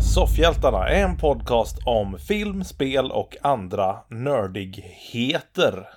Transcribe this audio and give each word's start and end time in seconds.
till 0.00 0.08
Soffhjältarna, 0.08 0.88
en 0.88 1.16
podcast 1.16 1.78
om 1.86 2.18
film, 2.18 2.64
spel 2.64 3.10
och 3.10 3.36
andra 3.42 3.98
nördigheter. 4.08 5.88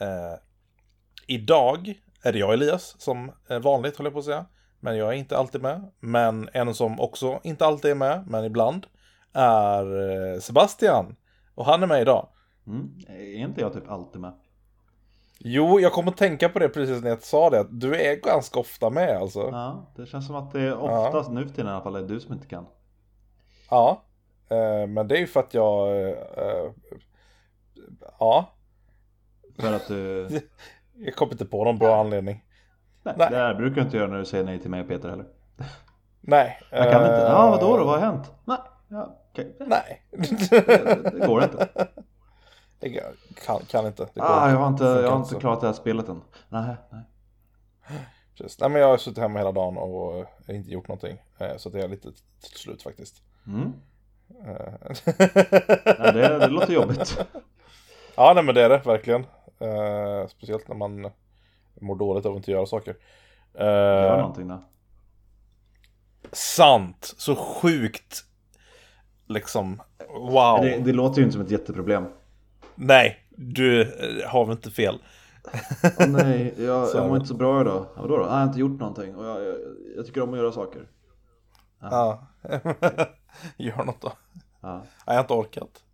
Eh, 0.00 0.38
idag 1.26 1.94
är 2.22 2.32
det 2.32 2.38
jag 2.38 2.52
Elias 2.52 2.94
som 2.98 3.32
vanligt 3.62 3.96
håller 3.96 4.10
jag 4.10 4.12
på 4.12 4.18
att 4.18 4.24
säga. 4.24 4.46
Men 4.80 4.96
jag 4.96 5.08
är 5.08 5.12
inte 5.12 5.38
alltid 5.38 5.62
med. 5.62 5.90
Men 6.00 6.48
en 6.52 6.74
som 6.74 7.00
också 7.00 7.40
inte 7.42 7.66
alltid 7.66 7.90
är 7.90 7.94
med, 7.94 8.24
men 8.26 8.44
ibland, 8.44 8.86
är 9.32 10.10
eh, 10.10 10.40
Sebastian. 10.40 11.16
Och 11.54 11.64
han 11.66 11.82
är 11.82 11.86
med 11.86 12.02
idag. 12.02 12.28
Mm. 12.66 12.90
Är 13.08 13.34
inte 13.34 13.60
jag 13.60 13.72
typ 13.72 13.90
alltid 13.90 14.20
med? 14.20 14.32
Jo, 15.38 15.80
jag 15.80 15.92
kom 15.92 16.08
att 16.08 16.16
tänka 16.16 16.48
på 16.48 16.58
det 16.58 16.68
precis 16.68 17.02
när 17.02 17.10
jag 17.10 17.22
sa 17.22 17.50
det. 17.50 17.60
Att 17.60 17.80
du 17.80 17.94
är 17.94 18.16
ganska 18.16 18.60
ofta 18.60 18.90
med 18.90 19.16
alltså. 19.16 19.40
Ja, 19.40 19.92
det 19.96 20.06
känns 20.06 20.26
som 20.26 20.36
att 20.36 20.52
det 20.52 20.60
är 20.60 20.76
oftast 20.76 21.28
ja. 21.28 21.34
nu 21.34 21.48
tiden 21.48 21.66
i 21.66 21.70
alla 21.70 21.82
fall 21.82 21.96
är 21.96 22.02
du 22.02 22.20
som 22.20 22.32
inte 22.32 22.46
kan. 22.46 22.66
Ja, 23.70 24.02
eh, 24.48 24.86
men 24.86 25.08
det 25.08 25.16
är 25.16 25.20
ju 25.20 25.26
för 25.26 25.40
att 25.40 25.54
jag... 25.54 26.00
Eh, 26.08 26.72
ja. 28.18 28.52
För 29.58 29.72
att 29.72 29.88
du... 29.88 30.28
jag 30.94 31.14
kommer 31.14 31.32
inte 31.32 31.46
på 31.46 31.64
någon 31.64 31.78
bra 31.78 32.00
anledning. 32.00 32.44
Nej, 33.02 33.14
nej. 33.18 33.30
det 33.30 33.36
här 33.36 33.54
brukar 33.54 33.76
du 33.76 33.82
inte 33.82 33.96
göra 33.96 34.08
när 34.08 34.18
du 34.18 34.24
säger 34.24 34.44
nej 34.44 34.58
till 34.58 34.70
mig 34.70 34.80
och 34.80 34.88
Peter 34.88 35.08
heller. 35.08 35.26
Nej. 36.20 36.60
Jag 36.70 36.92
kan 36.92 37.02
inte. 37.02 37.26
Ja, 37.28 37.50
vadå 37.50 37.76
då? 37.76 37.84
Vad 37.84 38.00
har 38.00 38.06
hänt? 38.06 38.32
Nej. 38.44 38.58
Ja, 38.88 39.16
okay. 39.32 39.46
Nej. 39.58 40.02
Det, 40.50 40.60
det 41.12 41.26
går 41.26 41.42
inte. 41.42 41.68
Det 42.78 43.00
kan, 43.46 43.60
kan 43.60 43.86
inte. 43.86 44.08
Det 44.14 44.22
ah, 44.22 44.50
jag 44.50 44.56
har 44.56 44.68
inte, 44.68 44.84
jag 44.84 45.10
har 45.10 45.16
inte 45.16 45.34
klarat 45.34 45.60
det 45.60 45.66
här 45.66 45.74
spelet 45.74 46.08
än. 46.08 46.22
Nej, 46.48 46.76
nej. 46.90 47.02
Precis. 48.36 48.60
Nej 48.60 48.70
men 48.70 48.80
jag 48.80 48.88
har 48.88 48.98
suttit 48.98 49.18
hemma 49.18 49.38
hela 49.38 49.52
dagen 49.52 49.76
och 49.76 50.26
inte 50.48 50.70
gjort 50.70 50.88
någonting. 50.88 51.22
Eh, 51.38 51.56
så 51.56 51.68
det 51.68 51.80
är 51.80 51.88
lite 51.88 52.12
till 52.42 52.58
slut 52.58 52.82
faktiskt. 52.82 53.22
Mm. 53.52 53.72
ja, 55.84 56.12
det, 56.12 56.38
det 56.38 56.48
låter 56.48 56.72
jobbigt. 56.72 57.26
Ja, 58.16 58.32
nej 58.34 58.44
men 58.44 58.54
det 58.54 58.62
är 58.62 58.68
det 58.68 58.82
verkligen. 58.84 59.20
Uh, 59.62 60.26
speciellt 60.28 60.68
när 60.68 60.76
man 60.76 61.10
mår 61.80 61.96
dåligt 61.96 62.26
av 62.26 62.32
att 62.32 62.36
inte 62.36 62.50
göra 62.50 62.66
saker. 62.66 62.90
Uh, 63.60 63.64
Gör 63.64 64.18
någonting 64.18 64.48
då. 64.48 64.62
Sant! 66.32 67.14
Så 67.16 67.36
sjukt 67.36 68.24
liksom, 69.26 69.82
wow. 70.08 70.60
Det, 70.60 70.78
det 70.84 70.92
låter 70.92 71.18
ju 71.18 71.24
inte 71.24 71.32
som 71.32 71.42
ett 71.42 71.50
jätteproblem. 71.50 72.04
Nej, 72.74 73.16
du 73.30 73.92
har 74.26 74.44
väl 74.44 74.56
inte 74.56 74.70
fel. 74.70 74.98
oh, 75.98 76.06
nej, 76.08 76.54
jag, 76.58 76.88
jag 76.94 77.08
mår 77.08 77.16
inte 77.16 77.28
så 77.28 77.34
bra 77.34 77.60
idag. 77.60 77.86
Vadå 77.96 78.16
då? 78.16 78.22
Jag 78.22 78.30
har 78.30 78.44
inte 78.44 78.60
gjort 78.60 78.80
någonting 78.80 79.16
och 79.16 79.26
jag, 79.26 79.44
jag, 79.44 79.56
jag 79.96 80.06
tycker 80.06 80.22
om 80.22 80.32
att 80.32 80.38
göra 80.38 80.52
saker. 80.52 80.88
Ja. 81.80 82.26
Gör 83.56 83.84
något 83.84 84.00
då. 84.00 84.12
Ja. 84.60 84.82
Jag 85.06 85.14
har 85.14 85.20
inte 85.20 85.32
orkat. 85.32 85.84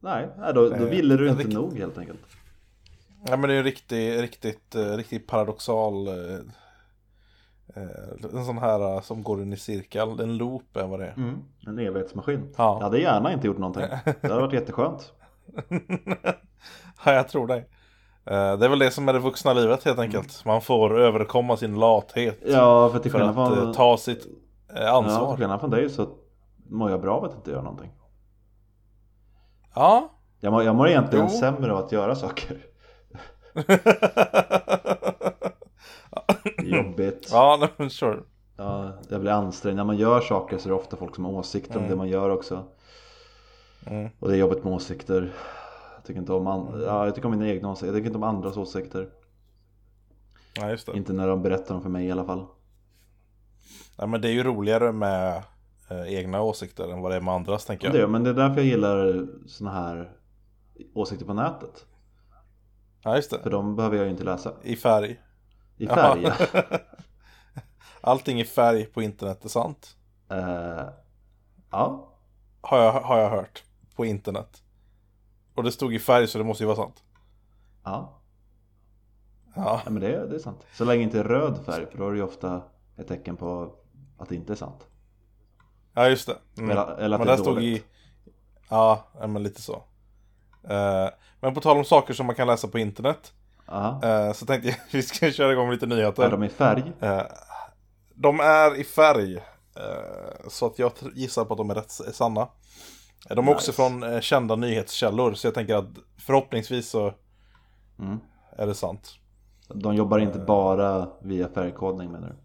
Nej, 0.00 0.28
då, 0.54 0.68
då 0.68 0.84
ville 0.84 1.16
du 1.16 1.28
inte 1.28 1.42
rikt... 1.42 1.54
nog 1.54 1.78
helt 1.78 1.98
enkelt. 1.98 2.20
Ja 3.26 3.36
men 3.36 3.48
det 3.48 3.54
är 3.54 3.58
en 3.58 3.64
riktigt, 3.64 4.20
riktigt, 4.20 4.74
eh, 4.74 4.96
riktigt 4.96 5.26
paradoxal 5.26 6.08
eh, 6.08 6.38
eh, 7.74 8.32
En 8.32 8.44
sån 8.44 8.58
här 8.58 9.00
som 9.00 9.22
går 9.22 9.42
in 9.42 9.52
i 9.52 9.56
cirkel, 9.56 10.20
en 10.20 10.36
loop 10.36 10.76
är 10.76 10.86
vad 10.86 11.00
det 11.00 11.06
är. 11.06 11.14
Mm, 11.16 11.38
en 11.66 11.78
evighetsmaskin. 11.78 12.54
Ja. 12.56 12.76
Jag 12.76 12.84
hade 12.84 13.00
gärna 13.00 13.32
inte 13.32 13.46
gjort 13.46 13.58
någonting. 13.58 13.84
Det 14.04 14.28
hade 14.28 14.40
varit 14.40 14.52
jätteskönt. 14.52 15.12
ja, 17.04 17.12
jag 17.12 17.28
tror 17.28 17.46
dig. 17.46 17.68
Det 18.24 18.32
är 18.64 18.68
väl 18.68 18.78
det 18.78 18.90
som 18.90 19.08
är 19.08 19.12
det 19.12 19.18
vuxna 19.18 19.52
livet 19.52 19.84
helt 19.84 19.98
enkelt. 19.98 20.44
Man 20.44 20.62
får 20.62 20.98
överkomma 20.98 21.56
sin 21.56 21.74
lathet. 21.74 22.38
Ja, 22.46 22.90
för 22.90 22.98
till 22.98 23.10
för 23.10 23.20
att 23.20 23.34
från... 23.34 23.74
ta 23.74 23.96
sitt 23.96 24.26
ansvar. 24.74 25.30
Ja, 25.30 25.36
skillnad 25.36 25.60
från 25.60 25.70
dig 25.70 25.90
så 25.90 26.08
mår 26.70 26.90
jag 26.90 27.00
bra 27.00 27.16
av 27.16 27.24
att 27.24 27.34
inte 27.34 27.50
göra 27.50 27.62
någonting. 27.62 27.90
Ja. 29.74 30.10
Jag 30.40 30.52
mår, 30.52 30.62
jag 30.62 30.76
mår 30.76 30.88
egentligen 30.88 31.26
jo. 31.30 31.38
sämre 31.38 31.72
av 31.72 31.84
att 31.84 31.92
göra 31.92 32.14
saker. 32.14 32.66
Jobbigt. 36.62 37.28
Ja, 37.32 37.68
men 37.76 37.90
sure. 37.90 38.22
Ja, 38.56 38.92
det 39.08 39.18
blir 39.18 39.30
ansträngande. 39.30 39.80
När 39.80 39.86
man 39.86 39.96
gör 39.96 40.20
saker 40.20 40.58
så 40.58 40.68
är 40.68 40.70
det 40.70 40.76
ofta 40.76 40.96
folk 40.96 41.14
som 41.14 41.24
har 41.24 41.32
åsikter 41.32 41.74
mm. 41.74 41.84
om 41.84 41.90
det 41.90 41.96
man 41.96 42.08
gör 42.08 42.30
också. 42.30 42.64
Mm. 43.86 44.10
Och 44.20 44.28
det 44.28 44.34
är 44.34 44.38
jobbigt 44.38 44.64
med 44.64 44.72
åsikter. 44.72 45.32
Jag 45.96 46.04
tycker 46.04 46.20
inte 46.20 46.32
om, 46.32 46.46
an... 46.46 46.82
ja, 46.86 47.04
jag 47.04 47.14
tycker 47.14 47.28
om 47.28 47.38
mina 47.38 47.50
egna 47.50 47.70
åsikter. 47.70 47.86
Jag 47.86 47.94
tycker 47.94 48.06
inte 48.06 48.18
om 48.18 48.22
andras 48.22 48.56
åsikter. 48.56 49.08
Ja. 50.56 50.76
Inte 50.94 51.12
när 51.12 51.28
de 51.28 51.42
berättar 51.42 51.74
dem 51.74 51.82
för 51.82 51.90
mig 51.90 52.06
i 52.06 52.12
alla 52.12 52.24
fall. 52.24 52.46
Ja, 53.96 54.06
men 54.06 54.20
det 54.20 54.28
är 54.28 54.32
ju 54.32 54.42
roligare 54.42 54.92
med 54.92 55.42
eh, 55.88 56.14
egna 56.14 56.42
åsikter 56.42 56.92
än 56.92 57.00
vad 57.00 57.12
det 57.12 57.16
är 57.16 57.20
med 57.20 57.34
andras 57.34 57.64
tänker 57.64 57.86
jag. 57.86 57.94
Det, 57.94 58.06
men 58.06 58.24
det 58.24 58.30
är 58.30 58.34
därför 58.34 58.56
jag 58.56 58.66
gillar 58.66 59.26
såna 59.46 59.70
här 59.70 60.10
åsikter 60.94 61.26
på 61.26 61.34
nätet. 61.34 61.86
Ja, 63.02 63.16
just 63.16 63.30
det. 63.30 63.38
För 63.38 63.50
de 63.50 63.76
behöver 63.76 63.96
jag 63.96 64.04
ju 64.04 64.10
inte 64.10 64.24
läsa. 64.24 64.52
I 64.62 64.76
färg. 64.76 65.20
I 65.76 65.86
färg, 65.86 66.22
ja. 66.22 66.62
Allting 68.00 68.40
i 68.40 68.44
färg 68.44 68.84
på 68.84 69.02
internet 69.02 69.44
är 69.44 69.48
sant. 69.48 69.96
Uh, 70.32 70.88
ja. 71.70 72.12
Har 72.60 72.78
jag, 72.78 72.92
har 72.92 73.18
jag 73.18 73.30
hört. 73.30 73.64
På 73.96 74.04
internet. 74.04 74.62
Och 75.54 75.62
det 75.62 75.72
stod 75.72 75.94
i 75.94 75.98
färg 75.98 76.26
så 76.26 76.38
det 76.38 76.44
måste 76.44 76.62
ju 76.62 76.66
vara 76.66 76.76
sant. 76.76 77.04
Ja. 77.84 78.20
Ja, 79.54 79.80
ja 79.84 79.90
men 79.90 80.00
det, 80.00 80.26
det 80.26 80.34
är 80.34 80.38
sant. 80.38 80.66
Så 80.72 80.84
länge 80.84 81.02
inte 81.02 81.22
röd 81.22 81.58
färg, 81.66 81.86
för 81.90 81.98
då 81.98 82.08
är 82.08 82.10
det 82.10 82.16
ju 82.16 82.22
ofta 82.22 82.62
ett 82.96 83.08
tecken 83.08 83.36
på 83.36 83.74
att 84.18 84.28
det 84.28 84.34
inte 84.34 84.52
är 84.52 84.56
sant. 84.56 84.86
Ja, 85.94 86.08
just 86.08 86.26
det. 86.26 86.36
Mm. 86.58 86.70
Eller, 86.70 86.96
eller 86.96 87.16
att 87.16 87.20
men 87.20 87.26
det 87.26 87.32
är 87.32 87.36
dåligt. 87.36 87.44
stod 87.44 87.62
i... 87.62 87.82
Ja, 88.68 89.04
men 89.20 89.42
lite 89.42 89.62
så. 89.62 89.82
Uh, 90.70 91.08
men 91.40 91.54
på 91.54 91.60
tal 91.60 91.76
om 91.76 91.84
saker 91.84 92.14
som 92.14 92.26
man 92.26 92.34
kan 92.34 92.46
läsa 92.46 92.68
på 92.68 92.78
internet. 92.78 93.32
Uh, 93.72 94.32
så 94.32 94.46
tänkte 94.46 94.68
jag 94.68 94.76
vi 94.92 95.02
ska 95.02 95.30
köra 95.30 95.52
igång 95.52 95.70
lite 95.70 95.86
nyheter. 95.86 96.22
Är 96.22 96.30
de 96.30 96.44
i 96.44 96.48
färg? 96.48 96.92
Uh, 97.02 97.22
de 98.14 98.40
är 98.40 98.80
i 98.80 98.84
färg. 98.84 99.40
så 100.48 100.66
att 100.66 100.78
jag 100.78 100.92
gissar 101.14 101.44
på 101.44 101.54
att 101.54 101.58
de 101.58 101.70
är 101.70 101.74
rätt 101.74 101.90
sanna. 101.90 102.48
De 103.28 103.38
är 103.38 103.42
nice. 103.42 103.54
också 103.54 103.72
från 103.72 104.20
kända 104.22 104.56
nyhetskällor. 104.56 105.34
Så 105.34 105.46
jag 105.46 105.54
tänker 105.54 105.74
att 105.74 105.88
förhoppningsvis 106.18 106.90
så 106.90 107.14
mm. 107.98 108.18
är 108.56 108.66
det 108.66 108.74
sant. 108.74 109.18
De 109.68 109.94
jobbar 109.94 110.18
inte 110.18 110.38
bara 110.38 111.08
via 111.22 111.48
färgkodning 111.48 112.12
menar 112.12 112.28
du? 112.28 112.43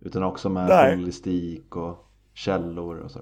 Utan 0.00 0.22
också 0.22 0.48
med 0.48 0.68
Nej. 0.68 0.90
journalistik 0.92 1.76
och 1.76 2.06
källor 2.34 2.96
och 2.98 3.10
så. 3.10 3.20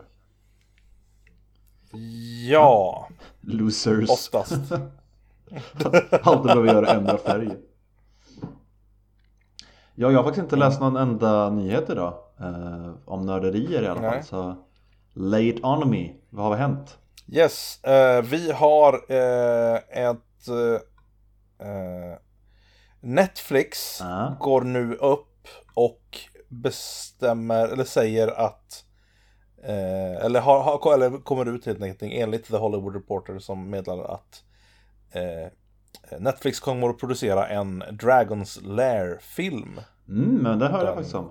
Ja. 2.48 3.08
Losers. 3.40 4.10
Oftast. 4.10 4.72
Allt 6.22 6.42
du 6.42 6.46
behöver 6.48 6.66
göra 6.66 6.86
ändra 6.92 7.18
färg. 7.18 7.50
Ja, 9.94 10.10
jag 10.10 10.18
har 10.18 10.24
faktiskt 10.24 10.42
inte 10.44 10.56
läst 10.56 10.80
någon 10.80 10.96
enda 10.96 11.50
nyhet 11.50 11.90
idag. 11.90 12.14
Eh, 12.40 12.90
om 13.04 13.26
nörderier 13.26 13.82
i 13.82 13.86
alla 13.86 14.00
fall. 14.00 14.10
Nej. 14.10 14.22
Så 14.24 14.54
lay 15.12 15.48
it 15.48 15.64
on 15.64 15.90
me. 15.90 16.12
Vad 16.30 16.46
har 16.46 16.56
hänt? 16.56 16.98
Yes, 17.28 17.84
eh, 17.84 18.22
vi 18.22 18.52
har 18.52 18.92
eh, 19.08 19.74
ett 19.76 20.48
eh, 21.58 22.18
Netflix 23.00 24.00
Ah. 24.02 24.36
går 24.40 24.60
nu 24.62 24.94
upp 24.94 25.48
och 25.74 26.18
bestämmer, 26.62 27.68
eller 27.68 27.84
säger 27.84 28.28
att 28.28 28.84
eh, 29.62 30.24
eller, 30.24 30.40
har, 30.40 30.62
har, 30.62 30.94
eller 30.94 31.18
kommer 31.18 31.54
ut 31.54 31.66
helt 31.66 31.82
enkelt 31.82 32.12
enligt 32.12 32.46
The 32.46 32.56
Hollywood 32.56 32.94
Reporter 32.94 33.38
som 33.38 33.70
meddelar 33.70 34.04
att 34.04 34.44
eh, 35.10 35.48
Netflix 36.18 36.60
kommer 36.60 36.88
att 36.88 36.98
producera 36.98 37.48
en 37.48 37.84
Dragons 37.92 38.60
Lair-film. 38.62 39.80
Mm, 40.08 40.34
men 40.42 40.58
det 40.58 40.68
hör 40.68 40.84
jag 40.84 40.94
faktiskt 40.94 41.14
om. 41.14 41.30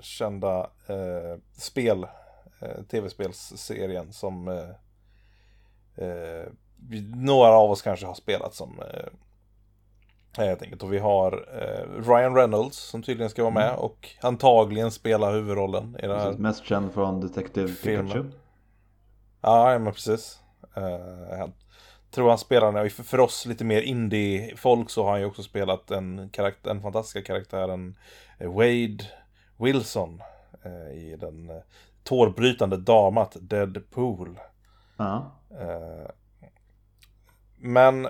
Kända 0.00 0.70
eh, 0.86 1.40
spel, 1.52 2.06
eh, 2.60 2.82
tv-spelsserien 2.90 4.12
som 4.12 4.48
eh, 4.48 4.70
eh, 6.06 6.46
några 7.14 7.52
av 7.52 7.70
oss 7.70 7.82
kanske 7.82 8.06
har 8.06 8.14
spelat 8.14 8.54
som 8.54 8.80
eh, 8.80 9.06
Helt 10.36 10.62
enkelt. 10.62 10.82
Och 10.82 10.92
vi 10.92 10.98
har 10.98 11.48
eh, 11.60 12.02
Ryan 12.10 12.34
Reynolds 12.34 12.76
som 12.76 13.02
tydligen 13.02 13.30
ska 13.30 13.42
vara 13.42 13.54
med 13.54 13.68
Mm. 13.68 13.78
och 13.80 14.08
antagligen 14.20 14.90
spela 14.90 15.30
huvudrollen 15.30 15.96
i 15.98 16.02
den 16.02 16.10
här 16.10 16.24
Precis, 16.24 16.40
Mest 16.40 16.64
känd 16.64 16.92
från 16.92 17.20
Detective 17.20 17.68
Filmen. 17.68 18.06
Pikachu. 18.06 18.30
Ja, 19.40 19.72
ja, 19.72 19.78
men 19.78 19.92
precis. 19.92 20.40
Uh, 20.76 20.84
jag 21.38 21.52
tror 22.10 22.28
han 22.28 22.38
spelar, 22.38 22.88
för, 22.88 23.02
för 23.02 23.20
oss 23.20 23.46
lite 23.46 23.64
mer 23.64 23.82
indie-folk 23.82 24.90
så 24.90 25.04
har 25.04 25.10
han 25.10 25.20
ju 25.20 25.26
också 25.26 25.42
spelat 25.42 25.90
en, 25.90 26.28
karaktär, 26.32 26.68
den 26.70 26.82
fantastiska 26.82 27.22
karaktären 27.22 27.96
eh, 28.38 28.52
Wade 28.54 29.04
Wilson 29.56 30.22
eh, 30.64 30.96
i 30.98 31.16
den 31.20 31.50
uh, 31.50 31.56
tårbrytande 32.04 32.76
damat 32.76 33.36
Deadpool. 33.40 34.38
Ja. 34.96 35.32
Eh, 35.50 36.10
men 37.58 38.08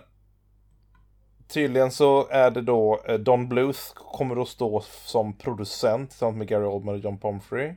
tydligen 1.49 1.91
så 1.91 2.29
är 2.31 2.51
det 2.51 2.63
då 2.63 3.01
eh, 3.09 3.15
Don 3.19 3.49
Bluth 3.49 3.81
kommer 3.95 4.43
att 4.43 4.49
stå 4.49 4.81
som 5.05 5.33
producent 5.39 6.11
tillsammans 6.11 6.37
med 6.37 6.49
Gary 6.49 6.65
Oldman 6.65 6.95
och 6.95 7.01
John 7.01 7.19
Pomfrey. 7.19 7.75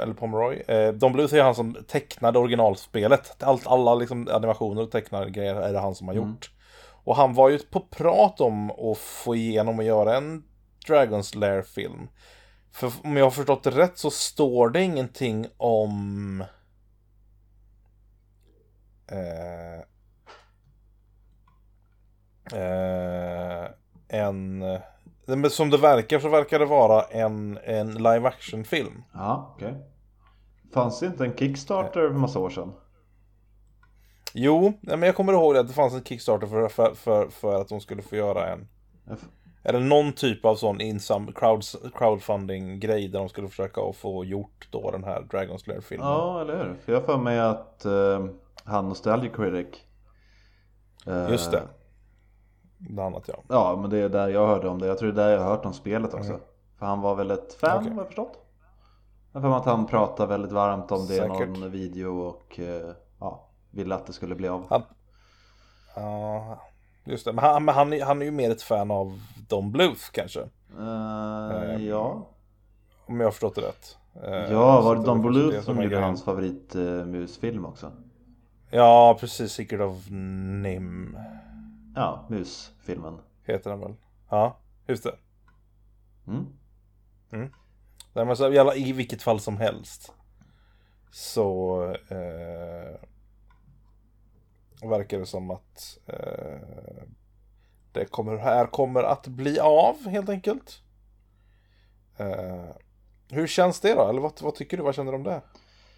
eller 0.00 0.14
Pomeroy. 0.14 0.56
Eh, 0.68 0.92
Don 0.92 1.12
Bluth 1.12 1.34
är 1.34 1.42
han 1.42 1.54
som 1.54 1.76
tecknade 1.88 2.38
originalspelet. 2.38 3.42
Allt, 3.42 3.66
alla 3.66 3.94
liksom 3.94 4.28
animationer 4.32 4.82
och 4.82 4.90
tecknade 4.90 5.30
grejer 5.30 5.54
är 5.54 5.72
det 5.72 5.78
han 5.78 5.94
som 5.94 6.08
har 6.08 6.14
Mm. 6.14 6.28
gjort. 6.28 6.50
Och 7.04 7.16
han 7.16 7.34
var 7.34 7.48
ju 7.48 7.58
på 7.58 7.80
prat 7.80 8.40
om 8.40 8.70
att 8.70 8.98
få 8.98 9.34
igenom 9.36 9.78
och 9.78 9.84
göra 9.84 10.16
en 10.16 10.42
Dragon's 10.88 11.36
Lair-film. 11.36 12.08
För 12.72 12.92
om 13.04 13.16
jag 13.16 13.24
har 13.24 13.30
förstått 13.30 13.62
det 13.62 13.70
rätt 13.70 13.98
så 13.98 14.10
står 14.10 14.68
det 14.70 14.82
ingenting 14.82 15.46
om... 15.56 16.40
Eh, 19.08 19.84
eh, 22.52 23.70
en... 24.08 24.64
Men 25.28 25.50
som 25.50 25.70
det 25.70 25.78
verkar 25.78 26.18
så 26.18 26.28
verkar 26.28 26.58
det 26.58 26.64
vara 26.64 27.02
en, 27.02 27.58
en 27.64 27.94
live 27.94 28.28
action-film. 28.28 29.02
Ja, 29.14 29.54
okej. 29.54 29.74
Fanns 30.74 31.00
det 31.00 31.06
inte 31.06 31.24
en 31.24 31.36
Kickstarter 31.36 32.08
för 32.08 32.18
massa 32.18 32.38
år 32.38 32.50
sedan? 32.50 32.72
Jo, 34.32 34.72
men 34.80 35.02
jag 35.02 35.16
kommer 35.16 35.32
ihåg 35.32 35.56
att 35.56 35.68
det 35.68 35.74
fanns 35.74 35.94
en 35.94 36.04
Kickstarter 36.04 36.46
för, 36.46 36.68
för, 36.68 36.94
för, 36.94 37.28
för 37.28 37.60
att 37.60 37.68
de 37.68 37.80
skulle 37.80 38.02
få 38.02 38.16
göra 38.16 38.52
en... 38.52 38.68
Eller 39.62 39.80
någon 39.80 40.12
typ 40.12 40.44
av 40.44 40.56
sån 40.56 40.80
insam, 40.80 41.32
crowds, 41.32 41.76
crowdfunding-grej 41.94 43.08
där 43.08 43.18
de 43.18 43.28
skulle 43.28 43.48
försöka 43.48 43.80
få 43.92 44.24
gjort 44.24 44.68
då 44.70 44.90
den 44.90 45.04
här 45.04 45.22
Dragon 45.30 45.58
Slayer-filmen. 45.58 46.08
Ja, 46.08 46.40
eller 46.40 46.56
hur? 46.56 46.74
För 46.84 46.92
jag 46.92 47.00
har 47.00 47.06
för 47.06 47.18
mig 47.18 47.38
att 47.38 47.84
eh, 47.84 48.26
han 48.64 48.88
Nostalgic 48.88 49.32
Critic 49.32 49.66
eh, 51.06 51.30
Just 51.30 51.50
det. 51.50 51.62
Bland 52.78 53.14
annat 53.14 53.28
ja. 53.28 53.42
Ja, 53.48 53.78
men 53.80 53.90
det 53.90 53.98
är 53.98 54.08
där 54.08 54.28
jag 54.28 54.46
hörde 54.46 54.68
om 54.68 54.78
det. 54.78 54.86
Jag 54.86 54.98
tror 54.98 55.12
det 55.12 55.22
är 55.22 55.26
där 55.26 55.34
jag 55.34 55.42
har 55.42 55.50
hört 55.50 55.64
om 55.64 55.72
spelet 55.72 56.14
också. 56.14 56.30
Mm. 56.30 56.40
För 56.78 56.86
han 56.86 57.00
var 57.00 57.14
väl 57.14 57.30
ett 57.30 57.54
fan, 57.54 57.78
Okej. 57.78 57.90
har 57.90 57.98
jag 57.98 58.06
förstått. 58.06 58.38
Jag 59.32 59.42
för 59.42 59.56
att 59.56 59.64
han 59.64 59.86
pratade 59.86 60.28
väldigt 60.28 60.52
varmt 60.52 60.92
om 60.92 61.06
det 61.06 61.16
i 61.16 61.28
någon 61.28 61.70
video 61.70 62.18
och 62.18 62.60
eh, 62.60 62.90
ja, 63.20 63.48
ville 63.70 63.94
att 63.94 64.06
det 64.06 64.12
skulle 64.12 64.34
bli 64.34 64.48
av. 64.48 64.66
Han... 64.70 64.82
Ja, 65.96 66.58
just 67.04 67.24
det. 67.24 67.32
Men 67.32 67.44
han, 67.44 67.64
men 67.64 67.74
han, 67.74 68.00
han 68.00 68.22
är 68.22 68.26
ju 68.26 68.32
mer 68.32 68.50
ett 68.50 68.62
fan 68.62 68.90
av 68.90 69.20
Don 69.48 69.72
Bluth 69.72 70.10
kanske. 70.12 70.40
Eh, 70.78 71.84
ja. 71.84 72.28
Om 73.06 73.20
jag 73.20 73.26
har 73.26 73.30
förstått 73.30 73.54
det 73.54 73.60
rätt. 73.60 73.98
Eh, 74.24 74.52
ja, 74.52 74.80
var 74.80 74.96
det 74.96 75.02
Don 75.02 75.22
Bluth 75.22 75.60
som 75.60 75.82
gjorde 75.82 75.98
hans 75.98 76.24
favoritmusfilm 76.24 77.66
också? 77.66 77.92
Ja, 78.70 79.16
precis. 79.20 79.52
Secret 79.52 79.80
of 79.80 80.10
Nim 80.10 81.18
Ja, 81.96 82.26
musfilmen. 82.28 83.18
heter 83.44 83.70
den 83.70 83.80
väl. 83.80 83.94
Ja, 84.28 84.58
just 84.86 85.04
det. 85.04 85.14
Mm. 86.26 86.46
Nej, 88.12 88.26
men 88.26 88.36
så, 88.36 88.52
i, 88.52 88.58
alla, 88.58 88.74
I 88.74 88.92
vilket 88.92 89.22
fall 89.22 89.40
som 89.40 89.56
helst. 89.56 90.12
Så 91.10 91.82
eh, 92.08 93.00
verkar 94.88 95.18
det 95.18 95.26
som 95.26 95.50
att 95.50 95.98
eh, 96.06 96.58
det 97.92 98.04
kommer, 98.04 98.36
här 98.36 98.66
kommer 98.66 99.02
att 99.02 99.26
bli 99.26 99.58
av 99.60 100.08
helt 100.08 100.28
enkelt. 100.28 100.82
Eh, 102.16 102.64
hur 103.30 103.46
känns 103.46 103.80
det 103.80 103.94
då? 103.94 104.08
Eller 104.08 104.20
vad, 104.20 104.42
vad 104.42 104.54
tycker 104.54 104.76
du? 104.76 104.82
Vad 104.82 104.94
känner 104.94 105.12
du 105.12 105.16
om 105.18 105.24
det? 105.24 105.42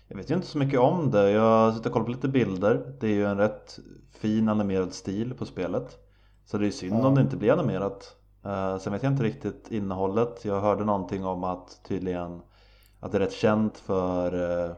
Jag 0.08 0.16
vet 0.16 0.31
ju 0.31 0.34
inte 0.34 0.46
så 0.46 0.58
mycket 0.58 0.81
om 0.81 1.10
det. 1.10 1.31
Jag 1.31 1.72
suttit 1.72 1.87
och 1.87 1.93
kollat 1.93 2.06
på 2.06 2.12
lite 2.12 2.28
bilder. 2.28 2.94
Det 3.00 3.06
är 3.06 3.14
ju 3.14 3.26
en 3.26 3.38
rätt 3.38 3.78
fin 4.10 4.49
animerad 4.49 4.93
stil 4.94 5.34
på 5.34 5.46
spelet. 5.46 5.99
Så 6.44 6.58
det 6.58 6.66
är 6.66 6.70
synd 6.70 7.06
om 7.06 7.14
det 7.14 7.20
inte 7.20 7.37
blir 7.37 7.52
animerat. 7.52 8.16
Uh, 8.46 8.78
sen 8.78 8.93
vet 8.93 9.02
jag 9.02 9.12
inte 9.12 9.22
riktigt 9.25 9.70
innehållet. 9.70 10.44
Jag 10.44 10.60
hörde 10.60 10.84
någonting 10.84 11.25
om 11.26 11.44
att 11.44 11.81
tydligen 11.88 12.40
att 13.00 13.12
det 13.12 13.19
är 13.19 13.20
rätt 13.20 13.32
känt 13.32 13.78
för 13.78 14.66
eh, 14.66 14.72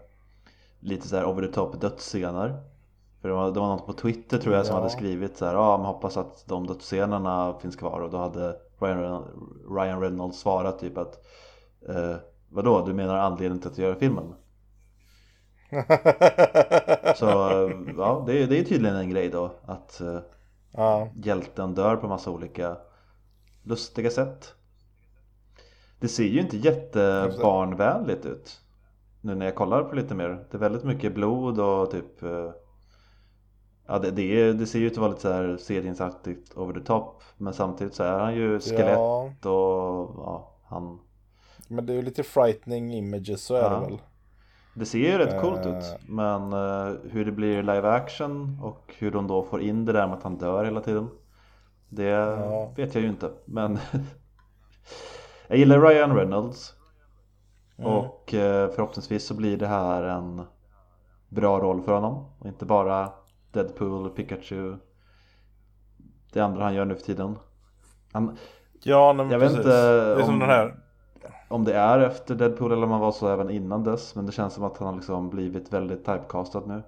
lite 0.80 1.08
så 1.08 1.16
här 1.16 1.24
over 1.24 1.46
the 1.46 1.52
top 1.52 1.80
dödsscener. 1.80 2.62
För 3.20 3.28
det 3.28 3.34
var, 3.34 3.50
det 3.50 3.60
var 3.60 3.66
någon 3.68 3.86
på 3.86 3.92
Twitter 3.92 4.38
tror 4.38 4.54
jag 4.54 4.66
som 4.66 4.74
Ja. 4.74 4.80
hade 4.80 4.90
skrivit 4.92 5.36
så 5.36 5.44
här, 5.46 5.54
ja 5.54 5.76
man 5.76 5.86
hoppas 5.86 6.16
att 6.16 6.44
de 6.46 6.66
dödsscenerna 6.66 7.54
finns 7.60 7.76
kvar 7.76 8.00
och 8.00 8.10
då 8.10 8.16
hade 8.18 8.56
Ryan, 8.80 8.98
Reynolds- 9.04 9.74
Ryan 9.76 10.00
Reynolds 10.00 10.38
svarat 10.38 10.78
typ 10.78 10.98
att 10.98 11.26
eh, 11.88 12.16
vadå, 12.48 12.86
du 12.86 12.92
menar 12.92 13.16
anledningen 13.16 13.58
till 13.60 13.70
att 13.70 13.78
göra 13.78 13.94
filmen? 13.94 14.34
Så 17.16 17.26
ja, 17.96 18.24
det 18.26 18.42
är, 18.42 18.46
det 18.46 18.58
är 18.58 18.64
tydligen 18.64 18.96
en 18.96 19.10
grej 19.10 19.28
då 19.28 19.50
att 19.64 20.00
eh, 20.00 20.18
ja, 20.72 21.08
hjälten 21.14 21.74
dör 21.74 21.96
på 21.96 22.08
massa 22.08 22.30
olika 22.30 22.76
lustiga 23.62 24.10
sätt. 24.10 24.54
Det 26.00 26.08
ser 26.08 26.24
ju 26.24 26.40
inte 26.40 26.56
jättebarnvänligt 26.56 28.26
ut. 28.26 28.60
Nu 29.20 29.34
när 29.34 29.46
jag 29.46 29.54
kollar 29.54 29.84
på 29.84 29.94
lite 29.94 30.14
mer. 30.14 30.28
Det 30.50 30.56
är 30.56 30.58
väldigt 30.58 30.84
mycket 30.84 31.14
blod 31.14 31.60
och 31.60 31.90
typ 31.90 32.22
eh, 32.22 32.50
Ja 33.86 33.98
det, 33.98 34.10
det, 34.10 34.40
är, 34.40 34.52
det 34.52 34.66
ser 34.66 34.78
ju 34.78 34.86
ut 34.86 34.92
att 34.92 34.98
vara 34.98 35.08
lite 35.08 35.20
så 35.22 35.32
här 35.32 35.56
seriensaktigt 35.56 36.56
over 36.56 36.74
the 36.80 36.86
top. 36.86 37.22
Men 37.36 37.52
samtidigt 37.52 37.94
så 37.94 38.02
är 38.02 38.18
han 38.18 38.34
ju 38.34 38.60
skelett 38.60 38.98
ja, 38.98 39.22
och 39.42 40.14
ja, 40.16 40.56
han 40.64 40.98
men 41.68 41.86
det 41.86 41.92
är 41.92 41.94
ju 41.94 42.02
lite 42.02 42.22
frightening 42.22 42.94
images, 42.94 43.44
så 43.44 43.54
är 43.54 43.62
Ja. 43.62 43.68
det 43.68 43.86
väl. 43.86 43.98
Det 44.74 44.86
ser 44.86 44.98
ju 44.98 45.18
rätt 45.18 45.40
coolt 45.40 45.66
Eh. 45.66 45.78
ut 45.78 45.84
men 46.08 46.52
eh, 46.52 46.94
hur 47.10 47.24
det 47.24 47.32
blir 47.32 47.62
live 47.62 47.88
action 47.88 48.58
och 48.62 48.94
hur 48.98 49.10
de 49.10 49.26
då 49.26 49.42
får 49.42 49.60
in 49.62 49.84
det 49.84 49.92
där 49.92 50.06
med 50.06 50.16
att 50.16 50.22
han 50.22 50.38
dör 50.38 50.64
hela 50.64 50.80
tiden 50.80 51.08
Det 51.88 52.04
Ja. 52.04 52.72
vet 52.76 52.94
jag 52.94 53.02
ju 53.02 53.08
inte 53.10 53.30
men 53.44 53.78
Jag 55.48 55.58
gillar 55.58 55.80
Ryan 55.80 56.16
Reynolds 56.16 56.74
Mm. 57.78 57.92
och 57.92 58.34
eh, 58.34 58.70
förhoppningsvis 58.70 59.26
så 59.26 59.34
blir 59.34 59.56
det 59.56 59.66
här 59.66 60.02
en 60.02 60.42
bra 61.28 61.58
roll 61.60 61.82
för 61.82 61.92
honom 61.94 62.24
och 62.38 62.46
inte 62.46 62.64
bara 62.64 63.12
Deadpool, 63.52 64.10
Pikachu 64.10 64.76
Det 66.32 66.40
andra 66.40 66.62
han 66.64 66.74
gör 66.74 66.84
nu 66.84 66.94
för 66.94 67.02
tiden 67.02 67.38
han, 68.12 68.36
Ja, 68.82 69.12
nej, 69.12 69.24
men 69.26 69.32
Jag 69.32 69.38
vet 69.38 69.48
precis. 69.48 69.66
inte 69.66 69.76
Det 70.14 70.20
är 70.20 70.24
som 70.24 70.34
om- 70.34 70.40
den 70.40 70.48
här. 70.48 70.74
Om 71.50 71.64
det 71.64 71.74
är 71.74 71.98
efter 71.98 72.34
Deadpool 72.34 72.72
eller 72.72 72.82
om 72.84 72.90
han 72.90 73.00
var 73.00 73.12
så 73.12 73.28
även 73.28 73.50
innan 73.50 73.84
dess 73.84 74.14
Men 74.14 74.26
det 74.26 74.32
känns 74.32 74.54
som 74.54 74.64
att 74.64 74.78
han 74.78 74.88
har 74.88 74.94
liksom 74.94 75.30
blivit 75.30 75.72
väldigt 75.72 76.04
typecastad 76.04 76.62
nu 76.66 76.82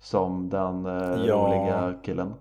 Som 0.00 0.50
den 0.50 0.86
eh, 0.86 1.24
Ja. 1.26 1.34
roliga 1.34 1.94
killen 2.04 2.34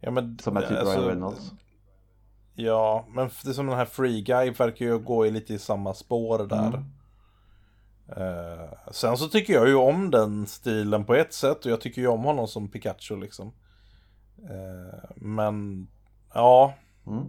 Ja, 0.00 0.10
men, 0.10 0.38
Som 0.38 0.56
är 0.56 0.60
typ 0.60 0.78
alltså, 0.78 0.98
Ryan 0.98 1.08
Reynolds 1.08 1.52
Ja, 2.54 3.04
men 3.08 3.30
det 3.44 3.50
är 3.50 3.52
som 3.52 3.66
den 3.66 3.76
här 3.76 3.84
Free 3.84 4.22
Guy 4.22 4.50
verkar 4.50 4.86
ju 4.86 4.98
gå 4.98 5.26
i 5.26 5.30
lite 5.30 5.54
i 5.54 5.58
samma 5.58 5.94
spår 5.94 6.38
där. 6.38 6.68
Mm. 6.68 6.84
Eh, 8.16 8.70
sen 8.90 9.16
så 9.16 9.28
tycker 9.28 9.52
jag 9.52 9.68
ju 9.68 9.74
om 9.74 10.10
den 10.10 10.46
stilen 10.46 11.04
på 11.04 11.14
ett 11.14 11.32
sätt 11.32 11.64
och 11.64 11.70
jag 11.70 11.80
tycker 11.80 12.02
ju 12.02 12.08
om 12.08 12.24
honom 12.24 12.48
som 12.48 12.68
Pikachu 12.68 13.16
liksom. 13.16 13.52
Eh, 14.38 15.10
men 15.16 15.88
ja, 16.34 16.74
mm. 17.06 17.24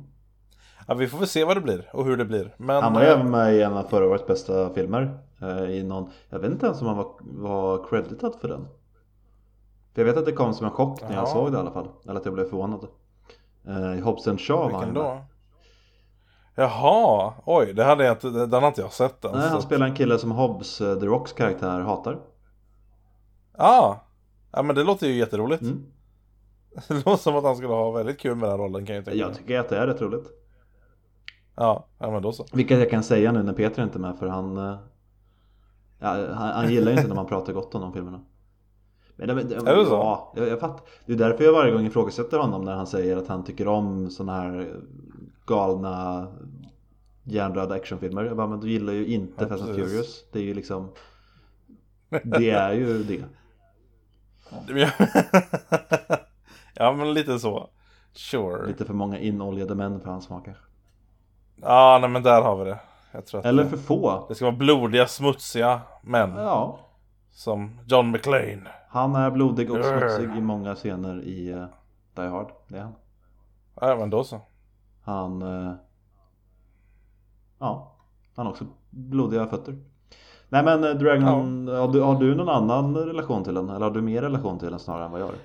Ja, 0.89 0.95
vi 0.95 1.07
får 1.07 1.17
väl 1.17 1.27
se 1.27 1.43
vad 1.45 1.57
det 1.57 1.61
blir 1.61 1.89
och 1.93 2.05
hur 2.05 2.17
det 2.17 2.25
blir. 2.25 2.55
Men, 2.57 2.83
Han 2.83 2.93
var 2.93 3.01
ju 3.01 3.07
eh, 3.07 3.23
med 3.23 3.55
i 3.55 3.61
en 3.61 3.73
av 3.73 3.83
förra 3.83 4.05
årets 4.07 4.27
bästa 4.27 4.73
filmer 4.73 5.19
eh, 5.41 5.63
i 5.63 5.83
någon, 5.83 6.09
Jag 6.29 6.39
vet 6.39 6.51
inte 6.51 6.65
ens 6.65 6.81
om 6.81 6.87
han 6.87 6.97
var, 6.97 7.07
var 7.21 7.87
creditad 7.89 8.35
för 8.41 8.47
den 8.47 8.67
För 9.93 10.01
jag 10.01 10.05
vet 10.05 10.17
att 10.17 10.25
det 10.25 10.31
kom 10.31 10.53
som 10.53 10.65
en 10.65 10.71
chock 10.71 11.01
när 11.01 11.09
jag 11.09 11.17
Jaha. 11.17 11.25
såg 11.25 11.51
det 11.51 11.57
i 11.57 11.59
alla 11.61 11.71
fall 11.71 11.87
Eller 12.07 12.19
att 12.19 12.25
jag 12.25 12.33
blev 12.33 12.45
förvånad 12.49 12.87
eh, 13.67 14.03
Hobbs 14.03 14.23
Shaw 14.25 14.55
var 14.55 14.71
han 14.71 14.79
vilken 14.79 14.93
då? 14.93 15.21
Jaha, 16.55 17.33
oj, 17.45 17.73
det 17.73 17.83
hade 17.83 18.03
jag 18.05 18.13
inte, 18.13 18.29
den 18.29 18.53
har 18.61 18.67
inte 18.67 18.81
jag 18.81 18.93
sett 18.93 19.25
än. 19.25 19.31
Nej, 19.31 19.49
han 19.49 19.61
spelar 19.61 19.85
en 19.87 19.95
kille 19.95 20.17
som 20.17 20.31
Hobbs, 20.31 20.81
eh, 20.81 20.99
The 20.99 21.05
Rocks 21.05 21.33
karaktär, 21.33 21.79
hatar 21.79 22.19
Ah, 23.57 23.95
ja, 24.51 24.63
men 24.63 24.75
det 24.75 24.83
låter 24.83 25.07
ju 25.07 25.13
jätteroligt. 25.13 25.61
mm. 25.61 25.85
Det 26.87 26.93
låter 26.93 27.15
som 27.15 27.35
att 27.35 27.43
han 27.43 27.55
skulle 27.55 27.73
ha 27.73 27.91
väldigt 27.91 28.19
kul 28.19 28.35
med 28.35 28.49
den 28.49 28.57
rollen 28.57 28.85
kan 28.85 28.95
jag 28.95 29.05
tänka 29.05 29.19
Jag 29.19 29.33
tycker 29.35 29.59
att 29.59 29.69
det 29.69 29.77
är 29.77 29.87
rätt 29.87 30.01
roligt 30.01 30.27
Ja, 31.59 31.85
ja, 31.97 32.11
men 32.11 32.21
då 32.21 32.31
så. 32.31 32.45
Vilket 32.53 32.79
jag 32.79 32.89
kan 32.89 33.03
säga 33.03 33.31
nu 33.31 33.43
när 33.43 33.53
Peter 33.53 33.83
inte 33.83 33.97
är 33.97 33.99
med 33.99 34.17
för 34.19 34.27
han 34.27 34.57
eh, 34.57 34.77
ja, 35.99 36.07
han, 36.33 36.49
han 36.53 36.71
gillar 36.71 36.91
ju 36.91 36.97
inte 36.97 37.07
när 37.07 37.15
man 37.15 37.25
pratar 37.25 37.53
gott 37.53 37.75
om 37.75 37.81
de 37.81 37.93
filmerna 37.93 38.21
men, 39.15 39.27
det- 39.27 39.43
det- 39.43 39.55
Är 39.55 39.75
det 39.75 39.85
så? 39.85 39.91
Ja, 39.91 40.33
jag, 40.35 40.47
jag 40.47 40.59
fattar 40.59 40.81
Det 41.05 41.13
är 41.13 41.17
därför 41.17 41.43
jag 41.43 41.53
varje 41.53 41.71
gång 41.71 41.85
ifrågasätter 41.85 42.37
honom 42.37 42.61
när 42.65 42.75
han 42.75 42.87
säger 42.87 43.17
att 43.17 43.27
han 43.27 43.43
tycker 43.43 43.67
om 43.67 44.09
såna 44.09 44.33
här 44.33 44.75
galna 45.45 46.27
hjärndöda 47.23 47.75
actionfilmer 47.75 48.23
Jag 48.23 48.37
bara, 48.37 48.47
men 48.47 48.59
du 48.59 48.69
gillar 48.71 48.93
ju 48.93 49.05
inte 49.07 49.43
Ja, 49.43 49.47
Fast 49.49 49.63
and. 49.63 49.75
Furious 49.75 50.25
Det 50.31 50.39
är 50.39 50.43
ju 50.43 50.53
liksom 50.53 50.89
Det 52.23 52.49
är 52.49 52.71
ju 52.73 53.03
det 53.03 53.23
ja, 56.75 56.93
men 56.93 57.13
lite 57.13 57.39
så. 57.39 57.69
Sure. 58.13 58.67
Lite 58.67 58.85
för 58.85 58.93
många 58.93 59.19
inoljade 59.19 59.75
män 59.75 59.99
för 59.99 60.09
hans 60.09 60.25
smaker 60.25 60.57
Ja, 61.61 61.97
nej 62.01 62.09
men 62.09 62.23
där 62.23 62.41
har 62.41 62.63
vi 62.63 62.69
det. 62.69 62.79
Eller 63.43 63.63
det, 63.63 63.69
för 63.69 63.77
få 63.77 64.25
det 64.27 64.35
ska 64.35 64.45
vara 64.45 64.55
blodiga, 64.55 65.07
smutsiga 65.07 65.81
män. 66.01 66.35
Ja 66.35 66.79
Som 67.31 67.79
John 67.85 68.11
McClane. 68.11 68.61
Han 68.89 69.15
är 69.15 69.31
blodig 69.31 69.71
och 69.71 69.85
smutsig 69.85 70.37
i 70.37 70.41
många 70.41 70.75
scener 70.75 71.21
i 71.23 71.53
uh, 71.53 71.65
Die 72.15 72.27
Hard 72.27 72.51
Det 72.67 72.77
är 72.77 72.81
han 72.81 72.93
Ja, 73.81 73.95
men 73.95 74.09
då 74.09 74.23
så. 74.23 74.41
Han... 75.03 75.41
eh, 75.41 75.73
Ja, 77.59 77.91
han 78.35 78.45
har 78.45 78.53
också 78.53 78.65
blodiga 78.89 79.47
fötter. 79.47 79.75
Nej 80.49 80.63
men 80.63 80.83
eh, 80.83 80.89
Dragon, 80.89 81.67
ja. 81.67 81.79
har, 81.79 81.93
du, 81.93 82.01
har 82.01 82.19
du 82.19 82.35
någon 82.35 82.49
annan 82.49 82.97
relation 82.97 83.43
till 83.43 83.53
den? 83.53 83.69
Eller 83.69 83.85
har 83.85 83.91
du 83.91 84.01
mer 84.01 84.21
relation 84.21 84.59
till 84.59 84.69
den 84.69 84.79
snarare 84.79 85.05
än 85.05 85.11
vad 85.11 85.21
jag 85.21 85.25
har? 85.25 85.35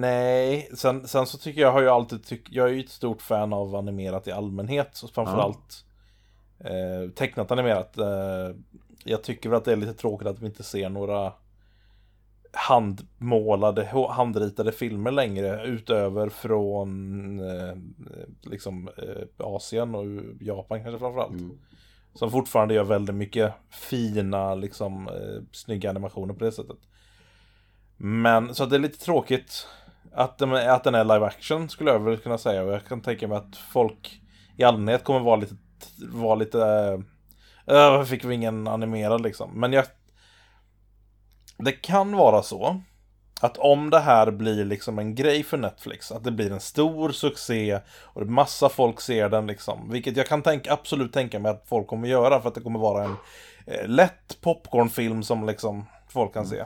Nej, 0.00 0.68
sen, 0.74 1.08
sen 1.08 1.26
så 1.26 1.38
tycker 1.38 1.60
jag 1.60 1.72
har 1.72 1.82
ju 1.82 1.88
alltid 1.88 2.24
tyckt, 2.24 2.48
jag 2.52 2.68
är 2.68 2.72
ju 2.72 2.80
ett 2.80 2.90
stort 2.90 3.22
fan 3.22 3.52
av 3.52 3.76
animerat 3.76 4.28
i 4.28 4.32
allmänhet, 4.32 4.88
så 4.92 5.08
framförallt 5.08 5.84
ja. 6.58 6.70
eh, 6.70 7.10
tecknat 7.10 7.50
animerat. 7.50 7.98
Eh, 7.98 8.56
jag 9.04 9.22
tycker 9.22 9.48
väl 9.48 9.56
att 9.56 9.64
det 9.64 9.72
är 9.72 9.76
lite 9.76 9.94
tråkigt 9.94 10.28
att 10.28 10.40
vi 10.40 10.46
inte 10.46 10.62
ser 10.62 10.88
några 10.88 11.32
handmålade, 12.52 13.88
handritade 14.10 14.72
filmer 14.72 15.10
längre 15.10 15.66
utöver 15.66 16.28
från 16.28 17.40
eh, 17.40 17.76
liksom 18.42 18.88
eh, 18.88 19.46
Asien 19.46 19.94
och 19.94 20.04
Japan 20.40 20.82
kanske 20.82 20.98
framförallt. 20.98 21.40
Mm. 21.40 21.58
Som 22.14 22.30
fortfarande 22.30 22.74
gör 22.74 22.84
väldigt 22.84 23.14
mycket 23.14 23.54
fina, 23.70 24.54
liksom 24.54 25.08
eh, 25.08 25.42
snygga 25.52 25.90
animationer 25.90 26.34
på 26.34 26.44
det 26.44 26.52
sättet. 26.52 26.78
Men 27.96 28.54
så 28.54 28.66
det 28.66 28.76
är 28.76 28.80
lite 28.80 29.04
tråkigt 29.04 29.66
att 30.14 30.38
den, 30.38 30.52
att 30.52 30.84
den 30.84 30.94
är 30.94 31.04
live 31.04 31.26
action 31.26 31.68
skulle 31.68 31.90
jag 31.90 31.98
väl 31.98 32.16
kunna 32.16 32.38
säga. 32.38 32.62
Och 32.62 32.72
jag 32.72 32.84
kan 32.84 33.00
tänka 33.00 33.28
mig 33.28 33.38
att 33.38 33.56
folk 33.56 34.20
i 34.56 34.64
allmänhet 34.64 35.04
kommer 35.04 35.20
vara 35.20 35.36
lite, 35.36 35.54
vara 36.12 36.34
lite, 36.34 36.60
äh, 37.66 37.90
varför 37.90 38.04
fick 38.04 38.24
vi 38.24 38.34
ingen 38.34 38.68
animerad 38.68 39.20
liksom. 39.20 39.60
Men 39.60 39.72
jag, 39.72 39.84
det 41.58 41.72
kan 41.72 42.16
vara 42.16 42.42
så 42.42 42.82
att 43.42 43.58
om 43.58 43.90
det 43.90 44.00
här 44.00 44.30
blir 44.30 44.64
liksom 44.64 44.98
en 44.98 45.14
grej 45.14 45.42
för 45.42 45.56
Netflix, 45.56 46.12
att 46.12 46.24
det 46.24 46.32
blir 46.32 46.52
en 46.52 46.60
stor 46.60 47.10
succé 47.10 47.80
och 48.02 48.26
massa 48.26 48.68
folk 48.68 49.00
ser 49.00 49.28
den 49.28 49.46
liksom, 49.46 49.90
vilket 49.90 50.16
jag 50.16 50.26
kan 50.26 50.42
tänka, 50.42 50.72
absolut 50.72 51.12
tänka 51.12 51.38
mig 51.38 51.50
att 51.50 51.68
folk 51.68 51.86
kommer 51.86 52.08
göra 52.08 52.40
för 52.40 52.48
att 52.48 52.54
det 52.54 52.60
kommer 52.60 52.78
vara 52.78 53.04
en 53.04 53.16
eh, 53.66 53.88
lätt 53.88 54.40
popcornfilm 54.40 55.22
som 55.22 55.46
liksom 55.46 55.86
folk 56.08 56.32
kan 56.32 56.44
mm. 56.44 56.56
se. 56.56 56.64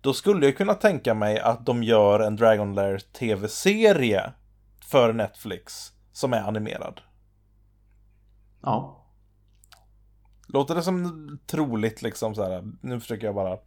Då 0.00 0.12
skulle 0.12 0.46
jag 0.46 0.56
kunna 0.56 0.74
tänka 0.74 1.14
mig 1.14 1.40
att 1.40 1.66
de 1.66 1.82
gör 1.82 2.20
en 2.20 2.36
Dragon 2.36 2.74
Lair 2.74 2.98
tv-serie 2.98 4.32
för 4.90 5.12
Netflix 5.12 5.92
som 6.12 6.32
är 6.32 6.40
animerad. 6.40 7.00
Ja. 8.62 9.06
Låter 10.48 10.74
det 10.74 10.82
som 10.82 11.38
troligt 11.46 12.02
liksom 12.02 12.34
så 12.34 12.42
här, 12.42 12.64
nu 12.80 13.00
försöker 13.00 13.26
jag 13.26 13.34
bara 13.34 13.58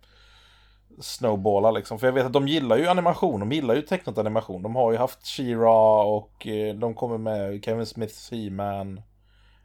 snowballa 1.00 1.72
liksom. 1.72 2.00
För 2.00 2.08
jag 2.08 2.14
vet 2.14 2.26
att 2.26 2.34
de 2.34 2.48
gillar 2.48 2.78
ju 2.78 2.88
animation, 2.88 3.40
de 3.40 3.52
gillar 3.52 3.76
ju 3.76 3.82
tecknat 3.82 4.18
animation. 4.18 4.62
De 4.62 4.76
har 4.76 4.92
ju 4.92 4.98
haft 4.98 5.24
She-Ra 5.24 6.04
och 6.04 6.48
eh, 6.48 6.76
de 6.76 6.94
kommer 6.94 7.18
med 7.18 7.64
Kevin 7.66 7.86
Smiths 7.86 8.32
He-Man 8.32 9.02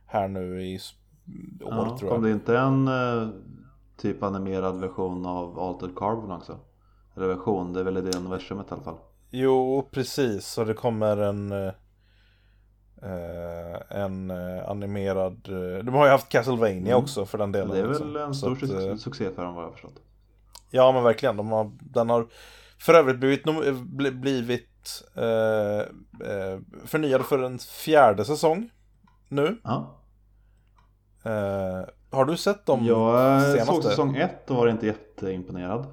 här 0.06 0.28
nu 0.28 0.62
i 0.62 0.74
år 0.74 0.80
ja, 1.60 1.96
tror 1.98 2.10
jag. 2.10 2.10
Kom 2.10 2.22
det 2.22 2.30
inte 2.30 2.58
en 2.58 2.88
uh, 2.88 3.28
typ 3.96 4.22
animerad 4.22 4.80
version 4.80 5.26
av 5.26 5.58
Altered 5.58 5.96
Carbon 5.96 6.30
också? 6.30 6.58
Eller 7.16 7.26
version, 7.26 7.72
det 7.72 7.80
är 7.80 7.84
väl 7.84 7.96
i 7.96 8.00
det 8.00 8.16
universumet 8.18 8.66
i 8.70 8.74
alla 8.74 8.82
fall. 8.82 8.98
Jo, 9.30 9.88
precis. 9.90 10.46
Så 10.46 10.64
det 10.64 10.74
kommer 10.74 11.16
en 11.16 11.52
uh, 11.52 11.72
en 13.88 14.30
animerad... 14.66 15.40
de 15.84 15.94
har 15.94 16.04
ju 16.04 16.10
haft 16.10 16.28
Castlevania 16.28 16.92
mm. 16.92 17.04
också 17.04 17.26
för 17.26 17.38
den 17.38 17.52
delen. 17.52 17.70
Det 17.70 17.78
är 17.78 17.86
väl 17.86 18.16
en 18.16 18.34
stor 18.34 18.96
succé 18.96 19.30
för 19.30 19.44
dem 19.44 19.54
vad 19.54 19.64
jag 19.64 19.68
har 19.68 19.72
förstått. 19.72 20.02
Ja 20.70 20.92
men 20.92 21.02
verkligen. 21.02 21.36
De 21.36 21.48
har, 21.52 21.72
den 21.80 22.10
har 22.10 22.26
för 22.78 22.94
övrigt 22.94 23.18
blivit, 23.18 23.44
blivit 24.14 25.02
eh, 25.14 25.80
eh, 26.30 26.60
förnyad 26.84 27.22
för 27.26 27.42
en 27.42 27.58
fjärde 27.58 28.24
säsong 28.24 28.70
nu. 29.28 29.60
Ja. 29.64 30.02
Eh, 31.24 31.88
har 32.10 32.24
du 32.24 32.36
sett 32.36 32.66
dem 32.66 32.84
Jag 32.84 33.42
senaste? 33.42 33.72
såg 33.74 33.82
säsong 33.82 34.16
ett 34.16 34.50
och 34.50 34.56
var 34.56 34.68
inte 34.68 34.86
jätteimponerad. 34.86 35.86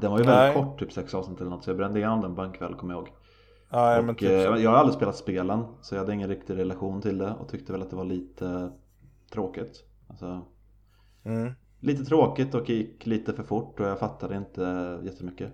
Den 0.00 0.10
var 0.10 0.18
ju 0.18 0.24
väldigt 0.24 0.54
Nej. 0.56 0.64
kort, 0.64 0.78
typ 0.78 0.92
sex 0.92 1.14
avsnitt 1.14 1.40
eller 1.40 1.50
något, 1.50 1.64
så 1.64 1.70
jag 1.70 1.76
brände 1.76 1.98
igenom 1.98 2.20
den 2.20 2.34
på 2.34 2.42
en 2.42 2.52
kväll 2.52 2.74
kommer 2.74 2.94
jag 2.94 3.00
ihåg. 3.00 3.14
Ja, 3.70 4.00
och, 4.00 4.18
typ 4.18 4.30
eh, 4.30 4.36
jag 4.62 4.70
har 4.70 4.76
aldrig 4.76 4.96
spelat 4.96 5.16
spelen, 5.16 5.64
så 5.82 5.94
jag 5.94 6.00
hade 6.00 6.14
ingen 6.14 6.28
riktig 6.28 6.56
relation 6.58 7.02
till 7.02 7.18
det 7.18 7.30
och 7.30 7.48
tyckte 7.48 7.72
väl 7.72 7.82
att 7.82 7.90
det 7.90 7.96
var 7.96 8.04
lite 8.04 8.72
tråkigt. 9.32 9.84
Alltså, 10.08 10.46
mm 11.24 11.54
lite 11.86 12.04
tråkigt 12.04 12.54
och 12.54 12.70
gick 12.70 13.06
lite 13.06 13.32
för 13.32 13.42
fort 13.42 13.80
och 13.80 13.86
jag 13.86 13.98
fattade 13.98 14.36
inte 14.36 14.98
jättemycket. 15.04 15.52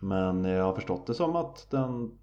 Men 0.00 0.44
jag 0.44 0.64
har 0.64 0.74
förstått 0.74 1.06
det 1.06 1.14
som 1.14 1.36
att 1.36 1.70
den 1.70 2.18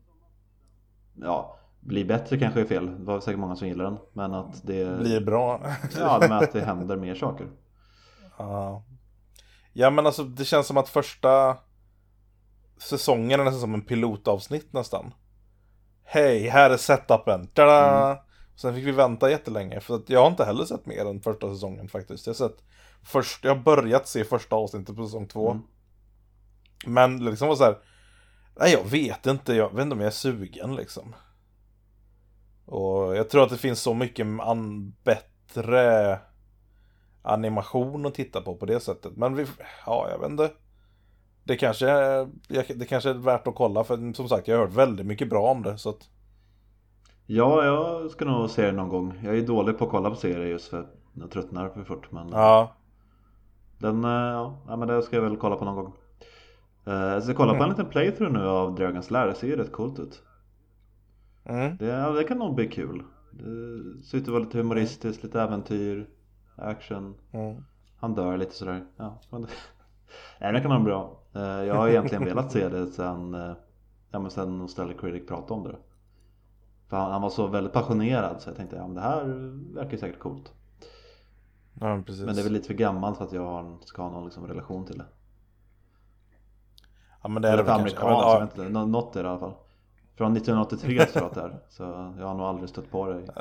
ja, 1.15 1.59
blir 1.79 2.05
bättre 2.05 2.39
kanske 2.39 2.61
är 2.61 2.65
fel. 2.65 2.85
Det 2.85 3.05
var 3.05 3.19
säkert 3.19 3.39
många 3.39 3.55
som 3.55 3.67
gillar 3.67 3.85
den. 3.85 3.97
Men 4.13 4.33
att 4.33 4.67
det 4.67 4.99
blir 4.99 5.21
bra. 5.21 5.61
ja, 5.99 6.17
men 6.21 6.31
att 6.31 6.53
det 6.53 6.61
händer 6.61 6.97
mer 6.97 7.15
saker. 7.15 7.47
Ja. 8.37 8.83
Ja 9.73 9.89
men 9.89 10.05
alltså 10.05 10.23
det 10.23 10.45
känns 10.45 10.67
som 10.67 10.77
att 10.77 10.89
första 10.89 11.57
säsongen 12.77 13.39
är 13.39 13.43
nästan 13.43 13.61
som 13.61 13.73
en 13.73 13.81
pilotavsnitt 13.81 14.73
nästan. 14.73 15.13
Hej, 16.03 16.47
här 16.47 16.69
är 16.69 16.77
setupen. 16.77 17.47
Tada! 17.47 18.05
Mm. 18.05 18.17
Sen 18.55 18.75
fick 18.75 18.85
vi 18.85 18.91
vänta 18.91 19.29
jättelänge 19.29 19.79
för 19.79 19.95
att 19.95 20.09
jag 20.09 20.19
har 20.19 20.27
inte 20.27 20.45
heller 20.45 20.65
sett 20.65 20.85
mer 20.85 21.05
än 21.05 21.21
första 21.21 21.53
säsongen 21.53 21.87
faktiskt. 21.87 22.27
Jag 22.27 22.33
har 22.33 22.49
sett 22.49 22.63
först, 23.03 23.43
jag 23.43 23.55
har 23.55 23.63
börjat 23.63 24.07
se 24.07 24.23
första 24.23 24.55
avsnittet 24.55 24.95
på 24.95 25.05
säsong 25.05 25.27
två. 25.27 25.51
Mm. 25.51 25.63
Men 26.85 27.25
liksom 27.25 27.47
var 27.47 27.55
så 27.55 27.63
här, 27.63 27.77
nej 28.59 28.71
jag 28.71 28.83
vet 28.83 29.25
inte, 29.25 29.53
jag 29.53 29.73
vet 29.73 29.81
inte 29.81 29.93
om 29.93 29.99
jag 29.99 30.07
är 30.07 30.11
sugen 30.11 30.75
liksom. 30.75 31.15
Och 32.65 33.15
jag 33.15 33.29
tror 33.29 33.43
att 33.43 33.49
det 33.49 33.57
finns 33.57 33.81
så 33.81 33.93
mycket 33.93 34.27
an 34.39 34.93
bättre 35.03 36.19
animation 37.21 38.05
att 38.05 38.15
titta 38.15 38.41
på 38.41 38.55
på 38.55 38.65
det 38.65 38.79
sättet. 38.79 39.17
Men 39.17 39.35
vi, 39.35 39.45
ja 39.85 40.09
jag 40.09 40.19
vet 40.19 40.29
inte. 40.29 40.51
Det 41.43 41.55
kanske, 41.55 41.87
det 42.75 42.85
kanske 42.89 43.09
är 43.09 43.13
värt 43.13 43.47
att 43.47 43.55
kolla 43.55 43.83
för 43.83 44.13
som 44.13 44.29
sagt 44.29 44.47
jag 44.47 44.57
har 44.57 44.65
hört 44.65 44.75
väldigt 44.75 45.05
mycket 45.05 45.29
bra 45.29 45.51
om 45.51 45.63
det 45.63 45.77
så 45.77 45.89
att... 45.89 46.09
Ja, 47.25 47.65
jag 47.65 48.11
ska 48.11 48.25
nog 48.25 48.49
se 48.49 48.65
det 48.65 48.71
någon 48.71 48.89
gång. 48.89 49.19
Jag 49.23 49.37
är 49.37 49.41
dålig 49.41 49.77
på 49.77 49.85
att 49.85 49.91
kolla 49.91 50.09
på 50.09 50.15
serier 50.15 50.45
just 50.45 50.67
för 50.67 50.87
jag 51.13 51.31
tröttnar 51.31 51.69
för 51.69 51.83
fort 51.83 52.11
men... 52.11 52.29
Ja. 52.29 52.75
Den, 53.77 54.03
eh, 54.03 54.55
ja, 54.67 54.75
men 54.75 54.87
det 54.87 55.01
ska 55.01 55.15
jag 55.15 55.23
väl 55.23 55.37
kolla 55.37 55.55
på 55.55 55.65
någon 55.65 55.75
gång. 55.75 55.93
Eh, 56.85 56.93
jag 56.93 57.23
ska 57.23 57.33
kolla 57.33 57.53
på 57.57 57.63
en 57.63 57.69
liten 57.69 57.89
playthrough 57.89 58.33
nu 58.33 58.47
av 58.47 58.75
Dragons 58.75 59.11
Lair, 59.11 59.27
det 59.27 59.35
ser 59.35 59.47
ju 59.47 59.55
rätt 59.55 59.71
coolt 59.71 59.99
ut. 59.99 60.23
Mm. 61.43 61.77
Det, 61.77 61.85
ja, 61.85 62.09
det 62.09 62.23
kan 62.23 62.37
nog 62.37 62.55
bli 62.55 62.67
kul. 62.67 63.03
Det 63.31 64.03
ser 64.03 64.17
ut 64.17 64.23
att 64.23 64.29
vara 64.29 64.43
lite 64.43 64.57
humoristiskt, 64.57 65.23
lite 65.23 65.41
äventyr, 65.41 66.09
action. 66.55 67.15
Mm. 67.31 67.63
Han 67.99 68.15
dör 68.15 68.37
lite 68.37 68.53
sådär. 68.53 68.85
Ja, 68.97 69.21
men 69.29 69.41
det, 69.41 70.61
kan 70.61 70.83
bli 70.83 70.91
bra. 70.91 71.19
Eh, 71.35 71.41
jag 71.41 71.75
har 71.75 71.87
egentligen 71.87 72.25
velat 72.25 72.51
se 72.51 72.69
det 72.69 72.87
sen, 72.87 73.33
ja, 74.11 74.19
men 74.19 74.31
sen 74.31 74.57
Nostalgic 74.57 74.99
Critic 74.99 75.27
pratade 75.27 75.53
om 75.53 75.63
det. 75.63 75.75
För 76.89 76.97
han, 76.97 77.11
han, 77.11 77.21
var 77.21 77.29
så 77.29 77.47
väldigt 77.47 77.73
passionerad 77.73 78.41
så 78.41 78.49
jag 78.49 78.57
tänkte 78.57 78.75
ja 78.75 78.87
men 78.87 78.95
det 78.95 79.01
här 79.01 79.23
verkar 79.73 79.97
säkert 79.97 80.19
coolt. 80.19 80.53
Ja, 81.79 82.01
precis. 82.05 82.25
Men 82.25 82.35
det 82.35 82.41
är 82.41 82.43
väl 82.43 82.53
lite 82.53 82.67
för 82.67 82.73
gammalt 82.73 83.17
för 83.17 83.25
att 83.25 83.33
jag 83.33 83.77
ska 83.85 84.01
ha 84.01 84.09
någon 84.09 84.25
liksom 84.25 84.47
relation 84.47 84.85
till 84.85 84.97
det. 84.97 85.05
Ja 87.21 87.29
men 87.29 87.41
det 87.41 87.49
är 87.49 87.57
det 87.57 87.63
väl 87.63 87.77
kanske. 87.77 87.97
Ja, 87.99 88.47
men, 88.55 88.91
något 88.91 89.15
är 89.15 89.23
det 89.23 89.27
i 89.27 89.29
alla 89.29 89.39
fall. 89.39 89.53
Från 90.15 90.37
1983 90.37 91.05
tror 91.05 91.23
jag 91.23 91.25
att 91.25 91.33
det 91.33 91.41
är. 91.41 91.59
Så 91.69 91.83
jag 92.19 92.27
har 92.27 92.33
nog 92.33 92.45
aldrig 92.45 92.69
stött 92.69 92.91
på 92.91 93.09
det. 93.09 93.33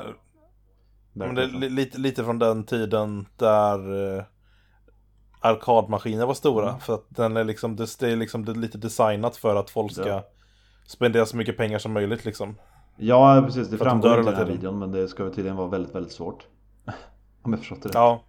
Men 1.13 1.35
det 1.35 1.43
är 1.43 1.47
lite, 1.69 1.97
lite 1.97 2.23
från 2.23 2.39
den 2.39 2.63
tiden 2.63 3.25
där 3.37 4.15
eh, 4.17 4.23
arkadmaskiner 5.39 6.25
var 6.25 6.33
stora. 6.33 6.69
Mm. 6.69 6.79
För 6.79 6.93
att 6.93 7.05
den 7.09 7.37
är 7.37 7.43
liksom, 7.43 7.75
det, 7.75 8.01
är 8.01 8.15
liksom 8.15 8.43
lite 8.43 8.77
designat 8.77 9.37
för 9.37 9.55
att 9.55 9.69
folk 9.69 9.91
ska 9.91 10.07
ja. 10.07 10.23
spendera 10.85 11.25
så 11.25 11.37
mycket 11.37 11.57
pengar 11.57 11.79
som 11.79 11.93
möjligt 11.93 12.25
liksom. 12.25 12.55
Ja 12.97 13.43
precis, 13.45 13.67
det 13.69 13.77
framgår 13.77 14.19
inte 14.19 14.29
i 14.29 14.33
den 14.33 14.35
här 14.35 14.45
videon 14.45 14.79
men 14.79 14.91
det 14.91 15.07
ska 15.07 15.29
tydligen 15.29 15.55
vara 15.55 15.67
väldigt, 15.67 15.95
väldigt 15.95 16.13
svårt. 16.13 16.47
Om 17.43 17.53
jag 17.53 17.59
förstått 17.59 17.81
det 17.81 17.89
rätt. 17.89 17.95
Ja. 17.95 18.23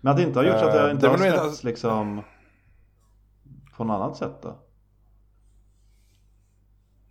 Men 0.00 0.10
att 0.10 0.16
det 0.16 0.22
inte 0.22 0.38
har 0.38 0.44
gjort 0.44 0.58
så 0.58 0.66
att 0.66 0.72
det 0.72 0.90
inte 0.90 1.06
uh, 1.06 1.12
har 1.12 1.18
släppts 1.18 1.54
inte... 1.54 1.66
liksom 1.66 2.22
på 3.76 3.84
något 3.84 3.94
annat 3.94 4.16
sätt 4.16 4.42
då? 4.42 4.58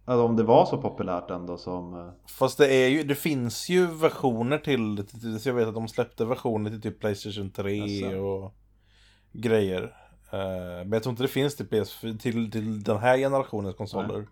Alltså 0.06 0.26
om 0.26 0.36
det 0.36 0.44
var 0.44 0.66
så 0.66 0.78
populärt 0.78 1.30
ändå 1.30 1.58
som... 1.58 1.94
Eh, 1.94 2.10
Fast 2.40 2.58
det 2.58 2.74
är 2.74 2.88
ju, 2.88 3.04
det 3.04 3.16
finns 3.16 3.70
ju 3.70 3.88
versioner 3.88 4.58
till, 4.58 5.08
så 5.40 5.50
jag 5.50 5.54
vet 5.54 5.68
att 5.68 5.74
de 5.74 5.88
släppte 5.88 6.26
versioner 6.26 6.70
till 6.70 6.82
typ 6.82 7.00
Playstation 7.00 7.52
3 7.52 7.82
alltså. 7.82 8.18
och 8.18 8.54
grejer. 9.32 9.84
Uh, 10.34 10.40
men 10.80 10.92
jag 10.92 11.04
tror 11.04 11.12
inte 11.12 11.24
det 11.24 11.28
finns 11.28 11.56
till, 11.56 11.68
PS, 11.68 12.02
till, 12.20 12.52
till 12.52 12.84
den 12.84 12.98
här 12.98 13.18
generationens 13.18 13.76
konsoler. 13.76 14.18
Nej. 14.18 14.28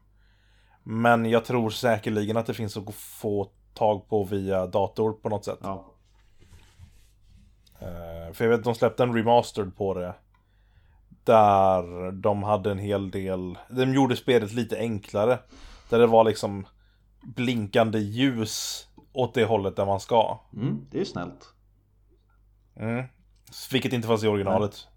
Men 0.84 1.26
jag 1.26 1.46
tror 1.46 1.70
säkerligen 1.70 2.38
att 2.38 2.46
det 2.46 2.54
finns 2.54 2.78
att 2.78 2.96
få 2.96 3.52
tag 3.74 4.08
på 4.10 4.24
via 4.24 4.68
dator 4.68 5.14
på 5.14 5.30
något 5.30 5.46
sätt. 5.46 5.60
Ja. 5.62 5.95
Uh, 7.82 8.34
för 8.34 8.46
jag 8.46 8.50
vet 8.50 8.60
att 8.60 8.64
de 8.64 8.76
släppte 8.76 9.04
en 9.04 9.14
remastered 9.14 9.78
på 9.78 9.94
det. 9.94 10.16
Där 11.24 12.12
de 12.12 12.44
hade 12.44 12.72
en 12.72 12.80
hel 12.80 13.12
del, 13.12 13.58
de 13.70 13.94
gjorde 13.94 14.16
spelet 14.16 14.54
lite 14.54 14.78
enklare. 14.78 15.40
Där 15.90 16.00
det 16.00 16.08
var 16.08 16.24
liksom 16.24 16.68
blinkande 17.22 18.00
ljus 18.00 18.88
åt 19.14 19.34
det 19.34 19.46
hållet 19.46 19.76
där 19.76 19.86
man 19.86 20.00
ska. 20.00 20.40
Mm, 20.54 20.86
det 20.92 20.98
är 20.98 21.00
ju 21.00 21.06
snällt. 21.06 21.54
Mm. 22.76 23.06
Vilket 23.72 23.94
inte 23.94 24.08
fanns 24.08 24.24
i 24.24 24.28
originalet. 24.28 24.88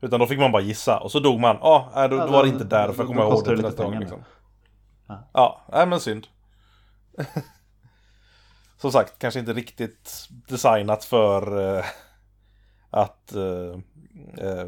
Utan 0.00 0.20
då 0.20 0.26
fick 0.26 0.38
man 0.38 0.52
bara 0.52 0.62
gissa 0.62 0.98
och 0.98 1.12
så 1.12 1.20
dog 1.20 1.40
man. 1.40 1.56
Ja, 1.60 1.90
ah, 1.94 2.08
då, 2.08 2.16
då 2.16 2.26
var 2.26 2.42
det 2.42 2.48
inte 2.48 2.64
där 2.64 2.92
för 2.92 3.02
att 3.02 3.08
komma 3.08 3.22
ihåg 3.22 3.44
det 3.44 3.56
till 3.56 3.64
nästa 3.64 3.84
gång. 3.84 3.98
Liksom. 3.98 4.24
Ja, 5.06 5.28
ja 5.32 5.60
nej, 5.72 5.86
men 5.86 6.00
synd. 6.00 6.26
Som 8.80 8.92
sagt, 8.92 9.18
kanske 9.18 9.40
inte 9.40 9.52
riktigt 9.52 10.28
designat 10.48 11.04
för 11.04 11.58
uh, 11.58 11.84
att 12.90 13.32
uh, 13.36 13.78
uh, 14.44 14.66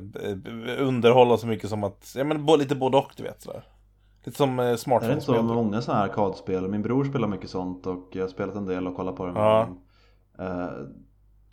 underhålla 0.79 1.37
så 1.37 1.47
mycket 1.47 1.71
som 1.71 1.85
att, 1.85 2.12
ja 2.17 2.25
men 2.25 2.47
lite 2.47 2.75
både 2.75 2.97
och 2.97 3.12
du 3.17 3.23
vet 3.23 3.43
sådär. 3.43 3.64
Lite 4.25 4.37
som 4.37 4.59
uh, 4.59 4.76
smartphone-spel. 4.76 5.09
Det 5.09 5.12
är 5.12 5.14
inte 5.14 5.26
så 5.26 5.55
med 5.55 5.64
många 5.64 5.83
sådana 5.83 6.00
här 6.00 6.09
arkadspel. 6.09 6.69
Min 6.69 6.83
bror 6.83 7.05
spelar 7.05 7.29
mycket 7.29 7.50
sånt 7.50 7.87
och 7.87 8.09
jag 8.12 8.23
har 8.23 8.29
spelat 8.29 8.55
en 8.55 8.67
del 8.67 8.87
och 8.87 8.97
kollat 8.97 9.17
på 9.17 9.26
det 9.26 9.33
med 9.33 9.43
ja. 9.43 9.69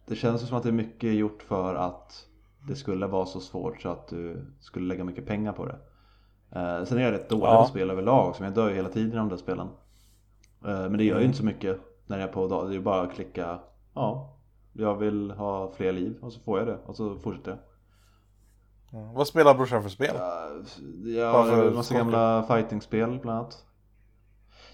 Det 0.07 0.15
känns 0.15 0.47
som 0.47 0.57
att 0.57 0.63
det 0.63 0.69
är 0.69 0.73
mycket 0.73 1.13
gjort 1.13 1.43
för 1.43 1.75
att 1.75 2.25
det 2.67 2.75
skulle 2.75 3.07
vara 3.07 3.25
så 3.25 3.39
svårt 3.39 3.81
så 3.81 3.89
att 3.89 4.07
du 4.07 4.45
skulle 4.59 4.87
lägga 4.87 5.03
mycket 5.03 5.25
pengar 5.25 5.53
på 5.53 5.65
det. 5.65 5.79
Eh, 6.51 6.85
sen 6.85 6.97
är 6.97 7.01
jag 7.01 7.11
rätt 7.11 7.29
dålig 7.29 7.45
ja. 7.45 7.61
på 7.61 7.69
spel 7.69 7.89
överlag 7.89 8.35
så 8.35 8.43
jag 8.43 8.53
dör 8.53 8.69
ju 8.69 8.75
hela 8.75 8.89
tiden 8.89 9.13
i 9.13 9.15
de 9.15 9.29
där 9.29 9.37
spelen. 9.37 9.67
Eh, 10.65 10.81
men 10.81 10.97
det 10.97 11.03
gör 11.03 11.19
ju 11.19 11.25
inte 11.25 11.37
så 11.37 11.45
mycket 11.45 11.79
när 12.07 12.19
jag 12.19 12.29
är 12.29 12.33
på 12.33 12.47
dag. 12.47 12.69
Det 12.69 12.75
är 12.75 12.79
bara 12.79 13.01
att 13.01 13.13
klicka 13.13 13.59
ja, 13.93 14.37
jag 14.73 14.95
vill 14.95 15.31
ha 15.31 15.71
fler 15.71 15.91
liv 15.91 16.17
och 16.21 16.33
så 16.33 16.39
får 16.39 16.59
jag 16.59 16.67
det 16.67 16.77
och 16.85 16.95
så 16.95 17.15
fortsätter 17.15 17.51
jag. 17.51 17.59
Mm. 19.01 19.13
Vad 19.13 19.27
spelar 19.27 19.53
brorsan 19.53 19.83
för 19.83 19.89
spel? 19.89 20.15
Ja, 21.03 21.43
för 21.43 21.71
massa 21.71 21.95
gamla 21.95 22.43
fighting-spel 22.43 23.19
bland 23.21 23.39
annat. 23.39 23.65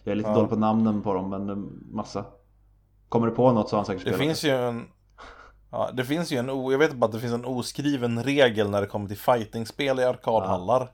Jag 0.04 0.12
är 0.12 0.16
lite 0.16 0.30
ja. 0.30 0.36
dålig 0.36 0.50
på 0.50 0.56
namnen 0.56 1.02
på 1.02 1.14
dem 1.14 1.30
men 1.30 1.80
massa. 1.92 2.26
Kommer 3.10 3.28
du 3.28 3.36
på 3.36 3.52
något 3.52 3.70
så 3.70 3.76
har 3.76 3.80
han 3.80 3.86
säkert 3.86 4.02
spelat 4.02 4.20
det. 4.20 4.26
finns 4.26 4.44
ju 4.44 4.50
en 4.50 4.88
Ja, 5.74 5.90
det 5.94 6.06
finns 6.06 6.32
ju 6.32 6.38
en, 6.38 6.48
jag 6.48 6.78
vet 6.78 6.94
bara 6.94 7.06
att 7.06 7.12
det 7.12 7.20
finns 7.20 7.34
en 7.34 7.46
oskriven 7.46 8.24
regel 8.24 8.70
när 8.70 8.82
det 8.82 8.88
kommer 8.88 9.08
till 9.08 9.18
fightingspel 9.18 10.00
i 10.00 10.04
arkadhallar. 10.04 10.80
Ja. 10.80 10.88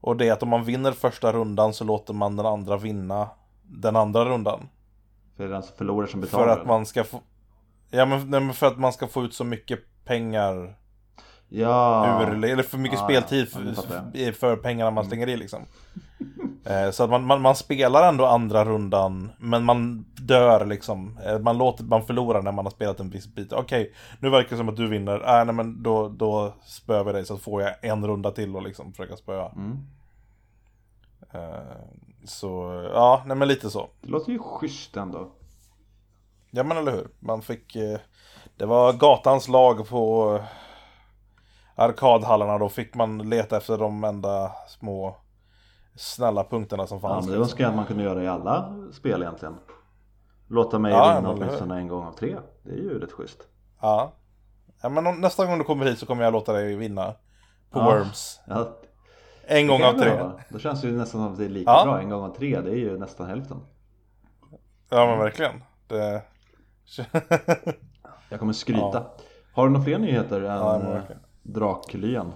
Och 0.00 0.16
det 0.16 0.28
är 0.28 0.32
att 0.32 0.42
om 0.42 0.48
man 0.48 0.64
vinner 0.64 0.92
första 0.92 1.32
rundan 1.32 1.74
så 1.74 1.84
låter 1.84 2.14
man 2.14 2.36
den 2.36 2.46
andra 2.46 2.76
vinna 2.76 3.28
den 3.62 3.96
andra 3.96 4.24
rundan. 4.24 4.68
För 5.38 5.44
det 5.44 5.50
är 5.50 5.52
den 5.52 5.62
som 5.62 5.76
förlorar 5.76 6.06
som 6.06 6.20
betalar? 6.20 6.54
För 6.54 6.60
att 6.60 6.66
man 6.66 6.86
ska 6.86 7.04
få... 7.04 7.20
Ja 7.90 8.06
men 8.06 8.52
för 8.54 8.66
att 8.66 8.78
man 8.78 8.92
ska 8.92 9.06
få 9.06 9.24
ut 9.24 9.34
så 9.34 9.44
mycket 9.44 9.80
pengar 10.04 10.74
Ja. 11.48 12.22
Ur, 12.22 12.44
eller 12.44 12.62
för 12.62 12.78
mycket 12.78 12.98
ja, 12.98 13.04
speltid 13.04 13.48
för, 13.48 14.32
för 14.32 14.56
pengarna 14.56 14.90
man 14.90 15.04
slänger 15.04 15.28
i 15.28 15.36
liksom. 15.36 15.62
Eh, 16.64 16.90
så 16.90 17.04
att 17.04 17.10
man, 17.10 17.24
man, 17.24 17.40
man, 17.40 17.56
spelar 17.56 18.08
ändå 18.08 18.26
andra 18.26 18.64
rundan 18.64 19.32
Men 19.38 19.64
man 19.64 20.04
dör 20.14 20.66
liksom 20.66 21.18
eh, 21.26 21.38
man, 21.38 21.58
låter, 21.58 21.84
man 21.84 22.06
förlorar 22.06 22.42
när 22.42 22.52
man 22.52 22.66
har 22.66 22.70
spelat 22.70 23.00
en 23.00 23.10
viss 23.10 23.34
bit 23.34 23.52
Okej, 23.52 23.82
okay, 23.82 23.94
nu 24.20 24.30
verkar 24.30 24.50
det 24.50 24.56
som 24.56 24.68
att 24.68 24.76
du 24.76 24.86
vinner 24.86 25.38
äh, 25.40 25.44
nej 25.44 25.54
men 25.54 25.82
då, 25.82 26.08
då 26.08 26.54
spöar 26.64 27.04
vi 27.04 27.12
dig 27.12 27.24
så 27.24 27.38
får 27.38 27.62
jag 27.62 27.74
en 27.82 28.06
runda 28.06 28.30
till 28.30 28.56
och 28.56 28.62
liksom 28.62 28.92
försöka 28.92 29.16
spöa 29.16 29.52
mm. 29.56 29.78
uh, 31.34 32.07
Så, 32.24 32.82
ja, 32.92 33.22
nej 33.26 33.36
men 33.36 33.48
lite 33.48 33.70
så 33.70 33.88
Det 34.00 34.08
låter 34.08 34.32
ju 34.32 34.38
schysst 34.38 34.96
ändå 34.96 35.32
Ja 36.50 36.62
men 36.64 36.76
eller 36.76 36.92
hur, 36.92 37.08
man 37.18 37.42
fick 37.42 37.76
Det 38.56 38.66
var 38.66 38.92
gatans 38.92 39.48
lag 39.48 39.88
på 39.88 40.40
arkadhallarna 41.74 42.58
då 42.58 42.68
fick 42.68 42.94
man 42.94 43.30
leta 43.30 43.56
efter 43.56 43.78
de 43.78 44.04
enda 44.04 44.52
små 44.68 45.16
snälla 45.98 46.44
punkterna 46.44 46.86
som 46.86 47.00
fanns. 47.00 47.26
Ja, 47.26 47.30
men 47.30 47.38
det 47.38 47.44
önskar 47.44 47.64
jag 47.64 47.70
att 47.70 47.76
man 47.76 47.86
kunde 47.86 48.02
göra 48.02 48.22
i 48.22 48.28
alla 48.28 48.74
spel 48.92 49.22
egentligen. 49.22 49.56
Låta 50.46 50.78
mig 50.78 50.92
ja, 50.92 51.14
vinna 51.14 51.30
åtminstone 51.30 51.76
en 51.76 51.88
gång 51.88 52.06
av 52.06 52.12
tre. 52.12 52.36
Det 52.62 52.72
är 52.72 52.76
ju 52.76 52.98
rätt 52.98 53.12
schysst. 53.12 53.42
Ja. 53.80 54.12
ja 54.82 54.88
men 54.88 55.20
nästa 55.20 55.46
gång 55.46 55.58
du 55.58 55.64
kommer 55.64 55.86
hit 55.86 55.98
så 55.98 56.06
kommer 56.06 56.24
jag 56.24 56.32
låta 56.32 56.52
dig 56.52 56.76
vinna. 56.76 57.14
På 57.70 57.78
ja. 57.78 57.84
Worms. 57.84 58.40
Ja. 58.46 58.76
En 59.50 59.66
gång 59.66 59.82
av 59.82 59.92
tre. 59.92 60.08
Göra. 60.08 60.32
Då 60.48 60.58
känns 60.58 60.80
det 60.80 60.88
ju 60.88 60.96
nästan 60.96 61.20
som 61.20 61.32
att 61.32 61.38
det 61.38 61.44
är 61.44 61.48
lika 61.48 61.70
ja. 61.70 61.84
bra. 61.84 62.00
En 62.00 62.10
gång 62.10 62.24
av 62.24 62.36
tre, 62.36 62.60
det 62.60 62.70
är 62.70 62.76
ju 62.76 62.98
nästan 62.98 63.26
hälften. 63.26 63.60
Ja 64.90 65.06
men 65.06 65.18
verkligen. 65.18 65.64
Det... 65.86 66.22
jag 68.28 68.40
kommer 68.40 68.52
skryta. 68.52 68.90
Ja. 68.92 69.16
Har 69.52 69.66
du 69.66 69.72
några 69.72 69.84
fler 69.84 69.98
nyheter 69.98 70.40
än 70.40 70.44
ja, 70.44 71.00
Draklyan? 71.42 72.32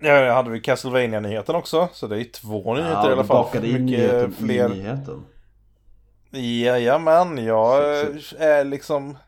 Ja, 0.00 0.10
jag 0.12 0.34
hade 0.34 0.50
vi 0.50 0.60
castlevania 0.60 1.20
nyheten 1.20 1.54
också. 1.54 1.88
Så 1.92 2.06
det 2.06 2.20
är 2.20 2.24
två 2.24 2.74
nyheter 2.74 2.92
ja, 2.92 3.08
i 3.08 3.12
alla 3.12 3.24
fall. 3.24 3.44
bakade 3.44 3.68
in 3.68 3.86
nyheten 3.86 4.32
fler... 4.32 4.72
i 4.72 4.78
nyheten. 4.78 5.24
Jajamän, 6.30 7.44
jag 7.44 7.84
är 8.38 8.64
liksom... 8.64 9.18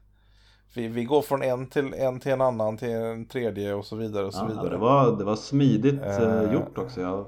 Vi, 0.74 0.88
vi 0.88 1.04
går 1.04 1.22
från 1.22 1.42
en 1.42 1.66
till 1.66 1.94
en 1.94 2.20
till 2.20 2.32
en 2.32 2.40
annan 2.40 2.76
till 2.76 2.90
en 2.90 3.26
tredje 3.26 3.74
och 3.74 3.84
så 3.84 3.96
vidare 3.96 4.26
och 4.26 4.34
så 4.34 4.40
ja, 4.40 4.46
vidare. 4.46 4.68
Det 4.68 4.76
var, 4.76 5.18
det 5.18 5.24
var 5.24 5.36
smidigt 5.36 6.02
uh... 6.20 6.52
gjort 6.52 6.78
också. 6.78 7.00
Jag, 7.00 7.26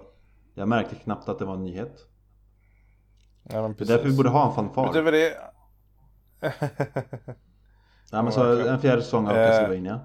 jag 0.54 0.68
märkte 0.68 0.94
knappt 0.94 1.28
att 1.28 1.38
det 1.38 1.44
var 1.44 1.54
en 1.54 1.64
nyhet. 1.64 2.06
Ja, 3.42 3.62
men 3.62 3.74
Det 3.78 3.84
är 3.84 3.88
därför 3.88 4.08
vi 4.08 4.16
borde 4.16 4.28
ha 4.28 4.48
en 4.48 4.54
fanfar. 4.54 4.90
Utöver 4.90 5.12
det... 5.12 5.36
ja, 8.10 8.22
men 8.22 8.32
så 8.32 8.68
en 8.68 8.80
fjärde 8.80 9.02
säsong 9.02 9.26
av 9.26 9.36
uh... 9.36 9.46
Castlevania. 9.46 10.00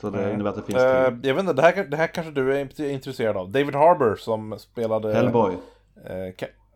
Så 0.00 0.10
det 0.10 0.18
mm. 0.18 0.34
innebär 0.34 0.50
att 0.50 0.56
det 0.56 0.62
finns 0.62 0.82
uh, 0.82 1.28
Jag 1.28 1.34
vet 1.34 1.38
inte, 1.38 1.52
det 1.52 1.62
här, 1.62 1.84
det 1.84 1.96
här 1.96 2.06
kanske 2.06 2.32
du 2.32 2.56
är 2.56 2.80
intresserad 2.90 3.36
av. 3.36 3.50
David 3.50 3.74
Harbour 3.74 4.16
som 4.16 4.58
spelade 4.58 5.14
Hellboy. 5.14 5.56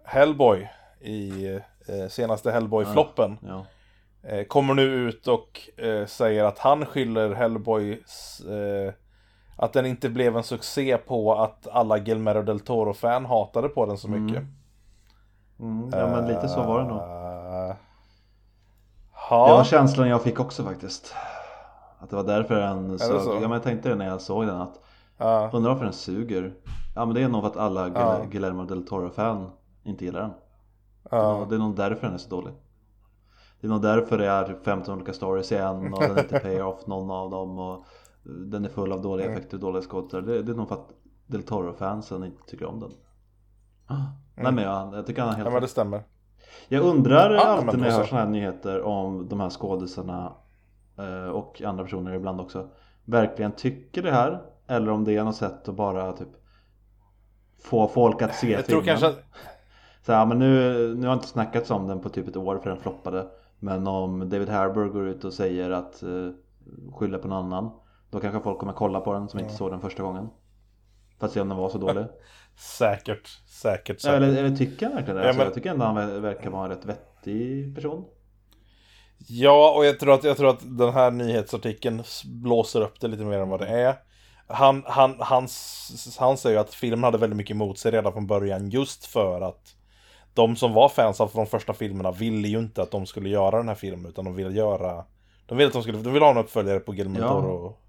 Hellboy 0.04 0.70
i 1.00 1.60
senaste 2.08 2.50
Hellboy-floppen. 2.50 3.38
Ja. 3.42 3.48
Ja. 3.48 3.66
Kommer 4.48 4.74
nu 4.74 4.82
ut 4.82 5.28
och 5.28 5.60
säger 6.06 6.44
att 6.44 6.58
han 6.58 6.86
skyller 6.86 7.34
Hellboy 7.34 8.02
att 9.56 9.72
den 9.72 9.86
inte 9.86 10.08
blev 10.08 10.36
en 10.36 10.42
succé 10.42 10.96
på 10.96 11.34
att 11.34 11.68
alla 11.68 11.98
Guillermo 11.98 12.42
del 12.42 12.60
Toro-fan 12.60 13.26
hatade 13.26 13.68
på 13.68 13.86
den 13.86 13.98
så 13.98 14.08
mm. 14.08 14.24
mycket. 14.24 14.42
Mm. 15.60 15.90
Ja 15.92 16.06
men 16.06 16.28
lite 16.28 16.48
så 16.48 16.62
var 16.62 16.82
det 16.82 16.88
nog. 16.88 17.00
Ha. 19.28 19.48
Det 19.48 19.52
var 19.52 19.64
känslan 19.64 20.08
jag 20.08 20.22
fick 20.22 20.40
också 20.40 20.64
faktiskt. 20.64 21.14
Att 21.98 22.10
det 22.10 22.16
var 22.16 22.24
därför 22.24 22.54
den 22.54 22.98
så, 22.98 23.20
så? 23.20 23.34
Ja 23.34 23.40
men 23.40 23.50
jag 23.50 23.62
tänkte 23.62 23.88
det 23.88 23.94
när 23.94 24.06
jag 24.06 24.20
såg 24.20 24.46
den 24.46 24.60
att 24.60 24.80
ja. 25.18 25.50
Undrar 25.52 25.70
varför 25.70 25.84
den 25.84 25.94
suger 25.94 26.52
Ja 26.94 27.04
men 27.04 27.14
det 27.14 27.22
är 27.22 27.28
nog 27.28 27.42
för 27.42 27.48
att 27.48 27.56
alla. 27.56 27.88
Guillermo 28.30 28.64
del 28.64 28.86
Toro-fan 28.86 29.50
inte 29.84 30.04
gillar 30.04 30.20
den 30.20 30.32
ja. 31.10 31.46
Det 31.48 31.54
är 31.54 31.58
nog 31.58 31.76
därför 31.76 32.06
den 32.06 32.14
är 32.14 32.18
så 32.18 32.30
dålig 32.30 32.52
Det 33.66 33.70
är 33.70 33.72
nog 33.72 33.82
därför 33.82 34.18
det 34.18 34.26
är 34.26 34.56
15 34.64 34.82
typ 34.82 34.88
olika 34.88 35.12
stories 35.12 35.52
igen 35.52 35.94
och 35.94 36.00
den 36.00 36.18
inte 36.18 36.40
pay 36.40 36.62
off 36.62 36.86
någon 36.86 37.10
av 37.10 37.30
dem. 37.30 37.58
Och 37.58 37.86
Den 38.22 38.64
är 38.64 38.68
full 38.68 38.92
av 38.92 39.02
dåliga 39.02 39.26
mm. 39.26 39.38
effekter 39.38 39.56
och 39.56 39.60
dåliga 39.60 39.82
skådespelare. 39.82 40.26
Det, 40.26 40.42
det 40.42 40.52
är 40.52 40.56
nog 40.56 40.68
för 40.68 40.74
att 40.74 40.88
del 41.26 41.42
Toro-fansen 41.42 42.24
inte 42.24 42.42
tycker 42.46 42.66
om 42.66 42.80
den. 42.80 42.90
Mm. 43.90 44.02
Nej 44.34 44.52
men 44.52 44.64
jag, 44.64 44.94
jag 44.94 45.06
tycker 45.06 45.22
han 45.22 45.28
har 45.28 45.36
helt 45.36 45.46
Ja 45.46 45.52
men 45.52 45.62
det 45.62 45.68
stämmer. 45.68 46.02
Jag 46.68 46.84
undrar 46.84 47.34
alltid 47.34 47.80
när 47.80 47.86
jag 47.86 47.94
hör 47.94 48.04
sådana 48.04 48.24
här 48.24 48.32
nyheter 48.32 48.82
om 48.82 49.28
de 49.28 49.40
här 49.40 49.50
skådisarna 49.50 50.32
Eh, 50.98 51.28
och 51.28 51.62
andra 51.62 51.84
personer 51.84 52.14
ibland 52.14 52.40
också. 52.40 52.68
Verkligen 53.04 53.52
tycker 53.52 54.02
det 54.02 54.12
här? 54.12 54.42
Eller 54.66 54.90
om 54.90 55.04
det 55.04 55.16
är 55.16 55.24
något 55.24 55.36
sätt 55.36 55.68
att 55.68 55.74
bara 55.74 56.12
typ 56.12 56.28
få 57.62 57.88
folk 57.88 58.22
att 58.22 58.34
se 58.34 58.50
jag 58.50 58.64
filmen. 58.64 58.84
Tror 58.84 58.94
kanske... 58.94 59.22
Så 60.02 60.12
ja, 60.12 60.24
men 60.24 60.38
nu, 60.38 60.94
nu 60.94 61.06
har 61.06 61.14
inte 61.14 61.28
snackats 61.28 61.70
om 61.70 61.86
den 61.86 62.00
på 62.00 62.08
typ 62.08 62.28
ett 62.28 62.36
år 62.36 62.58
för 62.58 62.70
den 62.70 62.78
floppade 62.78 63.26
men 63.58 63.86
om 63.86 64.28
David 64.28 64.48
Harbour 64.48 64.88
går 64.88 65.08
ut 65.08 65.24
och 65.24 65.32
säger 65.32 65.70
att 65.70 66.02
uh, 66.02 66.32
skylla 66.92 67.18
på 67.18 67.28
någon 67.28 67.44
annan 67.44 67.70
då 68.10 68.20
kanske 68.20 68.40
folk 68.40 68.58
kommer 68.58 68.72
kolla 68.72 69.00
på 69.00 69.12
den 69.12 69.28
som 69.28 69.40
inte 69.40 69.54
såg 69.54 69.70
den 69.70 69.80
första 69.80 70.02
gången 70.02 70.28
för 71.18 71.26
att 71.26 71.32
se 71.32 71.40
om 71.40 71.48
den 71.48 71.58
var 71.58 71.68
så 71.68 71.78
dålig 71.78 72.04
Säkert, 72.56 73.28
säkert, 73.48 74.00
säkert. 74.00 74.16
Eller, 74.16 74.44
eller 74.44 74.56
tycker 74.56 74.86
han 74.86 74.94
verkligen 74.94 75.16
det? 75.16 75.22
Ja, 75.22 75.28
alltså, 75.28 75.38
men... 75.38 75.46
Jag 75.46 75.54
tycker 75.54 75.70
ändå 75.70 75.84
han 75.84 76.22
verkar 76.22 76.50
vara 76.50 76.64
en 76.64 76.70
rätt 76.70 76.84
vettig 76.84 77.74
person 77.74 78.04
Ja, 79.18 79.74
och 79.76 79.84
jag 79.84 80.00
tror, 80.00 80.14
att, 80.14 80.24
jag 80.24 80.36
tror 80.36 80.50
att 80.50 80.78
den 80.78 80.92
här 80.92 81.10
nyhetsartikeln 81.10 82.02
blåser 82.24 82.80
upp 82.80 83.00
det 83.00 83.08
lite 83.08 83.24
mer 83.24 83.38
än 83.38 83.48
vad 83.48 83.60
det 83.60 83.66
är. 83.66 83.94
Han, 84.46 84.82
han, 84.86 85.16
han, 85.18 85.48
han 86.18 86.36
säger 86.36 86.58
att 86.58 86.74
filmen 86.74 87.04
hade 87.04 87.18
väldigt 87.18 87.36
mycket 87.36 87.54
emot 87.54 87.78
sig 87.78 87.92
redan 87.92 88.12
från 88.12 88.26
början 88.26 88.70
just 88.70 89.06
för 89.06 89.40
att 89.40 89.75
de 90.36 90.56
som 90.56 90.72
var 90.72 90.88
fans 90.88 91.20
av 91.20 91.30
de 91.34 91.46
första 91.46 91.72
filmerna 91.72 92.10
ville 92.10 92.48
ju 92.48 92.58
inte 92.58 92.82
att 92.82 92.90
de 92.90 93.06
skulle 93.06 93.28
göra 93.28 93.56
den 93.56 93.68
här 93.68 93.74
filmen 93.74 94.06
utan 94.06 94.24
de 94.24 94.34
ville 94.34 94.50
göra 94.50 95.04
De 95.46 95.58
ville 95.58 95.66
att 95.66 95.72
de 95.72 95.82
skulle, 95.82 95.98
de 95.98 96.12
ville 96.12 96.24
ha 96.24 96.30
en 96.30 96.38
uppföljare 96.38 96.80
på 96.80 96.92
Guillermo 96.92 97.18
ja. 97.20 97.30
och 97.30 97.80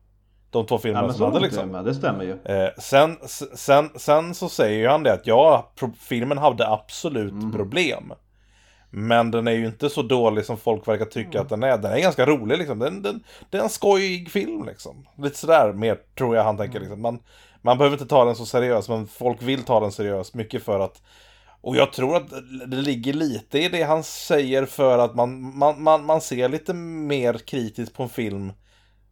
De 0.50 0.66
två 0.66 0.78
filmerna 0.78 1.08
ja, 1.08 1.14
som 1.14 1.26
hade 1.26 1.40
liksom 1.40 1.72
det, 1.72 1.84
det 1.84 1.96
stämmer 1.96 2.24
ju 2.24 2.32
eh, 2.32 2.70
sen, 2.78 3.18
sen, 3.56 3.90
sen 3.96 4.36
så 4.36 4.50
säger 4.50 4.78
ju 4.80 4.88
han 4.88 5.04
det 5.04 5.14
att 5.14 5.28
ja, 5.28 5.72
filmen 6.00 6.38
hade 6.38 6.68
absolut 6.68 7.32
mm. 7.32 7.52
problem 7.52 8.14
men 8.90 9.32
den 9.32 9.48
är 9.48 9.52
ju 9.52 9.66
inte 9.66 9.90
så 9.90 10.02
dålig 10.02 10.46
som 10.46 10.58
folk 10.58 10.88
verkar 10.88 11.06
tycka 11.06 11.38
mm. 11.38 11.42
att 11.42 11.50
den 11.50 11.64
är. 11.64 11.78
Den 11.78 11.92
är 11.92 12.00
ganska 12.00 12.26
rolig 12.26 12.58
liksom. 12.58 12.80
Den, 12.80 13.02
den, 13.02 13.24
det 13.50 13.58
är 13.58 13.62
en 13.62 13.70
skojig 13.70 14.32
film 14.32 14.66
liksom. 14.66 15.08
Lite 15.18 15.38
sådär 15.38 15.74
mer 15.74 15.98
tror 16.18 16.36
jag 16.36 16.44
han 16.44 16.58
tänker 16.58 16.80
liksom. 16.80 17.02
Man, 17.02 17.20
man 17.62 17.78
behöver 17.78 17.96
inte 17.96 18.08
ta 18.08 18.26
den 18.26 18.36
så 18.36 18.46
seriöst 18.46 18.90
men 18.90 19.08
folk 19.08 19.42
vill 19.42 19.64
ta 19.64 19.80
den 19.80 19.92
seriöst. 19.92 20.34
Mycket 20.34 20.64
för 20.64 20.80
att 20.80 21.02
och 21.62 21.76
jag 21.76 21.94
tror 21.94 22.16
att 22.16 22.30
det 22.68 22.78
ligger 22.78 23.14
lite 23.14 23.60
i 23.60 23.70
det 23.70 23.84
han 23.84 24.04
säger 24.04 24.66
för 24.66 24.98
att 25.00 25.16
man, 25.16 25.58
man, 25.58 25.84
man, 25.84 26.06
man 26.06 26.22
ser 26.22 26.50
lite 26.50 26.74
mer 26.74 27.34
kritiskt 27.34 27.94
på 27.96 28.04
en 28.04 28.10
film 28.10 28.52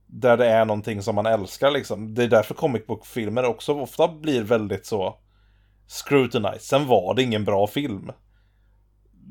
där 0.08 0.38
det 0.38 0.48
är 0.48 0.66
någonting 0.66 1.02
som 1.02 1.16
man 1.16 1.26
älskar 1.26 1.72
liksom. 1.72 2.14
Det 2.16 2.24
är 2.24 2.28
därför 2.28 2.54
comic 2.54 2.86
book-filmer 2.88 3.46
också 3.46 3.74
ofta 3.74 4.08
blir 4.08 4.44
väldigt 4.44 4.86
så 4.86 5.16
scrutinized. 5.88 6.62
Sen 6.62 6.88
var 6.88 7.14
det 7.14 7.24
ingen 7.24 7.44
bra 7.46 7.68
film. 7.68 8.12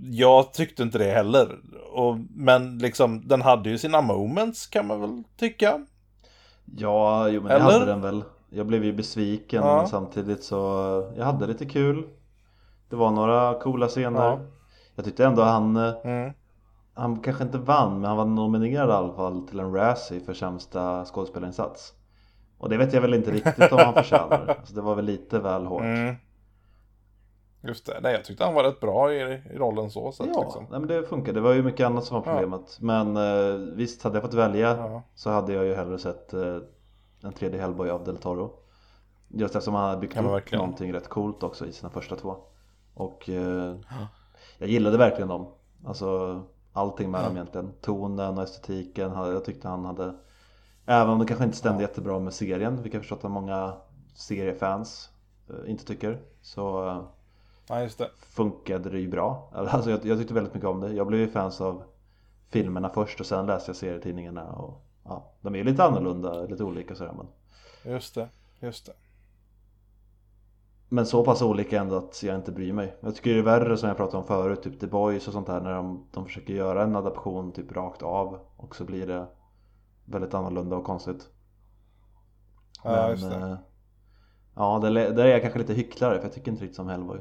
Jag 0.03 0.53
tyckte 0.53 0.83
inte 0.83 0.99
det 0.99 1.11
heller. 1.13 1.49
Och, 1.93 2.19
men 2.31 2.79
liksom, 2.79 3.29
den 3.29 3.43
hade 3.43 3.71
ju 3.71 3.79
sina 3.79 4.01
moments 4.01 4.67
kan 4.67 4.87
man 4.87 5.01
väl 5.01 5.23
tycka. 5.37 5.87
Ja, 6.77 7.29
jo 7.29 7.41
men 7.41 7.49
det 7.49 7.55
Eller? 7.55 7.73
hade 7.73 7.85
den 7.87 8.01
väl. 8.01 8.25
Jag 8.51 8.67
blev 8.67 8.85
ju 8.85 8.93
besviken 8.93 9.63
Ja. 9.63 9.77
men 9.77 9.89
samtidigt 9.89 10.45
så 10.45 10.57
jag 11.17 11.25
hade 11.25 11.47
lite 11.47 11.67
kul. 11.67 12.05
Det 12.95 12.99
var 12.99 13.11
några 13.11 13.55
coola 13.55 13.89
scener. 13.89 14.21
Ja. 14.25 14.39
Jag 14.95 15.05
tyckte 15.05 15.25
ändå 15.25 15.43
han, 15.43 15.77
eh, 15.77 15.95
Mm. 16.05 16.33
han 16.95 17.21
kanske 17.21 17.43
inte 17.45 17.59
vann 17.59 17.93
men 18.01 18.05
han 18.09 18.17
var 18.17 18.25
nominerad 18.25 18.89
i 18.89 18.93
alla 18.93 19.13
fall 19.13 19.49
till 19.49 19.61
en 19.61 19.75
Razzie 19.75 20.21
för 20.21 20.35
sämsta 20.35 21.05
skådespelarinsats. 21.05 21.93
Och 22.59 22.69
det 22.69 22.77
vet 22.77 22.93
jag 22.93 23.01
väl 23.01 23.15
inte 23.15 23.31
riktigt 23.31 23.73
om 23.73 23.79
han 23.79 23.95
förtjänar. 23.95 24.55
Alltså 24.59 24.75
det 24.75 24.81
var 24.81 24.95
väl 24.95 25.05
lite 25.05 25.39
väl 25.39 25.67
hårt. 25.67 25.83
Mm. 25.83 26.15
Just 27.63 27.87
det, 27.87 28.01
nej 28.03 28.13
jag 28.13 28.25
tyckte 28.25 28.45
han 28.45 28.55
var 28.55 28.65
rätt 28.65 28.81
bra 28.81 29.13
i, 29.13 29.21
i 29.55 29.59
rollen 29.59 29.91
så 29.91 30.13
sett 30.13 30.27
Ja, 30.35 30.43
liksom. 30.43 30.67
nej, 30.71 30.81
men 30.81 30.89
det 30.89 31.03
funkar. 31.03 31.33
Det 31.33 31.41
var 31.41 31.53
ju 31.53 31.63
mycket 31.63 31.87
annat 31.87 32.05
som 32.05 32.15
var 32.21 32.27
Ja. 32.27 32.33
problemet. 32.33 32.79
Men 32.81 33.17
eh, 33.17 33.55
visst, 33.77 34.03
hade 34.03 34.17
jag 34.17 34.23
fått 34.23 34.35
välja 34.35 34.77
Ja. 34.77 35.03
så 35.15 35.31
hade 35.31 35.53
jag 35.53 35.65
ju 35.65 35.75
hellre 35.75 35.99
sett 35.99 36.33
eh, 36.35 36.57
en 37.23 37.33
tredje 37.33 37.61
Hellboy 37.61 37.91
av 37.91 38.05
Del 38.05 38.17
Toro. 38.17 38.51
Just 39.29 39.55
eftersom 39.57 39.75
han 39.75 39.85
hade 39.89 40.01
byggt 40.01 40.17
Ja, 40.17 40.23
upp 40.23 40.27
verkligen. 40.31 40.59
någonting 40.65 40.93
rätt 40.93 41.09
coolt 41.09 41.43
också 41.43 41.67
i 41.67 41.73
sina 41.73 41.91
första 41.91 42.17
två. 42.17 42.37
Och 42.95 43.29
eh, 43.29 43.77
jag 44.59 44.69
gillade 44.69 44.99
verkligen 44.99 45.29
dem. 45.29 45.47
Alltså 45.85 46.43
allting 46.73 47.11
med 47.11 47.25
dem 47.25 47.33
egentligen. 47.33 47.73
Tonen 47.81 48.39
och 48.39 48.45
estetiken. 48.45 49.13
Jag 49.13 49.45
tyckte 49.45 49.69
han 49.69 49.85
hade 49.85 50.15
Även 50.87 51.09
om 51.13 51.19
det 51.19 51.27
kanske 51.27 51.45
inte 51.45 51.57
stämde 51.57 51.83
jättebra 51.83 52.19
med 52.19 52.35
serien, 52.35 52.75
vilket 52.75 52.93
jag 52.95 53.03
förstått 53.03 53.25
att 53.25 53.31
många 53.31 53.75
seriefans 54.15 55.11
eh, 55.51 55.71
inte 55.71 55.85
tycker. 55.85 56.21
Så 56.43 56.89
eh, 56.89 57.03
Ja, 57.69 57.89
det. 57.99 58.11
funkade 58.21 58.91
det 58.91 59.01
ju 59.01 59.09
bra. 59.09 59.51
Alltså 59.55 59.91
jag, 59.91 60.05
jag 60.05 60.19
tyckte 60.19 60.35
väldigt 60.35 60.55
mycket 60.55 60.69
om 60.69 60.81
det. 60.81 60.93
Jag 60.93 61.07
blev 61.07 61.21
ju 61.21 61.29
fans 61.29 61.61
av 61.61 61.83
filmerna 62.49 62.89
först 62.89 63.21
och 63.21 63.27
sen 63.27 63.47
läste 63.47 63.69
jag 63.69 63.77
serietidningarna. 63.77 64.53
Och, 64.53 64.85
ja, 65.05 65.33
de 65.41 65.55
är 65.55 65.65
lite 65.65 65.85
annorlunda, 65.85 66.43
lite 66.43 66.65
olika 66.65 66.95
sådär. 66.95 67.13
Men, 67.17 67.27
Just 67.93 68.15
det. 68.15 68.29
Just 68.61 68.87
det. 68.87 68.93
Men 70.89 71.07
så 71.07 71.25
pass 71.25 71.43
olika 71.43 71.81
ändå 71.81 71.97
att 71.97 72.23
jag 72.23 72.37
inte 72.37 72.53
bryr 72.53 72.73
mig. 72.73 72.97
Jag 73.01 73.15
tycker 73.17 73.33
det 73.35 73.39
är 73.39 73.43
värre 73.43 73.77
som 73.77 73.89
jag 73.89 73.97
pratade 73.97 74.17
om 74.19 74.25
förut, 74.27 74.63
typ 74.63 74.81
The 74.81 74.87
Boys 74.87 75.27
och 75.27 75.33
sånt 75.33 75.47
där. 75.47 75.61
När 75.61 75.75
de, 75.75 76.07
de 76.13 76.25
försöker 76.27 76.55
göra 76.55 76.83
en 76.83 76.97
adaption 76.97 77.53
typ 77.53 77.73
rakt 77.73 78.03
av. 78.03 78.39
Och 78.57 78.77
så 78.77 78.85
blir 78.85 79.07
det 79.07 79.27
väldigt 80.05 80.35
annorlunda 80.35 80.77
och 80.77 80.85
konstigt. 80.85 81.29
Ja, 82.85 83.11
just 83.11 83.31
det. 83.31 83.37
eh, 83.37 83.57
Ja, 84.57 84.79
där, 84.83 84.91
där 84.91 85.25
är 85.25 85.29
jag 85.31 85.43
kanske 85.43 85.59
lite 85.59 85.75
hycklare 85.75 86.17
för 86.19 86.25
jag 86.25 86.33
tycker 86.33 86.51
inte 86.51 86.63
riktigt 86.65 86.77
som 86.77 86.89
Hellboy. 86.89 87.21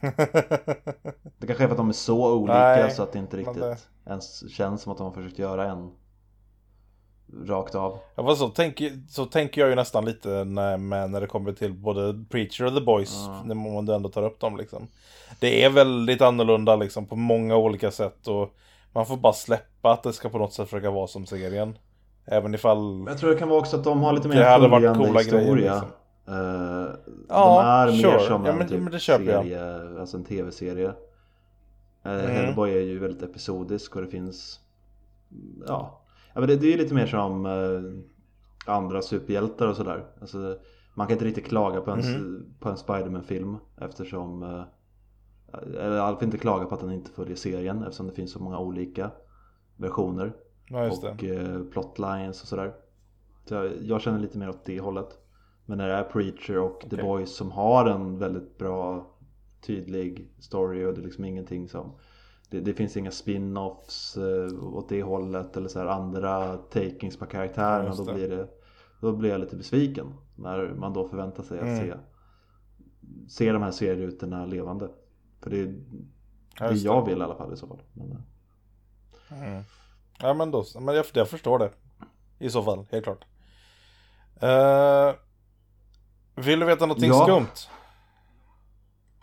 Det 1.38 1.46
kanske 1.46 1.64
är 1.64 1.68
för 1.68 1.70
att 1.70 1.76
de 1.76 1.88
är 1.88 1.92
så 1.92 2.34
olika 2.36 2.52
Nej, 2.58 2.90
så 2.90 3.02
att 3.02 3.12
det 3.12 3.18
inte 3.18 3.36
riktigt 3.36 3.60
det- 3.60 3.78
ens 4.06 4.50
känns 4.50 4.82
som 4.82 4.92
att 4.92 4.98
de 4.98 5.04
har 5.04 5.12
försökt 5.14 5.38
göra 5.38 5.66
en 5.70 5.90
rakt 7.46 7.74
av. 7.74 7.98
Ja, 8.14 8.22
fast 8.24 8.40
så, 8.40 8.48
tänker, 8.48 8.92
så 9.08 9.24
tänker 9.24 9.60
jag 9.60 9.70
ju 9.70 9.76
nästan 9.76 10.04
lite 10.04 10.44
när, 10.44 10.76
med, 10.76 11.10
när 11.10 11.20
det 11.20 11.26
kommer 11.26 11.52
till 11.52 11.72
både 11.74 12.24
Preacher 12.30 12.64
och 12.66 12.74
The 12.74 12.80
Boys, 12.80 13.14
Ja. 13.26 13.42
när 13.44 13.54
man 13.54 13.88
ändå 13.88 14.08
tar 14.08 14.22
upp 14.22 14.40
dem 14.40 14.56
liksom. 14.56 14.86
Det 15.40 15.64
är 15.64 15.70
väldigt 15.70 16.22
annorlunda 16.22 16.76
liksom 16.76 17.06
på 17.06 17.16
många 17.16 17.56
olika 17.56 17.90
sätt 17.90 18.28
och 18.28 18.54
man 18.92 19.06
får 19.06 19.16
bara 19.16 19.32
släppa 19.32 19.90
att 19.92 20.02
det 20.02 20.12
ska 20.12 20.28
på 20.28 20.38
något 20.38 20.52
sätt 20.52 20.68
försöka 20.70 20.90
vara 20.90 21.06
som 21.06 21.26
serien. 21.26 21.78
Även 22.26 22.54
ifall... 22.54 23.04
Jag 23.08 23.18
tror 23.18 23.30
det 23.30 23.36
kan 23.36 23.48
vara 23.48 23.58
också 23.60 23.76
att 23.76 23.84
de 23.84 24.02
har 24.02 24.12
lite 24.12 24.28
mer 24.28 24.58
varit 24.58 24.70
följande 24.72 24.98
coola 25.06 25.22
grejer, 25.22 25.38
historia. 25.38 25.72
liksom. 25.72 25.88
Eh, 26.28 26.86
Ja, 27.28 27.84
de 27.86 27.92
är 27.92 27.96
mer 27.96 28.02
sure. 28.18 28.20
som 28.26 28.44
Ja, 28.44 28.52
en 28.52 28.58
men- 28.58 28.68
typ 28.90 29.00
köper 29.00 29.24
jag. 29.24 29.42
serie, 29.44 30.00
alltså 30.00 30.16
en 30.16 30.24
tv-serie. 30.24 30.86
Eh, 32.04 32.12
Mm. 32.12 32.30
Hellboy 32.30 32.70
är 32.78 32.80
ju 32.82 32.98
väldigt 32.98 33.22
episodisk 33.22 33.96
och 33.96 34.02
det 34.02 34.08
finns 34.08 34.60
Ja, 35.66 36.00
ja 36.38 36.40
men 36.40 36.48
det, 36.48 36.56
det 36.56 36.66
är 36.66 36.70
ju 36.70 36.76
lite 36.76 36.94
mer 36.94 37.06
som 37.06 37.46
eh, 37.46 38.74
andra 38.74 39.02
superhjältar 39.02 39.68
och 39.68 39.76
sådär. 39.76 40.06
Alltså, 40.20 40.58
man 40.94 41.06
kan 41.06 41.14
inte 41.14 41.24
riktigt 41.24 41.46
klaga 41.46 41.80
på 41.80 41.90
en, 41.90 42.02
på 42.60 42.68
en 42.68 42.76
Spiderman-film 42.76 43.56
eftersom 43.80 44.42
eh, 44.42 44.62
eller 45.52 45.98
fall 45.98 46.24
inte 46.24 46.38
klaga 46.38 46.66
på 46.66 46.74
att 46.74 46.80
den 46.80 46.92
inte 46.92 47.10
följer 47.10 47.36
serien 47.36 47.82
eftersom 47.82 48.06
det 48.06 48.12
finns 48.12 48.32
så 48.32 48.42
många 48.42 48.58
olika 48.58 49.10
versioner 49.76 50.32
Ja, 50.68 50.90
och 50.90 51.24
eh, 51.24 51.62
plotlines 51.62 52.42
och 52.42 52.48
sådär. 52.48 52.74
Så 53.44 53.54
jag, 53.54 53.72
jag 53.82 54.00
känner 54.00 54.18
lite 54.18 54.38
mer 54.38 54.48
åt 54.48 54.64
det 54.64 54.80
hållet. 54.80 55.18
Men 55.66 55.78
när 55.78 55.88
det 55.88 55.94
är 55.94 56.04
Preacher 56.04 56.58
och 56.58 56.80
The 56.80 56.96
Okej. 56.96 57.02
Boys 57.02 57.36
som 57.36 57.50
har 57.50 57.86
en 57.86 58.18
väldigt 58.18 58.58
bra 58.58 59.10
tydlig 59.66 60.32
story 60.38 60.84
och 60.84 60.94
det 60.94 61.00
är 61.00 61.04
liksom 61.04 61.24
ingenting 61.24 61.68
som 61.68 61.92
det, 62.50 62.60
det 62.60 62.74
finns 62.74 62.96
inga 62.96 63.10
spin-offs 63.10 64.16
eh, 64.16 64.64
åt 64.74 64.88
det 64.88 65.02
hållet 65.02 65.56
eller 65.56 65.68
så 65.68 65.78
här 65.78 65.86
andra 65.86 66.56
takings 66.56 67.16
på 67.16 67.24
Ja, 67.24 67.28
karaktärerna 67.30 67.86
just 67.88 68.06
då 68.06 68.14
blir 68.14 68.28
det 68.28 68.48
Då 69.00 69.12
blir 69.12 69.30
jag 69.30 69.40
lite 69.40 69.56
besviken 69.56 70.14
när 70.36 70.68
man 70.74 70.92
då 70.92 71.08
förväntar 71.08 71.42
sig 71.42 71.58
att 71.58 71.64
Mm. 71.64 71.86
se 71.88 71.94
Se 73.28 73.52
de 73.52 73.62
här 73.62 73.70
serierutorna 73.70 74.46
levande 74.46 74.88
För 75.40 75.50
det 75.50 75.58
är 75.60 75.74
Ja, 76.60 76.68
det 76.68 76.74
jag 76.76 77.06
vill 77.06 77.18
i 77.18 77.22
alla 77.22 77.34
fall 77.36 77.52
i 77.52 77.56
så 77.56 77.66
fall 77.66 77.82
men, 77.92 78.12
eh, 78.12 78.18
Mm. 79.42 79.62
Ja 80.20 80.34
men 80.34 80.50
då, 80.50 80.64
men 80.80 80.94
jag, 80.94 81.06
jag 81.14 81.28
förstår 81.28 81.58
det. 81.58 81.70
I 82.38 82.50
så 82.50 82.62
fall, 82.62 82.86
helt 82.90 83.04
klart. 83.04 83.24
Eh, 84.40 85.14
vill 86.44 86.60
du 86.60 86.66
veta 86.66 86.86
någonting 86.86 87.08
Ja. 87.08 87.22
skumt? 87.24 87.70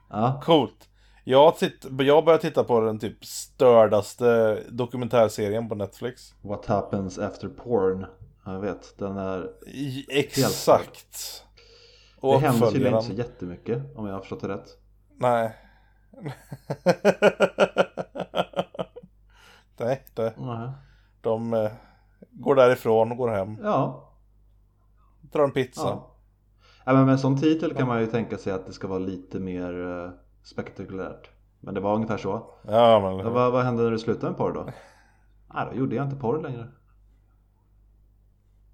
Ja, 0.09 0.41
Coolt. 0.43 0.89
Jag, 1.27 1.57
titt, 1.57 1.85
jag 1.99 2.25
börjar 2.25 2.39
titta 2.39 2.63
på 2.63 2.79
den 2.79 2.99
typ 2.99 3.25
stördaste 3.25 4.59
dokumentärserien 4.69 5.69
på 5.69 5.75
Netflix. 5.75 6.33
What 6.41 6.65
happens 6.65 7.19
after 7.19 7.47
porn 7.49 8.05
Jag 8.45 8.59
vet, 8.59 8.97
den 8.97 9.17
är 9.17 9.51
I, 9.67 10.05
exakt. 10.09 11.43
Det 12.21 12.27
Och 12.27 12.41
händer 12.41 12.71
tydligen 12.71 12.93
inte 12.93 13.07
så 13.07 13.13
jättemycket 13.13 13.95
om 13.95 14.05
jag 14.05 14.13
har 14.13 14.19
förstått 14.19 14.41
det 14.41 14.47
rätt 14.47 14.77
Nej. 15.17 15.55
Nej, 19.77 20.03
det, 20.13 20.33
Nej. 20.37 20.69
de 21.21 21.53
eh, 21.53 21.71
går 22.31 22.55
därifrån 22.55 23.11
och 23.11 23.17
går 23.17 23.29
hem. 23.29 23.57
Ja, 23.63 24.09
Drar 25.21 25.43
en 25.43 25.51
pizza. 25.51 25.81
ja. 25.81 26.15
ja 26.85 26.93
men 26.93 27.05
med 27.05 27.11
en 27.13 27.19
sån 27.19 27.37
titel 27.41 27.73
kan 27.73 27.87
man 27.87 28.01
ju 28.01 28.07
tänka 28.07 28.37
sig 28.37 28.53
att 28.53 28.65
det 28.65 28.73
ska 28.73 28.87
vara 28.87 28.99
lite 28.99 29.39
mer 29.39 30.03
eh, 30.03 30.09
spektakulärt 30.45 31.29
Men 31.59 31.73
det 31.73 31.79
var 31.79 31.95
ungefär 31.95 32.17
så 32.17 32.53
Ja, 32.67 32.99
men... 32.99 33.33
vad, 33.33 33.51
vad 33.51 33.63
hände 33.63 33.83
när 33.83 33.91
du 33.91 33.99
slutade 33.99 34.27
med 34.31 34.37
porr 34.37 34.53
då? 34.53 34.69
Nej, 35.53 35.67
då 35.71 35.77
gjorde 35.77 35.95
jag 35.95 36.05
inte 36.05 36.15
porr 36.15 36.41
längre 36.41 36.67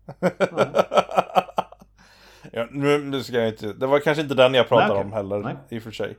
ja, 2.51 2.67
nu, 2.71 2.97
nu 2.97 3.23
ska 3.23 3.38
jag 3.38 3.47
inte... 3.47 3.73
Det 3.73 3.88
var 3.88 3.99
kanske 3.99 4.23
inte 4.23 4.36
den 4.36 4.53
jag 4.53 4.67
pratade 4.67 4.88
Nej, 4.93 4.97
okej. 4.97 5.05
om 5.05 5.13
heller, 5.13 5.39
Nej. 5.39 5.55
i 5.69 5.79
och 5.79 5.84
för 5.84 5.91
sig. 5.91 6.17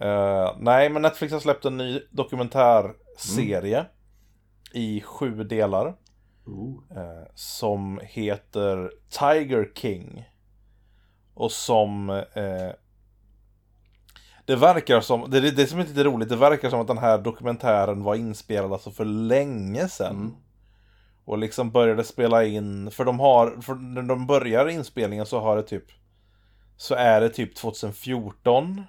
Eh, 0.00 0.56
nej, 0.58 0.88
men 0.88 1.02
Netflix 1.02 1.32
har 1.32 1.40
släppt 1.40 1.64
en 1.64 1.76
ny 1.76 2.00
dokumentärserie 2.10 3.86
i 4.72 5.00
sju 5.00 5.44
delar. 5.44 5.86
eh, 6.90 7.28
som 7.34 8.00
heter 8.02 8.90
Tiger 9.08 9.72
King. 9.74 10.28
Och 11.34 11.52
som... 11.52 12.10
Eh, 12.10 12.72
det 14.44 14.56
verkar 14.56 15.00
som, 15.00 15.30
det 15.30 15.38
är 15.38 15.52
det 15.52 15.66
som 15.66 15.78
är 15.78 15.84
lite 15.84 16.04
roligt, 16.04 16.28
det 16.28 16.36
verkar 16.36 16.70
som 16.70 16.80
att 16.80 16.86
den 16.86 16.98
här 16.98 17.18
dokumentären 17.18 18.02
var 18.02 18.14
inspelad 18.14 18.72
alltså 18.72 18.90
för 18.90 19.04
länge 19.04 19.88
sedan. 19.88 20.16
Mm. 20.16 20.34
Och 21.24 21.38
liksom 21.38 21.70
började 21.70 22.04
spela 22.04 22.44
in, 22.44 22.90
för 22.90 23.04
de 23.04 23.20
har, 23.20 23.60
för 23.62 23.74
när 23.74 24.02
de 24.02 24.26
börjar 24.26 24.68
inspelningen 24.68 25.26
så 25.26 25.40
har 25.40 25.56
det 25.56 25.62
typ 25.62 25.84
Så 26.76 26.94
är 26.94 27.20
det 27.20 27.28
typ 27.28 27.56
2014 27.56 28.82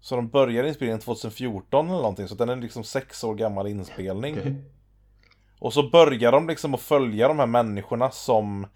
Så 0.00 0.16
de 0.16 0.28
börjar 0.28 0.64
inspelningen 0.64 1.00
2014 1.00 1.86
eller 1.86 1.96
någonting, 1.96 2.28
så 2.28 2.34
den 2.34 2.48
är 2.48 2.56
liksom 2.56 2.84
sex 2.84 3.24
år 3.24 3.34
gammal 3.34 3.66
inspelning 3.66 4.38
Okej. 4.38 4.64
Och 5.58 5.72
så 5.72 5.90
börjar 5.90 6.32
de 6.32 6.48
liksom 6.48 6.74
att 6.74 6.80
följa 6.80 7.28
de 7.28 7.38
här 7.38 7.46
människorna 7.46 8.10
som 8.10 8.66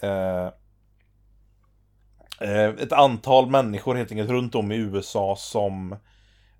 eh, 0.00 0.48
Ett 2.38 2.92
antal 2.92 3.50
människor 3.50 3.94
helt 3.94 4.10
enkelt 4.10 4.30
runt 4.30 4.54
om 4.54 4.72
i 4.72 4.76
USA 4.76 5.36
som 5.38 5.96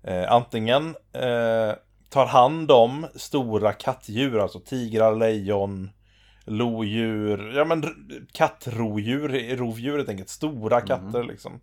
eh, 0.03 0.31
Antingen 0.31 0.95
eh, 1.13 1.73
tar 2.09 2.25
hand 2.25 2.71
om 2.71 3.07
stora 3.15 3.73
kattdjur, 3.73 4.39
alltså 4.39 4.59
tigrar, 4.59 5.15
lejon 5.15 5.89
Lodjur, 6.45 7.57
ja 7.57 7.65
men 7.65 7.83
kattrodjur, 8.31 9.55
rovdjur 9.57 9.97
helt 9.97 10.09
enkelt, 10.09 10.29
stora 10.29 10.81
katter 10.81 11.23
liksom. 11.23 11.61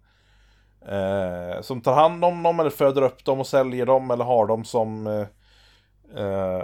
Eh, 0.89 1.61
Som 1.61 1.81
tar 1.81 1.95
hand 1.95 2.25
om 2.25 2.43
dem 2.43 2.61
eller 2.61 2.71
föder 2.71 3.03
upp 3.03 3.25
dem 3.25 3.41
och 3.41 3.47
säljer 3.47 3.87
dem 3.87 4.11
eller 4.11 4.25
har 4.25 4.47
dem 4.47 4.65
som 4.65 5.07
eh, 5.07 5.27
eh, 6.25 6.63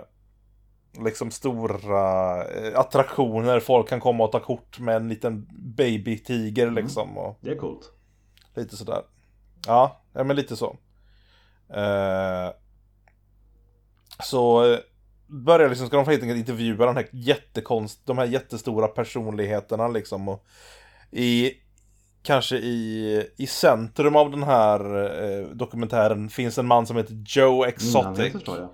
liksom 1.05 1.31
stora 1.31 2.45
eh, 2.45 2.79
attraktioner. 2.79 3.61
Folk 3.61 3.89
kan 3.89 4.01
komma 4.01 4.25
och 4.25 4.33
ta 4.33 4.41
kort 4.41 4.79
med 4.79 4.97
en 4.97 5.09
liten 5.09 5.47
baby-tiger 5.77 6.67
Mm. 6.67 6.85
liksom. 6.85 7.19
Och 7.19 7.39
Det 7.41 7.51
är 7.51 7.57
coolt. 7.57 7.93
lite 8.57 8.77
sådär. 8.77 9.03
Ja, 9.67 10.01
ja 10.13 10.25
men 10.25 10.37
lite 10.37 10.57
så. 10.57 10.77
Eh, 11.75 12.51
så 14.25 14.73
eh, 14.73 14.79
börjar 15.27 15.69
liksom, 15.69 15.87
ska 15.87 15.97
de 15.97 16.07
helt 16.07 16.23
enkelt 16.23 16.39
intervjua 16.39 16.87
de 16.87 16.97
här 16.97 17.09
jättekonst, 17.13 18.07
de 18.07 18.19
här 18.19 18.27
jättestora 18.27 18.89
personligheterna 18.89 19.89
liksom. 19.89 20.29
Och 20.29 20.45
i, 21.11 21.53
kanske 22.23 22.57
i, 22.57 23.27
i 23.37 23.47
centrum 23.47 24.17
av 24.17 24.31
den 24.31 24.43
här 24.43 24.81
eh, 25.41 25.47
dokumentären 25.49 26.29
finns 26.29 26.59
en 26.59 26.67
man 26.67 26.87
som 26.87 26.97
heter 26.97 27.23
Joe 27.27 27.55
Mm, 27.65 27.69
Exotic. 27.69 28.33
så 28.45 28.69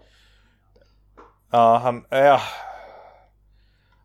ja. 1.51 1.79
Han, 1.83 2.05
ja. 2.11 2.41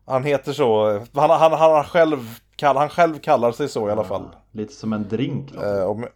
Han 0.06 0.24
heter 0.24 0.52
så. 0.52 0.98
Han, 1.14 1.30
han, 1.30 1.52
han, 1.52 1.84
själv, 1.84 2.38
kall, 2.56 2.76
han 2.76 2.88
själv 2.88 3.18
kallar 3.18 3.52
sig 3.52 3.68
så 3.68 3.88
i 3.88 3.92
alla 3.92 4.04
fall. 4.04 4.28
Lite 4.52 4.72
som 4.74 4.92
en 4.92 5.08
drink. 5.08 5.54
Eh, 5.54 5.84
om, 5.84 6.06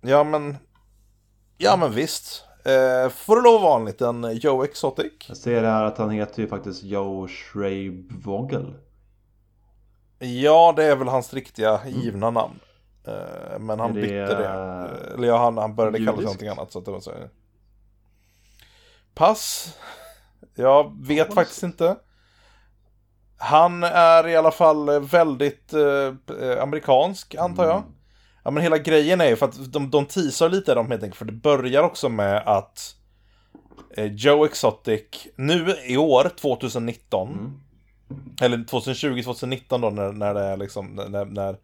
ja, 0.00 0.24
men... 0.24 0.56
Ja, 1.58 1.76
men 1.76 1.92
visst. 1.92 2.44
Eh, 2.64 3.10
får 3.10 3.36
det 3.36 3.42
lov 3.42 3.54
att 3.56 3.62
vara 3.62 3.80
en 3.80 3.84
liten 3.84 4.38
Joe 4.40 4.64
Exotic? 4.64 5.12
Jag 5.28 5.36
ser 5.36 5.62
här 5.62 5.84
att 5.84 5.98
han 5.98 6.10
heter 6.10 6.42
ju 6.42 6.48
faktiskt 6.48 6.82
Joe 6.82 7.28
Schreibvogel. 7.28 8.74
Ja, 10.18 10.72
det 10.76 10.84
är 10.84 10.96
väl 10.96 11.08
hans 11.08 11.34
riktiga 11.34 11.80
givna 11.86 12.30
namn. 12.30 12.60
Eh, 13.06 13.58
men 13.58 13.80
han 13.80 13.90
Är 13.90 13.94
det, 13.94 14.00
bytte 14.00 14.34
det. 14.34 14.44
eh, 14.48 15.14
Eller 15.14 15.28
ja, 15.28 15.38
han, 15.38 15.58
han 15.58 15.74
började 15.74 15.98
kalla 15.98 16.06
sig 16.06 16.14
judiskt? 16.16 16.24
någonting 16.24 16.48
annat. 16.48 16.72
Så 16.72 16.78
att 16.78 16.84
det 16.84 16.90
var 16.90 17.00
så. 17.00 17.10
Pass. 19.16 19.76
Jag 20.54 21.06
vet 21.06 21.34
faktiskt 21.34 21.62
inte. 21.62 21.96
Han 23.38 23.84
är 23.84 24.28
i 24.28 24.36
alla 24.36 24.50
fall 24.50 25.00
väldigt 25.00 25.72
eh, 25.72 26.62
amerikansk, 26.62 27.34
antar 27.34 27.64
jag. 27.64 27.76
Mm. 27.76 27.88
Ja, 28.44 28.50
men 28.50 28.62
hela 28.62 28.78
grejen 28.78 29.20
är 29.20 29.28
ju 29.28 29.36
för 29.36 29.46
att 29.46 29.72
de, 29.72 29.90
de 29.90 30.06
teasar 30.06 30.48
lite 30.48 30.74
dem 30.74 30.90
helt 30.90 31.02
enkelt. 31.02 31.18
För 31.18 31.24
det 31.24 31.32
börjar 31.32 31.82
också 31.82 32.08
med 32.08 32.42
att 32.46 32.94
eh, 33.96 34.12
Joe 34.12 34.44
Exotic, 34.44 35.26
nu 35.36 35.76
i 35.86 35.96
år, 35.96 36.30
2019. 36.40 37.28
Mm. 37.28 37.52
Eller 38.40 38.64
2020, 38.64 39.22
2019 39.22 39.80
då 39.80 39.90
när, 39.90 40.12
när 40.12 40.34
det 40.34 40.44
är 40.44 40.56
liksom, 40.56 40.94
när, 40.94 41.24
när 41.24 41.56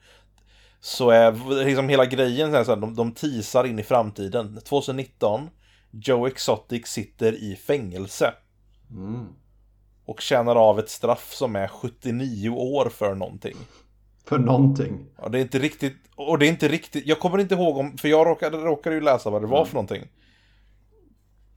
så 0.80 1.10
är 1.10 1.64
liksom 1.64 1.88
hela 1.88 2.06
grejen 2.06 2.64
så 2.64 2.74
här, 2.74 2.80
de, 2.80 2.94
de 2.94 3.12
teasar 3.12 3.64
in 3.64 3.78
i 3.78 3.82
framtiden. 3.82 4.60
2019, 4.64 5.48
Joe 5.92 6.26
Exotic 6.26 6.86
sitter 6.86 7.32
i 7.32 7.56
fängelse. 7.56 8.34
Mm. 8.90 9.26
Och 10.04 10.20
tjänar 10.20 10.56
av 10.56 10.78
ett 10.78 10.90
straff 10.90 11.32
som 11.34 11.56
är 11.56 11.68
79 11.68 12.48
år 12.48 12.88
för 12.88 13.14
någonting. 13.14 13.56
För 14.24 14.38
någonting. 14.38 15.06
Och 15.16 15.30
det 15.30 15.38
är 15.38 15.42
inte 15.42 15.58
riktigt, 15.58 15.96
och 16.16 16.38
det 16.38 16.46
är 16.46 16.48
inte 16.48 16.68
riktigt, 16.68 17.06
jag 17.06 17.20
kommer 17.20 17.38
inte 17.38 17.54
ihåg 17.54 17.76
om, 17.76 17.98
för 17.98 18.08
jag 18.08 18.26
råkade, 18.26 18.56
råkade 18.56 18.94
ju 18.94 19.00
läsa 19.00 19.30
vad 19.30 19.42
det 19.42 19.48
var 19.48 19.64
för 19.64 19.74
någonting. 19.74 20.02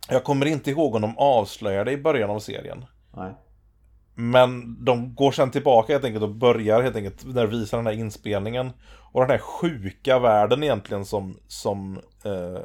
Jag 0.10 0.24
kommer 0.24 0.46
inte 0.46 0.72
ihåg 0.72 0.96
om 0.96 1.02
de 1.02 1.18
avslöjade 1.18 1.92
i 1.92 1.98
början 1.98 2.30
av 2.30 2.40
serien. 2.40 2.86
Nej. 3.18 3.34
Men 4.16 4.84
de 4.86 5.16
går 5.16 5.32
sen 5.32 5.52
tillbaka 5.52 5.94
helt 5.94 6.06
enkelt 6.06 6.24
och 6.24 6.36
börjar 6.36 6.82
helt 6.82 6.96
enkelt 6.96 7.26
när 7.26 7.48
de 7.48 7.60
visar 7.60 7.78
den 7.78 7.86
här 7.86 7.94
inspelningen. 7.94 8.72
Och 9.12 9.22
den 9.22 9.30
här 9.30 9.38
sjuka 9.38 10.20
världen 10.20 10.64
egentligen 10.64 11.06
som, 11.06 11.40
som 11.48 12.02
eh, 12.26 12.62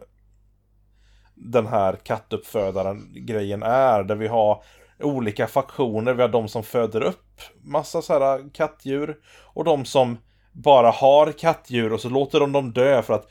den 1.41 1.67
här 1.67 1.97
kattuppfödaren 1.97 3.09
grejen 3.15 3.63
är. 3.63 4.03
Där 4.03 4.15
vi 4.15 4.29
har 4.29 4.63
olika 5.01 5.47
faktioner. 5.47 6.15
Vi 6.15 6.23
har 6.23 6.29
de 6.29 6.49
som 6.49 6.63
föder 6.63 7.01
upp 7.01 7.41
massa 7.63 8.03
så 8.03 8.13
här 8.13 8.55
kattdjur. 8.55 9.17
Och 9.55 9.65
de 9.65 9.85
som 9.85 10.19
bara 10.53 10.91
har 10.91 11.33
kattdjur 11.33 11.93
och 11.93 12.01
så 12.01 12.09
låter 12.09 12.41
de 12.41 12.53
dem 12.53 12.73
dö 12.73 13.03
för 13.03 13.15
att 13.15 13.29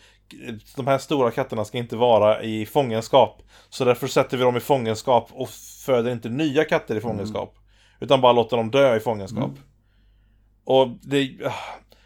de 0.75 0.87
här 0.87 0.97
stora 0.97 1.31
katterna 1.31 1.65
ska 1.65 1.77
inte 1.77 1.95
vara 1.95 2.43
i 2.43 2.65
fångenskap. 2.65 3.41
Så 3.69 3.85
därför 3.85 4.07
sätter 4.07 4.37
vi 4.37 4.43
dem 4.43 4.57
i 4.57 4.59
fångenskap 4.59 5.29
och 5.31 5.49
föder 5.85 6.11
inte 6.11 6.29
nya 6.29 6.63
katter 6.63 6.95
i 6.95 7.01
fångenskap. 7.01 7.55
Utan 7.99 8.21
bara 8.21 8.33
låter 8.33 8.57
dem 8.57 8.71
dö 8.71 8.95
i 8.95 8.99
fångenskap. 8.99 9.51
Och 10.65 10.87
det, 11.01 11.31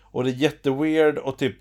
och 0.01 0.23
det 0.23 0.29
är 0.29 0.33
jätteweird 0.33 1.17
och 1.17 1.37
typ 1.37 1.55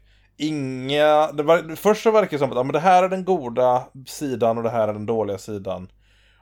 inga... 0.49 1.33
Det 1.33 1.43
var, 1.43 1.77
först 1.77 2.03
så 2.03 2.11
verkar 2.11 2.31
det 2.31 2.39
som 2.39 2.51
att 2.51 2.57
ja, 2.57 2.63
men 2.63 2.73
det 2.73 2.79
här 2.81 3.03
är 3.03 3.09
den 3.09 3.25
goda 3.25 3.83
sidan 4.07 4.57
och 4.59 4.63
det 4.63 4.71
här 4.71 4.89
är 4.89 4.93
den 4.93 5.07
dåliga 5.07 5.39
sidan. 5.39 5.89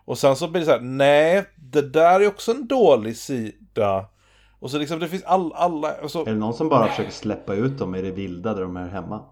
Och 0.04 0.18
sen 0.18 0.36
så 0.36 0.48
blir 0.48 0.60
det 0.60 0.66
så 0.66 0.72
här, 0.72 0.80
nej, 0.80 1.44
det 1.56 1.82
där 1.82 2.20
är 2.20 2.26
också 2.28 2.50
en 2.50 2.66
dålig 2.66 3.16
sida. 3.16 4.06
Och 4.60 4.70
så 4.70 4.78
liksom, 4.78 4.98
det 4.98 5.08
finns 5.08 5.24
all, 5.24 5.52
alla... 5.52 6.08
Så, 6.08 6.20
Är 6.20 6.24
det 6.24 6.34
någon 6.34 6.54
som 6.54 6.68
bara 6.68 6.88
försöker 6.88 7.10
släppa 7.10 7.54
ut 7.54 7.78
dem 7.78 7.94
i 7.94 8.02
det 8.02 8.10
vilda 8.10 8.54
där 8.54 8.62
de 8.62 8.76
är 8.76 8.88
hemma? 8.88 9.24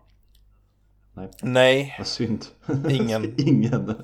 Nej, 1.15 1.29
nej, 1.43 1.95
vad 1.99 2.07
synd. 2.07 2.45
Ingen. 2.91 3.35
Ingen. 3.49 3.95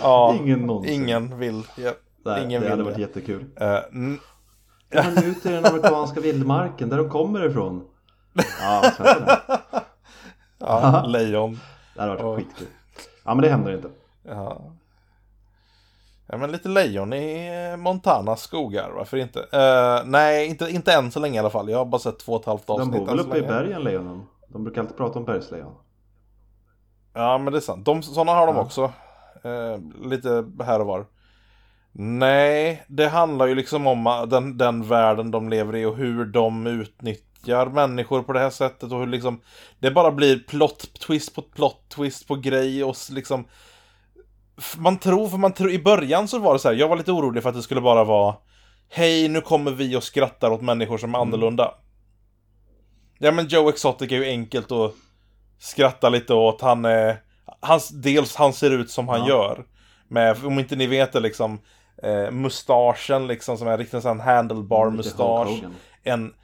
ja, 0.00 0.36
Ingen 0.40 0.58
någonsin. 0.60 0.94
ingen 1.02 1.38
vill. 1.38 1.62
Ja, 1.76 1.92
Nej, 2.24 2.44
ingen 2.44 2.62
det 2.62 2.68
hade 2.68 2.76
vill 2.82 2.84
varit 2.84 2.96
det. 2.96 3.00
jättekul. 3.02 3.44
Eh, 3.60 3.78
n- 3.92 4.18
Men 4.88 5.24
ut 5.24 5.46
i 5.46 5.48
den 5.48 5.64
amerikanska 5.64 6.20
vildmarken, 6.20 6.88
där 6.88 6.96
de 6.98 7.10
kommer 7.10 7.46
ifrån. 7.50 7.84
Ja. 8.60 8.92
Ja, 10.58 11.04
lejon. 11.06 11.60
Det 11.94 12.00
hade 12.00 12.12
varit 12.14 12.24
Oj. 12.24 12.36
skitkul. 12.44 12.66
Ja, 13.24 13.34
men 13.34 13.42
det 13.42 13.48
händer 13.48 13.74
inte. 13.74 13.88
Ja. 14.22 14.62
Ja 16.26 16.36
men 16.36 16.52
lite 16.52 16.68
lejon 16.68 17.12
i 17.12 17.50
Montanas 17.76 18.42
skogar, 18.42 18.90
varför 18.90 19.16
inte? 19.16 19.40
Eh, 19.52 20.04
nej, 20.04 20.46
inte, 20.46 20.64
inte 20.70 20.92
än 20.92 21.10
så 21.10 21.20
länge 21.20 21.36
i 21.36 21.38
alla 21.38 21.50
fall. 21.50 21.70
Jag 21.70 21.78
har 21.78 21.84
bara 21.84 21.98
sett 21.98 22.18
två 22.18 22.32
och 22.32 22.40
ett 22.40 22.46
halvt 22.46 22.66
De 22.66 22.72
avsnitt 22.80 22.98
bor 22.98 23.06
väl 23.06 23.20
uppe 23.20 23.38
i 23.38 23.42
bergen, 23.42 23.82
lejonen? 23.82 24.22
De 24.48 24.64
brukar 24.64 24.80
alltid 24.80 24.96
prata 24.96 25.18
om 25.18 25.24
bergslejon. 25.24 25.74
Ja 27.14 27.38
men 27.38 27.52
det 27.52 27.58
är 27.58 27.60
sant. 27.60 27.84
De, 27.84 28.02
sådana 28.02 28.32
har 28.32 28.46
de 28.46 28.56
Ja. 28.56 28.62
också. 28.62 28.92
Eh, 29.44 30.06
lite 30.10 30.44
här 30.64 30.80
och 30.80 30.86
var. 30.86 31.06
Nej, 31.92 32.84
det 32.88 33.08
handlar 33.08 33.46
ju 33.46 33.54
liksom 33.54 33.86
om 33.86 34.06
eh, 34.06 34.22
den, 34.26 34.58
den 34.58 34.88
världen 34.88 35.30
de 35.30 35.48
lever 35.48 35.76
i 35.76 35.84
och 35.84 35.96
hur 35.96 36.24
de 36.24 36.66
utnyttjar 36.66 37.27
människor 37.72 38.22
på 38.22 38.32
det 38.32 38.40
här 38.40 38.50
sättet 38.50 38.92
och 38.92 38.98
hur 38.98 39.06
liksom 39.06 39.40
det 39.78 39.90
bara 39.90 40.10
blir 40.12 40.38
plot 40.38 41.00
twist 41.00 41.34
på 41.34 41.42
plot 41.42 41.88
twist 41.88 42.28
på 42.28 42.36
grej 42.36 42.84
och 42.84 42.96
liksom 43.10 43.44
man 44.76 44.98
tror, 44.98 45.28
för 45.28 45.36
man 45.38 45.52
tror, 45.52 45.70
i 45.70 45.78
början 45.78 46.28
så 46.28 46.38
var 46.38 46.52
det 46.52 46.58
så 46.58 46.68
här, 46.68 46.74
jag 46.76 46.88
var 46.88 46.96
lite 46.96 47.12
orolig 47.12 47.42
för 47.42 47.50
att 47.50 47.56
det 47.56 47.62
skulle 47.62 47.80
bara 47.80 48.04
vara 48.04 48.34
Hej, 48.90 49.28
nu 49.28 49.40
kommer 49.40 49.70
vi 49.70 49.96
och 49.96 50.02
skrattar 50.02 50.50
åt 50.50 50.62
människor 50.62 50.98
som 50.98 51.14
är 51.14 51.18
annorlunda. 51.18 51.74
Ja 53.18 53.30
men 53.32 53.46
Joe 53.48 53.68
Exotic 53.68 54.12
är 54.12 54.16
ju 54.16 54.24
enkelt 54.24 54.72
att 54.72 54.94
skratta 55.58 56.08
lite 56.08 56.34
åt. 56.34 56.60
Han 56.60 56.84
är... 56.84 57.22
Hans, 57.60 57.88
dels 57.88 58.36
han 58.36 58.52
ser 58.52 58.70
ut 58.70 58.90
som 58.90 59.08
han 59.08 59.20
Ja. 59.20 59.28
gör. 59.28 59.64
Med, 60.08 60.44
om 60.44 60.58
inte 60.58 60.76
ni 60.76 60.86
vet 60.86 61.12
det 61.12 61.20
liksom, 61.20 61.58
eh, 62.02 62.30
mustaschen 62.30 63.26
liksom 63.26 63.58
som 63.58 63.68
är 63.68 63.78
riktigt 63.78 64.02
sån 64.02 64.20
handlebar 64.20 64.90
mustasch. 64.90 65.62
En, 66.02 66.34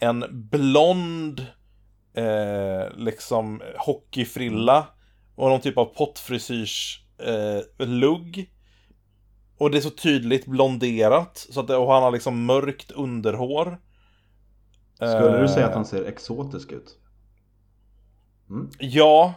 en 0.00 0.24
blond, 0.50 1.46
eh, 2.14 2.96
liksom 2.96 3.62
hockeyfrilla. 3.78 4.86
Och 5.34 5.48
någon 5.48 5.60
typ 5.60 5.78
av 5.78 5.84
pottfrisyrs 5.84 7.04
eh, 7.18 7.86
lugg. 7.86 8.50
Och 9.58 9.70
det 9.70 9.76
är 9.76 9.80
så 9.80 9.90
tydligt 9.90 10.46
blonderat. 10.46 11.46
Så 11.50 11.60
att 11.60 11.66
det, 11.68 11.76
och 11.76 11.92
han 11.92 12.02
har 12.02 12.10
liksom 12.10 12.44
mörkt 12.44 12.90
underhår. 12.90 13.80
Skulle 14.94 15.38
du 15.38 15.44
Eh, 15.44 15.46
säga 15.54 15.66
att 15.66 15.74
han 15.74 15.84
ser 15.84 16.04
exotisk 16.04 16.72
ut? 16.72 16.98
Ja. 18.78 19.34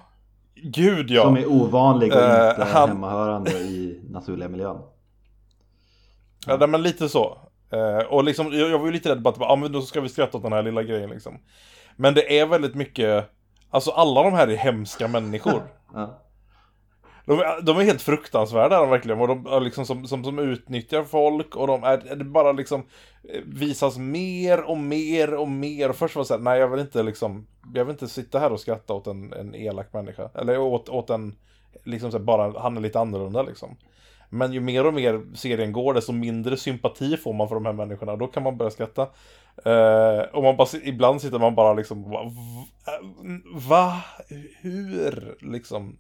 Gud 0.56 1.12
ja. 1.12 1.24
Som 1.24 1.38
är 1.38 1.46
ovanlig 1.52 2.14
och 2.14 2.20
Eh, 2.22 2.50
inte 2.50 2.64
han- 2.64 2.90
hemmahörande 2.90 3.52
i 3.52 4.02
naturliga 4.10 4.50
miljön. 4.50 4.78
Ja, 6.48 6.58
nej, 6.58 6.68
men 6.68 6.82
lite 6.82 7.10
så. 7.10 7.49
Eh, 7.72 8.06
och 8.08 8.24
liksom, 8.24 8.52
jag, 8.54 8.70
jag 8.70 8.80
var 8.80 8.86
ju 8.86 8.92
lite 8.92 9.10
rädd 9.10 9.24
på 9.24 9.30
att 9.30 9.36
ja, 9.40 9.56
men 9.56 9.72
då 9.72 9.82
ska 9.82 10.02
vi 10.02 10.10
skratta 10.10 10.38
åt 10.38 10.44
den 10.44 10.54
här 10.54 10.64
lilla 10.64 10.84
grejen 10.84 11.10
liksom. 11.10 11.40
Men 11.96 12.14
det 12.14 12.40
är 12.40 12.46
väldigt 12.46 12.76
mycket, 12.76 13.26
alltså 13.70 13.92
alla 13.92 14.24
de 14.24 14.34
här 14.34 14.48
är 14.48 14.56
hemska 14.56 15.08
människor. 15.08 15.62
Ja. 15.94 16.20
De, 17.26 17.40
är- 17.40 17.62
de 17.62 17.78
är 17.78 17.84
helt 17.84 18.02
fruktansvärda 18.02 18.86
verkligen. 18.86 19.22
Och 19.22 19.28
de 19.28 19.46
är 19.48 19.60
liksom 19.60 19.86
som, 19.86 20.08
som, 20.08 20.24
som 20.24 20.40
utnyttjar 20.40 21.04
folk 21.04 21.56
och 21.56 21.68
de 21.68 21.84
är, 21.84 22.16
det 22.16 22.24
bara 22.24 22.52
liksom 22.52 22.86
eh, 23.34 23.42
visas 23.46 23.98
mer 23.98 24.62
och 24.62 24.78
mer 24.78 25.34
och 25.34 25.48
mer. 25.48 25.90
Och 25.90 25.96
först 25.96 26.16
var 26.16 26.24
det 26.24 26.28
såhär, 26.28 26.42
nej 26.42 26.60
jag 26.60 26.68
vill 26.68 26.80
inte 26.80 27.04
liksom, 27.04 27.48
jag 27.74 27.86
vill 27.86 27.92
inte 27.92 28.08
sitta 28.08 28.40
här 28.40 28.52
och 28.52 28.60
skratta 28.60 28.94
åt 28.94 29.08
en, 29.08 29.34
en 29.34 29.56
elak 29.56 29.94
människa. 29.94 30.30
Eller 30.36 30.60
åt, 30.60 30.90
åt 30.90 31.10
en, 31.10 31.36
liksom 31.84 32.12
så 32.12 32.18
här, 32.18 32.26
bara, 32.26 32.60
han 32.60 32.78
är 32.78 32.82
lite 32.82 33.00
annorlunda 33.00 33.42
liksom. 33.42 33.78
Men 34.30 34.54
ju 34.54 34.60
mer 34.60 34.86
och 34.86 34.94
mer 34.94 35.36
serien 35.36 35.72
går, 35.72 35.94
desto 35.94 36.12
mindre 36.12 36.58
sympati 36.58 37.18
får 37.18 37.34
man 37.34 37.48
för 37.48 37.56
de 37.56 37.66
här 37.66 37.74
människorna. 37.74 38.16
Då 38.16 38.28
kan 38.28 38.44
man 38.44 38.58
börja 38.58 38.72
skratta. 38.72 39.02
Eh, 39.66 40.22
och 40.34 40.44
man 40.44 40.58
bara, 40.58 40.68
ibland 40.84 41.22
sitter 41.22 41.40
man 41.40 41.56
bara 41.56 41.74
liksom, 41.74 42.12
va? 42.12 42.32
va? 43.54 44.02
Hur? 44.62 45.38
Liksom. 45.42 45.98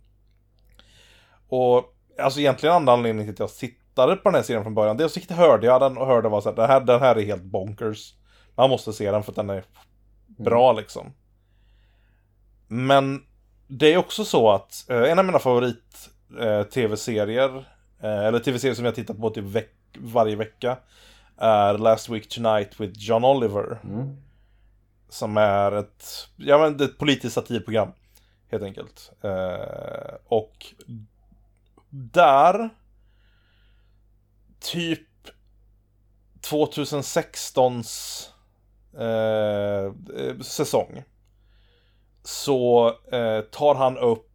Och 1.49 1.95
alltså 2.19 2.39
egentligen 2.39 2.75
andra 2.75 2.93
anledningen 2.93 3.35
till 3.35 3.43
att 3.43 3.51
jag 3.51 3.57
tittade 3.57 4.15
på 4.15 4.29
den 4.29 4.35
här 4.35 4.43
serien 4.43 4.63
från 4.63 4.75
början. 4.75 4.97
Dels 4.97 5.17
gick 5.17 5.31
hörde 5.31 5.67
jag 5.67 5.81
den 5.81 5.97
och 5.97 6.07
hörde 6.07 6.29
var 6.29 6.41
så 6.41 6.49
här, 6.49 6.55
den 6.55 6.69
här, 6.69 6.79
den 6.79 6.99
här 6.99 7.15
är 7.15 7.25
helt 7.25 7.43
bonkers. 7.43 8.13
Man 8.55 8.69
måste 8.69 8.93
se 8.93 9.11
den 9.11 9.23
för 9.23 9.31
att 9.31 9.35
den 9.35 9.49
är 9.49 9.63
bra 10.27 10.73
liksom. 10.73 11.13
Men 12.67 13.21
det 13.67 13.93
är 13.93 13.97
också 13.97 14.25
så 14.25 14.51
att 14.51 14.89
eh, 14.89 15.11
en 15.11 15.19
av 15.19 15.25
mina 15.25 15.39
favorit 15.39 16.09
eh, 16.39 16.63
tv-serier, 16.63 17.57
eh, 17.57 17.63
eller 18.01 18.39
tv-serier 18.39 18.75
som 18.75 18.85
jag 18.85 18.95
tittat 18.95 19.19
på 19.19 19.29
typ 19.29 19.45
veck 19.45 19.75
varje 19.97 20.35
vecka, 20.35 20.77
är 21.37 21.77
Last 21.77 22.09
Week 22.09 22.29
Tonight 22.29 22.79
with 22.79 22.93
John 22.95 23.25
Oliver. 23.25 23.79
Mm. 23.83 24.17
Som 25.09 25.37
är 25.37 25.71
ett, 25.71 26.27
ja 26.35 26.57
men 26.57 26.81
ett 26.81 26.97
politiskt 26.97 27.35
satirprogram. 27.35 27.91
Helt 28.51 28.63
enkelt. 28.63 29.11
Eh, 29.21 30.15
och 30.25 30.65
där, 31.89 32.69
typ 34.59 35.07
2016s 36.41 38.25
eh, 38.97 39.93
säsong. 40.39 41.03
Så 42.23 42.87
eh, 43.11 43.41
tar 43.41 43.75
han 43.75 43.97
upp 43.97 44.25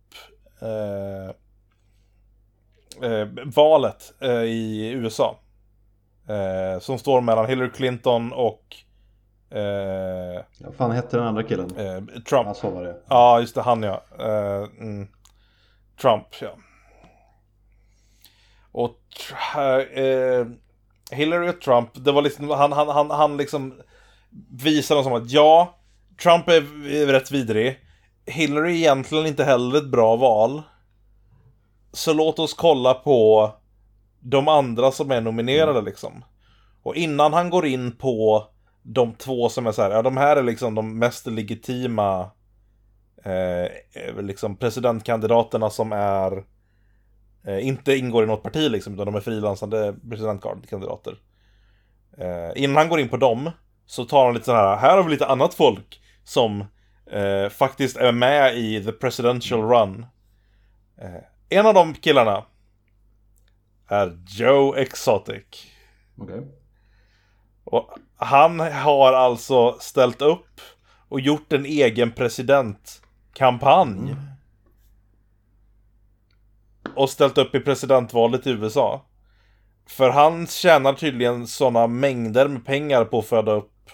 eh, 3.02 3.28
valet 3.44 4.14
eh, 4.20 4.30
i 4.30 4.90
USA. 4.90 5.38
Eh, 6.28 6.80
som 6.80 6.98
står 6.98 7.20
mellan 7.20 7.46
Hillary 7.46 7.70
Clinton 7.70 8.32
och 8.32 8.76
eh, 9.56 10.44
Vad 10.60 10.74
fan 10.74 10.90
hette 10.90 11.16
den 11.16 11.26
andra 11.26 11.42
killen? 11.42 11.76
eh, 11.76 12.22
Trump. 12.22 12.48
Ja, 12.62 12.70
var 12.70 12.84
det. 12.84 12.96
Ja, 13.08 13.40
just 13.40 13.54
det, 13.54 13.62
han 13.62 13.82
ja. 13.82 14.02
Eh, 14.18 14.68
mm. 14.80 15.08
Trump, 16.00 16.26
ja. 16.40 16.50
Och 18.72 19.00
eh, 19.98 20.46
Hillary 21.10 21.48
och 21.48 21.60
Trump, 21.60 21.90
det 21.94 22.12
var 22.12 22.22
liksom, 22.22 22.50
han, 22.50 22.72
han, 22.72 22.88
han, 22.88 23.10
han 23.10 23.36
liksom 23.36 23.74
visade 24.50 25.02
som 25.02 25.12
att 25.12 25.30
ja, 25.30 25.78
Trump 26.22 26.48
är, 26.48 26.86
är 26.92 27.06
rätt 27.06 27.30
vidrig. 27.30 27.78
Hillary 28.26 28.70
är 28.70 28.76
egentligen 28.76 29.26
inte 29.26 29.44
heller 29.44 29.78
ett 29.78 29.90
bra 29.90 30.16
val. 30.16 30.62
Så 31.94 32.12
låt 32.12 32.38
oss 32.38 32.54
kolla 32.54 32.94
på 32.94 33.50
de 34.20 34.48
andra 34.48 34.90
som 34.90 35.10
är 35.10 35.20
nominerade 35.20 35.82
liksom. 35.82 36.24
Och 36.82 36.96
innan 36.96 37.32
han 37.32 37.50
går 37.50 37.66
in 37.66 37.92
på 37.92 38.46
de 38.82 39.12
två 39.14 39.48
som 39.48 39.66
är 39.66 39.72
så 39.72 39.82
här, 39.82 39.90
ja 39.90 40.02
de 40.02 40.16
här 40.16 40.36
är 40.36 40.42
liksom 40.42 40.74
de 40.74 40.98
mest 40.98 41.26
legitima 41.26 42.30
eh, 43.24 44.22
liksom 44.22 44.56
presidentkandidaterna 44.56 45.70
som 45.70 45.92
är 45.92 46.44
eh, 47.46 47.66
inte 47.66 47.96
ingår 47.96 48.24
i 48.24 48.26
något 48.26 48.42
parti 48.42 48.70
liksom, 48.70 48.94
utan 48.94 49.06
de 49.06 49.14
är 49.14 49.20
frilansande 49.20 49.94
presidentkandidater. 50.10 51.16
Eh, 52.18 52.62
innan 52.62 52.76
han 52.76 52.88
går 52.88 53.00
in 53.00 53.08
på 53.08 53.16
dem 53.16 53.50
så 53.86 54.04
tar 54.04 54.24
han 54.24 54.34
lite 54.34 54.46
så 54.46 54.54
här, 54.54 54.76
här 54.76 54.96
har 54.96 55.04
vi 55.04 55.10
lite 55.10 55.26
annat 55.26 55.54
folk 55.54 56.00
som 56.24 56.64
eh, 57.10 57.48
faktiskt 57.48 57.96
är 57.96 58.12
med 58.12 58.56
i 58.56 58.84
the 58.84 58.92
presidential 58.92 59.62
run. 59.62 60.06
En 61.54 61.66
av 61.66 61.74
de 61.74 61.94
killarna 61.94 62.44
är 63.88 64.18
Joe 64.26 64.74
Exotic. 64.74 65.66
Okej. 66.18 66.42
Och 67.64 67.90
han 68.16 68.60
har 68.60 69.12
alltså 69.12 69.76
ställt 69.80 70.22
upp 70.22 70.60
och 71.08 71.20
gjort 71.20 71.52
en 71.52 71.64
egen 71.64 72.12
presidentkampanj. 72.12 74.16
Och 76.96 77.10
ställt 77.10 77.38
upp 77.38 77.54
i 77.54 77.60
presidentvalet 77.60 78.46
i 78.46 78.50
USA. 78.50 79.04
För 79.86 80.10
han 80.10 80.46
tjänar 80.46 80.92
tydligen 80.92 81.46
sådana 81.46 81.86
mängder 81.86 82.48
med 82.48 82.66
pengar 82.66 83.04
på 83.04 83.18
att 83.18 83.26
föda 83.26 83.52
upp 83.52 83.90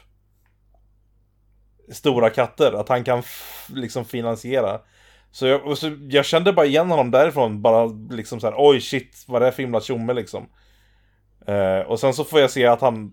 stora 1.92 2.30
katter. 2.30 2.72
Att 2.72 2.88
han 2.88 3.04
kan 3.04 3.22
liksom 3.68 4.04
finansiera. 4.04 4.80
Så 5.32 5.46
jag, 5.46 5.66
och 5.66 5.78
så 5.78 5.96
jag 6.08 6.24
kände 6.24 6.52
bara 6.52 6.66
igen 6.66 6.90
honom 6.90 7.10
därifrån. 7.10 7.62
Bara 7.62 7.84
liksom 8.10 8.40
så 8.40 8.46
här, 8.46 8.54
oj 8.58 8.80
shit, 8.80 9.24
vad 9.26 9.42
det 9.42 9.48
är 9.48 9.52
för 9.52 9.62
himla 9.62 9.80
tjomme 9.80 10.12
liksom. 10.12 10.48
Eh, 11.46 11.78
och 11.78 12.00
sen 12.00 12.14
så 12.14 12.24
får 12.24 12.40
jag 12.40 12.50
se 12.50 12.66
att 12.66 12.80
han 12.80 13.12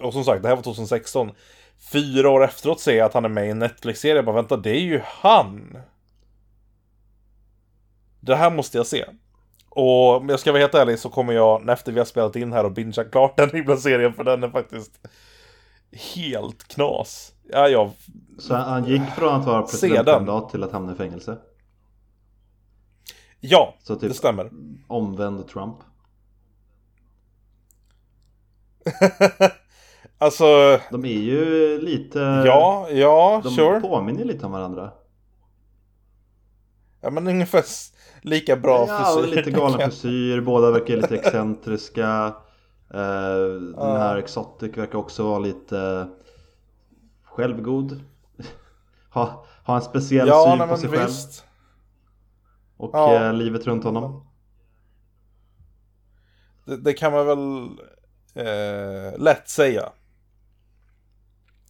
och 0.00 0.12
som 0.12 0.24
sagt, 0.24 0.42
det 0.42 0.48
här 0.48 0.56
var 0.56 0.62
2016. 0.62 1.30
Fyra 1.92 2.30
år 2.30 2.44
efteråt 2.44 2.80
ser 2.80 2.96
jag 2.96 3.06
att 3.06 3.14
han 3.14 3.24
är 3.24 3.28
med 3.28 3.46
i 3.46 3.50
en 3.50 3.58
Netflix-serie. 3.58 4.16
Jag 4.16 4.24
bara 4.24 4.36
vänta, 4.36 4.56
det 4.56 4.70
är 4.70 4.80
ju 4.80 5.00
han! 5.04 5.78
Det 8.20 8.36
här 8.36 8.50
måste 8.50 8.76
jag 8.76 8.86
se. 8.86 9.04
Och 9.68 10.16
om 10.16 10.28
jag 10.28 10.40
ska 10.40 10.52
vara 10.52 10.60
helt 10.60 10.74
ärlig 10.74 10.98
så 10.98 11.10
kommer 11.10 11.32
jag, 11.32 11.70
efter 11.70 11.92
vi 11.92 11.98
har 11.98 12.04
spelat 12.04 12.36
in 12.36 12.52
här 12.52 12.64
och 12.64 12.72
bingeat 12.72 13.10
klart 13.10 13.36
den 13.36 13.50
himla 13.50 13.76
serien, 13.76 14.14
för 14.14 14.24
den 14.24 14.42
är 14.42 14.48
faktiskt 14.48 15.00
helt 16.14 16.68
knas. 16.68 17.32
Ja, 17.48 17.68
jag... 17.68 17.90
Så 18.38 18.54
han 18.54 18.84
gick 18.84 19.02
från 19.02 19.34
att 19.40 19.46
vara 19.46 19.62
presidentkandidat 19.62 20.50
till 20.50 20.62
att 20.62 20.72
hamna 20.72 20.92
i 20.92 20.94
fängelse? 20.96 21.38
Ja, 23.40 23.74
Så 23.82 23.96
typ 23.96 24.08
det 24.08 24.14
stämmer. 24.14 24.50
omvänd 24.86 25.48
Trump? 25.48 25.76
Alltså, 30.18 30.44
De 30.90 31.04
är 31.04 31.20
ju 31.20 31.80
lite... 31.80 32.18
ja, 32.46 32.88
ja, 32.90 33.40
De 33.44 33.50
sure. 33.54 33.80
påminner 33.80 34.24
lite 34.24 34.46
om 34.46 34.52
varandra. 34.52 34.90
Ja, 37.00 37.10
men 37.10 37.26
ungefär 37.28 37.64
lika 38.22 38.56
bra 38.56 38.84
ja, 38.88 38.96
frisyr. 39.04 39.28
och 39.30 39.36
lite 39.36 39.50
galen 39.50 39.80
frisyr, 39.90 40.40
båda 40.40 40.70
verkar 40.70 40.96
lite 40.96 41.14
excentriska. 41.18 42.34
Eh, 42.94 43.00
den 43.60 43.74
Ja. 43.76 43.96
här 43.98 44.16
Exotic 44.16 44.76
verkar 44.76 44.98
också 44.98 45.22
vara 45.24 45.38
lite 45.38 46.08
självgod. 47.36 48.00
ha, 49.10 49.46
ha 49.64 49.76
en 49.76 49.82
speciell 49.82 50.28
Ja, 50.28 50.44
syn 50.50 50.58
nej, 50.58 50.68
på 50.68 50.76
sig 50.76 50.90
själv 50.90 51.06
visst. 51.06 51.44
och 52.76 52.90
Ja. 52.92 53.14
eh, 53.26 53.32
livet 53.32 53.66
runt 53.66 53.84
honom. 53.84 54.26
Det, 56.64 56.76
det 56.76 56.92
kan 56.92 57.12
man 57.12 57.26
väl 57.26 57.66
eh, 58.46 59.18
lätt 59.18 59.48
säga. 59.48 59.92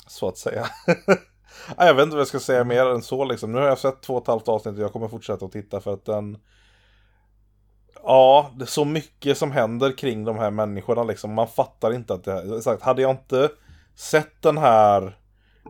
Så 0.07 0.29
att 0.29 0.39
säga. 0.39 0.67
Ja, 1.07 1.17
jag 1.87 1.95
vet 1.95 2.03
inte 2.03 2.17
vad 2.17 2.21
jag 2.21 2.29
ska 2.29 2.41
säga 2.41 2.65
mer 2.65 2.87
än 2.87 3.03
så 3.03 3.25
liksom. 3.25 3.53
Nu 3.53 3.59
har 3.59 3.67
jag 3.67 3.79
sett 3.79 4.03
två 4.03 4.15
och 4.15 4.23
ett 4.23 4.29
halvt 4.29 4.49
avsnitt 4.49 4.75
och 4.75 4.81
jag 4.83 4.93
kommer 4.93 5.09
fortsätta 5.09 5.45
att 5.47 5.53
titta 5.53 5.81
för 5.81 5.93
att 5.95 6.05
den... 6.05 6.39
Ja, 8.03 8.51
det 8.57 8.65
är 8.65 8.67
så 8.67 8.85
mycket 8.85 9.39
som 9.39 9.51
händer 9.53 9.99
kring 9.99 10.25
de 10.25 10.37
här 10.39 10.51
människorna 10.51 11.03
liksom. 11.05 11.35
Man 11.35 11.49
fattar 11.49 11.93
inte 11.95 12.15
att 12.15 12.25
det... 12.25 12.63
Sagt, 12.63 12.83
hade 12.83 13.03
jag 13.03 13.11
inte 13.11 13.51
sett 13.95 14.43
den 14.43 14.59
här 14.59 15.19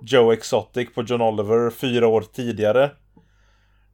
Joe 0.03 0.33
Exotic 0.33 0.95
på 0.95 1.03
John 1.03 1.21
Oliver 1.21 1.71
fyra 1.71 2.07
år 2.07 2.25
tidigare. 2.33 2.91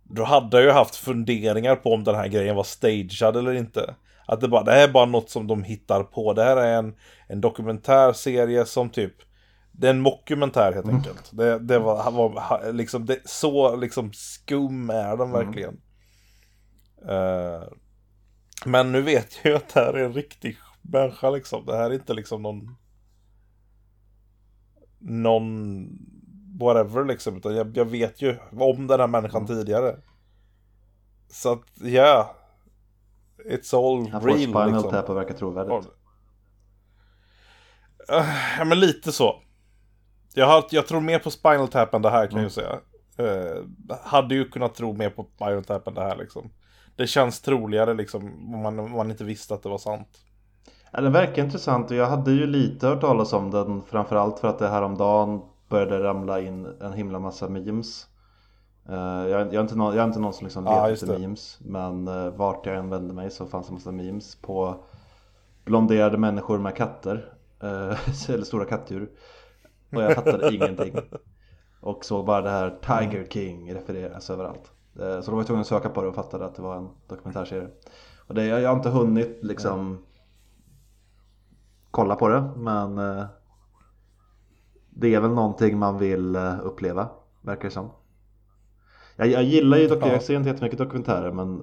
Då 0.04 0.24
hade 0.24 0.56
jag 0.56 0.64
ju 0.66 0.70
haft 0.70 0.96
funderingar 0.96 1.76
på 1.76 1.94
om 1.94 2.04
den 2.04 2.14
här 2.14 2.28
grejen 2.28 2.56
var 2.56 2.64
stagead 2.64 3.36
eller 3.36 3.52
inte. 3.52 3.94
Att 4.26 4.40
det 4.40 4.48
bara, 4.48 4.62
det 4.62 4.72
här 4.72 4.88
är 4.88 4.92
bara 4.92 5.06
något 5.06 5.30
som 5.30 5.46
de 5.46 5.62
hittar 5.62 6.02
på. 6.02 6.32
Det 6.32 6.44
här 6.44 6.56
är 6.56 6.78
en, 6.78 6.94
en 7.28 7.40
dokumentärserie 7.40 8.64
som 8.64 8.90
typ 8.90 9.14
det 9.72 9.86
är 9.86 9.90
en 9.90 10.00
mockumentär 10.00 10.72
helt 10.72 10.88
enkelt. 10.88 11.30
Det, 11.32 11.58
det 11.58 11.78
var, 11.78 12.10
var 12.10 12.72
liksom, 12.72 13.06
det, 13.06 13.18
så 13.24 13.76
liksom 13.76 14.12
skum 14.12 14.90
är 14.90 15.16
den 15.16 15.32
verkligen. 15.32 15.80
Eh, 17.08 17.62
men 18.64 18.92
nu 18.92 19.02
vet 19.02 19.38
jag 19.42 19.50
ju 19.50 19.56
att 19.56 19.74
det 19.74 19.80
här 19.80 19.92
är 19.92 20.04
en 20.04 20.12
riktig 20.12 20.56
människa 20.82 21.30
liksom. 21.30 21.66
Det 21.66 21.76
här 21.76 21.90
är 21.90 21.94
inte 21.94 22.14
liksom 22.14 22.42
någon 22.42 22.76
någon 25.02 25.88
whatever 26.60 27.04
liksom. 27.04 27.36
Utan 27.36 27.56
jag, 27.56 27.76
jag 27.76 27.84
vet 27.84 28.22
ju 28.22 28.36
om 28.58 28.86
den 28.86 29.00
här 29.00 29.06
människan 29.06 29.46
tidigare. 29.46 29.96
Så 31.30 31.52
att, 31.52 31.62
ja. 31.80 31.86
Yeah, 31.88 32.26
it's 33.58 33.76
all 33.76 34.08
Han 34.10 34.20
får 34.20 34.28
real 34.28 34.40
Spinal 34.40 34.72
liksom. 34.72 34.90
Tap 34.90 35.10
och 35.10 35.16
verkar 35.16 35.34
trovärdigt. 35.34 35.88
Eh, 38.08 38.26
Ja 38.58 38.64
men 38.64 38.80
lite 38.80 39.12
så. 39.12 39.42
Jag, 40.34 40.46
har, 40.46 40.64
jag 40.70 40.86
tror 40.86 41.00
mer 41.00 41.18
på 41.18 41.30
Spinal 41.30 41.68
Tap 41.68 41.94
än 41.94 42.02
det 42.02 42.10
här 42.10 42.26
kan 42.26 42.32
Mm. 42.38 42.42
jag 42.42 42.52
säga. 42.52 42.80
Eh, 43.18 43.64
hade 44.04 44.34
ju 44.34 44.48
kunnat 44.48 44.74
tro 44.74 44.92
mer 44.92 45.10
på 45.10 45.26
Spinal 45.36 45.64
Tap 45.64 45.88
än 45.88 45.94
det 45.94 46.00
här 46.02 46.16
liksom. 46.16 46.50
Det 46.96 47.06
känns 47.06 47.40
troligare 47.40 47.94
liksom 47.94 48.24
om 48.54 48.62
man, 48.62 48.78
om 48.78 48.90
man 48.90 49.10
inte 49.10 49.24
visste 49.24 49.54
att 49.54 49.62
det 49.62 49.68
var 49.68 49.78
sant. 49.78 50.08
Ja, 50.92 51.00
den 51.00 51.12
verkar 51.12 51.44
intressant 51.44 51.90
och 51.90 51.96
jag 51.96 52.06
hade 52.06 52.32
ju 52.32 52.46
lite 52.46 52.86
hört 52.86 53.00
talas 53.00 53.32
om 53.32 53.50
den 53.50 53.82
framförallt 53.82 54.38
för 54.38 54.48
att 54.48 54.58
det 54.58 54.68
häromdagen 54.68 55.42
började 55.68 56.02
ramla 56.04 56.40
in 56.40 56.66
en 56.80 56.92
himla 56.92 57.18
massa 57.18 57.48
memes. 57.48 58.06
Eh, 58.88 58.94
jag, 58.96 59.30
jag, 59.30 59.54
är 59.54 59.60
inte 59.60 59.76
någon, 59.76 59.94
jag 59.94 60.02
är 60.02 60.06
inte 60.08 60.20
någon 60.20 60.32
som 60.34 60.44
liksom 60.46 60.68
letar 60.68 60.88
just 60.88 61.02
efter 61.02 61.18
memes 61.18 61.58
men 61.60 62.08
uh, 62.08 62.28
vart 62.36 62.66
jag 62.66 62.76
än 62.76 62.90
vände 62.90 63.14
mig 63.14 63.30
så 63.30 63.46
fanns 63.46 63.66
det 63.66 63.70
en 63.70 63.74
massa 63.74 63.92
memes 63.92 64.36
på 64.36 64.84
blonderade 65.64 66.18
människor 66.18 66.58
med 66.58 66.76
katter. 66.76 67.34
eh, 67.62 68.28
eller 68.30 68.44
stora 68.44 68.64
kattdjur. 68.64 69.10
Och 69.92 70.02
jag 70.02 70.14
fattade 70.14 70.44
ingenting. 70.54 71.08
Och 71.80 72.04
såg 72.04 72.26
bara 72.26 72.42
det 72.42 72.50
här 72.50 72.78
Tiger 72.82 73.26
King 73.30 73.74
refereras 73.74 74.30
överallt. 74.30 74.72
Eh, 75.00 75.20
Så 75.20 75.30
då 75.30 75.32
var 75.32 75.38
jag 75.40 75.46
tvungen 75.46 75.60
att 75.60 75.66
söka 75.66 75.88
på 75.90 76.02
det 76.02 76.08
och 76.08 76.14
fattade 76.14 76.44
att 76.44 76.54
det 76.54 76.62
var 76.62 76.76
en 76.76 76.88
dokumentärserie. 77.08 77.68
Och 78.26 78.34
det, 78.34 78.46
jag 78.46 78.68
har 78.68 78.76
inte 78.76 78.90
hunnit 78.90 79.38
liksom 79.42 80.06
kolla 81.92 82.16
på 82.16 82.28
det 82.28 82.50
men 82.56 82.98
eh, 82.98 83.24
det 84.90 85.14
är 85.14 85.20
väl 85.20 85.30
någonting 85.30 85.78
man 85.78 85.98
vill 85.98 86.36
eh, 86.36 86.58
uppleva, 86.62 87.08
verkar 87.40 87.64
det 87.64 87.70
som. 87.70 87.90
Jag, 89.16 89.28
jag 89.28 89.42
gillar 89.44 89.78
ju, 89.78 89.88
dock, 89.88 89.98
Ja. 90.02 90.08
jag 90.12 90.22
ser 90.22 90.36
inte 90.36 90.48
jättemycket 90.48 90.78
dokumentärer 90.78 91.32
men 91.32 91.62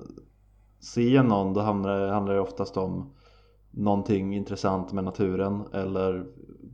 ser 0.79 1.09
jag 1.15 1.25
någon 1.25 1.53
då 1.53 1.61
handlar, 1.61 1.99
det- 1.99 2.11
handlar 2.13 2.33
det 2.33 2.39
oftast 2.41 2.77
om 2.77 3.13
någonting 3.71 4.35
intressant 4.35 4.91
med 4.91 5.03
naturen 5.03 5.63
eller 5.73 6.25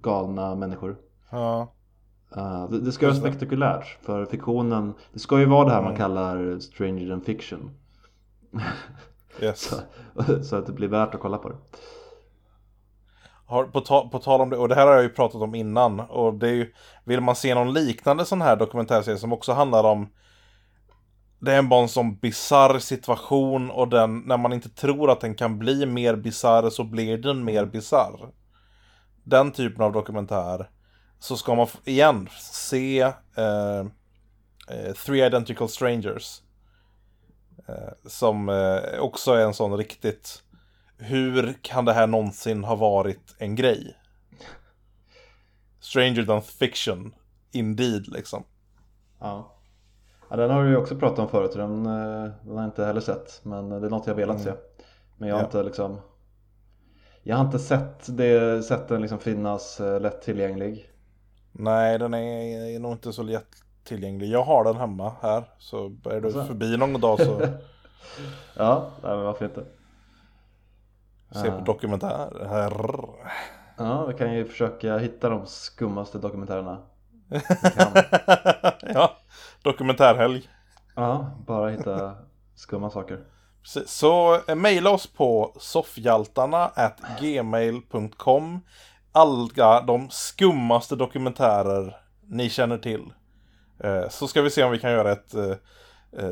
galna 0.02 0.56
människor. 0.56 0.98
Ja. 1.30 1.68
Uh, 2.38 2.70
det, 2.70 2.80
det 2.82 2.92
ska 2.92 3.06
vara 3.08 3.16
spektakulärt 3.16 3.98
för 4.02 4.26
fiktionen, 4.26 4.94
det 5.14 5.20
ska 5.20 5.40
ju 5.40 5.46
vara 5.46 5.66
det 5.66 5.72
här 5.72 5.82
man 5.84 5.96
kallar 5.96 6.60
stranger 6.60 7.10
than 7.10 7.22
fiction. 7.22 7.70
Yes. 9.42 9.74
Så 10.44 10.56
att 10.56 10.66
det 10.66 10.72
blir 10.74 10.88
värt 10.88 11.16
att 11.16 11.22
kolla 11.22 11.38
på 11.38 11.50
det. 11.50 11.56
Har, 13.46 13.64
på, 13.64 13.82
ta, 13.82 14.10
på 14.10 14.20
tal 14.20 14.42
om 14.42 14.50
det, 14.50 14.58
och 14.58 14.70
det 14.70 14.76
här 14.76 14.88
har 14.88 14.94
jag 14.94 15.04
ju 15.04 15.10
pratat 15.10 15.42
om 15.42 15.56
innan. 15.56 16.00
Och 16.00 16.34
det 16.34 16.50
är 16.50 16.54
ju, 16.54 16.74
vill 17.04 17.22
man 17.22 17.36
se 17.36 17.56
någon 17.56 17.74
liknande 17.74 18.26
sån 18.26 18.42
här 18.42 18.56
dokumentärserie 18.56 19.18
som 19.18 19.34
också 19.34 19.54
handlar 19.54 19.84
om 19.84 20.10
Det 21.40 21.54
är 21.54 21.62
bara 21.62 21.82
en 21.82 21.90
sån 21.90 22.16
bizarr 22.16 22.80
situation 22.80 23.72
och 23.72 23.88
den, 23.88 24.20
när 24.20 24.38
man 24.38 24.54
inte 24.54 24.70
tror 24.70 25.12
att 25.12 25.22
den 25.22 25.36
kan 25.36 25.60
bli 25.60 25.86
mer 25.86 26.16
bizarr 26.16 26.70
så 26.70 26.84
blir 26.84 27.18
den 27.18 27.44
mer 27.44 27.66
bizarr. 27.66 28.32
Den 29.24 29.52
typen 29.52 29.82
av 29.84 29.92
dokumentär. 29.92 30.70
Så 31.20 31.38
ska 31.38 31.56
man 31.56 31.68
igen 31.86 32.30
se 32.42 33.02
eh, 33.02 33.80
eh, 34.70 34.94
Three 35.06 35.26
Identical 35.26 35.70
Strangers. 35.70 36.42
Eh, 37.68 38.10
som 38.10 38.50
eh, 38.50 39.00
också 39.00 39.34
är 39.34 39.46
en 39.46 39.54
sån 39.54 39.78
riktigt 39.78 40.44
hur 40.98 41.54
kan 41.62 41.86
det 41.86 41.94
här 41.94 42.08
någonsin 42.08 42.64
ha 42.64 42.76
varit 42.76 43.36
en 43.38 43.56
grej? 43.56 43.96
Stranger 45.80 46.26
than 46.26 46.42
fiction, 46.42 47.16
indeed 47.52 48.08
liksom. 48.08 48.44
Ja. 49.20 49.56
ja 50.30 50.36
den 50.36 50.50
har 50.52 50.64
du 50.64 50.70
ju 50.70 50.78
också 50.78 50.96
pratat 50.96 51.20
om 51.20 51.28
förut, 51.30 51.52
den, 51.54 51.86
eh, 51.86 52.32
den 52.44 52.56
har 52.56 52.62
jag 52.62 52.66
inte 52.66 52.86
heller 52.86 53.02
sett 53.02 53.40
men 53.44 53.70
det 53.70 53.76
är 53.88 53.90
något 53.90 54.08
jag 54.08 54.16
velat 54.16 54.42
se. 54.42 54.52
Men 55.18 55.30
jag 55.30 55.36
har 55.36 55.42
Ja. 55.42 55.46
inte 55.46 55.64
liksom 55.64 55.98
Jag 57.24 57.38
har 57.38 57.46
inte 57.46 57.60
sett, 57.60 58.18
det, 58.18 58.64
sett 58.64 58.88
den 58.88 59.02
liksom 59.02 59.20
finnas 59.20 59.80
eh, 59.80 60.02
lättillgänglig. 60.02 60.90
Nej, 61.52 62.00
den 62.00 62.14
är, 62.14 62.76
är 62.76 62.80
nog 62.80 62.92
inte 62.92 63.14
så 63.14 63.24
lättillgänglig. 63.24 64.30
Jag 64.30 64.44
har 64.44 64.64
den 64.64 64.76
hemma 64.78 65.14
här, 65.22 65.44
så 65.60 65.86
är 66.06 66.22
du 66.22 66.26
Alltså. 66.28 66.46
förbi 66.46 66.78
någon 66.78 67.02
dag 67.02 67.22
så 67.22 67.42
Ja, 68.56 68.92
nej, 69.04 69.16
men 69.16 69.26
varför 69.26 69.46
inte? 69.46 69.66
Se 71.42 71.52
på 71.52 71.62
dokumentär. 71.62 72.48
Här. 72.50 72.72
Ja, 73.78 74.06
vi 74.06 74.14
kan 74.14 74.34
ju 74.34 74.46
försöka 74.46 74.98
hitta 74.98 75.30
de 75.30 75.46
skummaste 75.46 76.18
dokumentärerna. 76.18 76.82
ja, 78.94 79.18
dokumentärhelg. 79.64 80.50
Ja, 80.96 81.32
bara 81.48 81.70
hitta 81.70 82.16
skumma 82.56 82.90
saker. 82.90 83.20
Precis. 83.62 83.92
Så 83.92 84.40
eh, 84.48 84.56
mejla 84.56 84.90
oss 84.90 85.08
på 85.08 85.56
soffhjaltarna 85.60 86.72
gmail.com 87.20 88.62
Alla 89.12 89.82
de 89.82 90.10
skummaste 90.10 90.96
dokumentärer 90.96 91.98
ni 92.28 92.50
känner 92.50 92.78
till. 92.78 93.14
Eh, 93.84 94.10
Så 94.10 94.28
ska 94.28 94.42
vi 94.42 94.50
se 94.50 94.64
om 94.64 94.72
vi 94.72 94.80
kan 94.80 94.92
göra 94.92 95.12
ett 95.12 95.34
eh, 95.34 95.56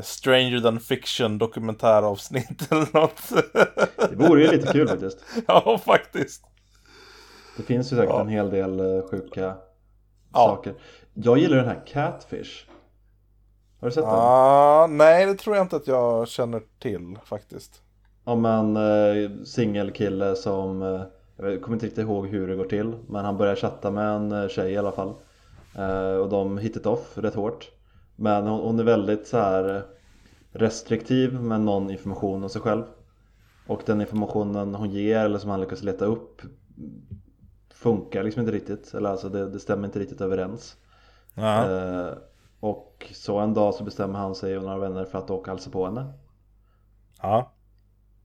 Stranger 0.04 0.60
than 0.60 0.80
fiction 0.80 1.38
dokumentäravsnitt 1.38 2.72
eller 2.72 2.88
något. 2.94 3.22
Det 4.10 4.16
vore 4.16 4.42
ju 4.42 4.52
lite 4.52 4.72
kul 4.74 4.88
faktiskt. 4.88 5.18
ja, 5.48 5.78
faktiskt. 5.86 6.44
Det 7.58 7.64
finns 7.64 7.92
ju 7.92 7.96
säkert 7.96 8.10
Ja. 8.14 8.22
en 8.22 8.28
hel 8.28 8.50
del 8.50 8.80
eh, 8.80 9.02
sjuka 9.12 9.42
Ja. 9.42 10.48
saker. 10.48 10.74
Jag 11.14 11.38
gillar 11.38 11.58
den 11.58 11.66
här 11.68 11.84
Catfish. 11.88 12.66
Har 13.80 13.88
du 13.88 13.92
sett 13.94 14.04
den? 14.04 14.14
Ah, 14.14 14.88
nej, 14.88 15.26
det 15.26 15.36
tror 15.36 15.56
jag 15.56 15.64
inte 15.66 15.76
att 15.76 15.88
jag 15.88 16.28
känner 16.28 16.62
till 16.80 17.18
faktiskt. 17.26 17.82
Om 18.24 18.46
en 18.46 18.76
eh, 18.78 19.30
singelkille 19.46 20.36
som, 20.36 20.82
eh, 20.82 21.02
jag 21.38 21.62
kommer 21.62 21.76
inte 21.76 21.86
riktigt 21.86 22.04
ihåg 22.04 22.28
hur 22.28 22.48
det 22.48 22.56
går 22.56 22.66
till, 22.66 22.96
men 23.08 23.26
han 23.26 23.38
börjar 23.38 23.56
chatta 23.56 23.92
med 23.92 24.08
en 24.16 24.32
eh, 24.32 24.48
tjej 24.50 24.72
i 24.72 24.78
alla 24.78 24.92
fall. 24.92 25.14
Eh, 25.78 26.16
och 26.16 26.30
de 26.30 26.58
hit 26.58 26.76
it 26.76 26.86
off 26.86 27.18
rätt 27.18 27.36
hårt. 27.36 27.72
Men 28.16 28.48
hon, 28.48 28.62
hon 28.62 28.80
är 28.80 28.84
väldigt 28.84 29.28
så 29.28 29.38
här 29.38 29.76
eh, 29.76 29.82
restriktiv 30.52 31.34
med 31.42 31.62
någon 31.62 31.90
information 31.92 32.44
om 32.44 32.50
sig 32.50 32.62
själv. 32.62 32.84
Och 33.68 33.82
den 33.86 34.02
informationen 34.02 34.76
hon 34.76 34.90
ger 34.92 35.20
eller 35.20 35.40
som 35.40 35.50
han 35.50 35.62
lyckas 35.62 35.84
leta 35.84 36.06
upp 36.06 36.42
funkar 37.74 38.24
liksom 38.24 38.40
inte 38.40 38.52
riktigt. 38.52 38.94
Eller 38.94 39.10
alltså 39.10 39.30
det, 39.30 39.50
det 39.50 39.60
stämmer 39.60 39.86
inte 39.86 40.00
riktigt 40.00 40.22
överens. 40.22 40.78
Eh, 41.36 42.18
och 42.60 43.12
så 43.14 43.40
en 43.40 43.54
dag 43.54 43.74
så 43.74 43.84
bestämmer 43.84 44.20
han 44.20 44.36
sig 44.36 44.58
och 44.58 44.64
några 44.64 44.78
vänner 44.78 45.06
för 45.06 45.18
att 45.18 45.30
åka 45.30 45.52
och 45.52 45.58
hälsa 45.58 45.70
på 45.70 45.86
henne. 45.86 46.14
ja. 47.22 47.52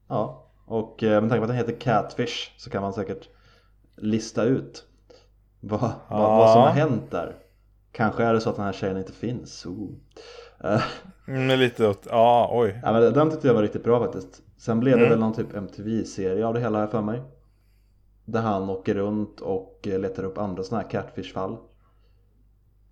Ja, 0.07 0.45
och 0.65 1.03
eh, 1.03 1.21
med 1.21 1.29
tanke 1.29 1.37
på 1.37 1.43
att 1.43 1.49
den 1.49 1.57
heter 1.57 1.79
Catfish 1.79 2.51
så 2.57 2.69
kan 2.69 2.81
man 2.81 2.93
säkert 2.93 3.29
lista 3.95 4.43
ut 4.43 4.85
vad, 5.59 5.91
vad, 6.07 6.37
vad 6.37 6.51
som 6.51 6.61
har 6.61 6.69
hänt 6.69 7.11
där. 7.11 7.35
Kanske 7.91 8.23
är 8.23 8.33
det 8.33 8.41
så 8.41 8.49
att 8.49 8.55
den 8.55 8.65
här 8.65 8.73
tjejen 8.73 8.97
inte 8.97 9.13
finns. 9.13 9.65
Oh. 9.65 9.89
Eh, 10.63 10.81
Mm, 11.27 11.59
lite 11.59 11.87
åt, 11.87 12.07
ja, 12.09 12.49
oj. 12.53 12.79
ja, 12.83 12.91
men 12.93 13.13
den 13.13 13.31
tyckte 13.31 13.47
jag 13.47 13.53
var 13.55 13.61
riktigt 13.61 13.83
bra 13.83 13.99
faktiskt. 13.99 14.41
Sen 14.57 14.79
blev 14.79 14.93
det 14.97 15.05
Mm. 15.05 15.09
väl 15.09 15.19
någon 15.19 15.33
typ 15.33 15.53
MTV-serie 15.55 16.45
av 16.45 16.53
det 16.53 16.59
hela 16.59 16.79
här 16.79 16.87
för 16.87 17.01
mig. 17.01 17.21
Där 18.25 18.41
han 18.41 18.69
åker 18.69 18.95
runt 18.95 19.39
och 19.41 19.87
eh, 19.87 19.99
letar 19.99 20.23
upp 20.23 20.37
andra 20.37 20.63
sådana 20.63 20.83
här 20.83 20.89
Catfish-fall. 20.89 21.57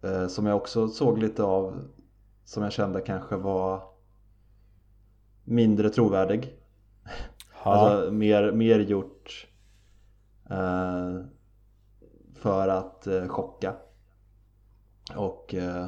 Eh, 0.03 0.27
Som 0.27 0.45
jag 0.45 0.57
också 0.57 0.87
såg 0.87 1.17
lite 1.17 1.43
av. 1.43 1.79
Som 2.45 2.63
jag 2.63 2.71
kände 2.71 3.01
kanske 3.01 3.35
var 3.35 3.81
mindre 5.43 5.89
trovärdig. 5.89 6.55
Ja. 7.63 7.71
Alltså 7.73 8.11
mer, 8.11 8.51
mer 8.51 8.79
gjort 8.79 9.47
eh, 10.49 11.15
för 12.35 12.67
att 12.67 13.07
eh, 13.07 13.27
chocka. 13.27 13.73
Och 15.15 15.53
eh, 15.53 15.85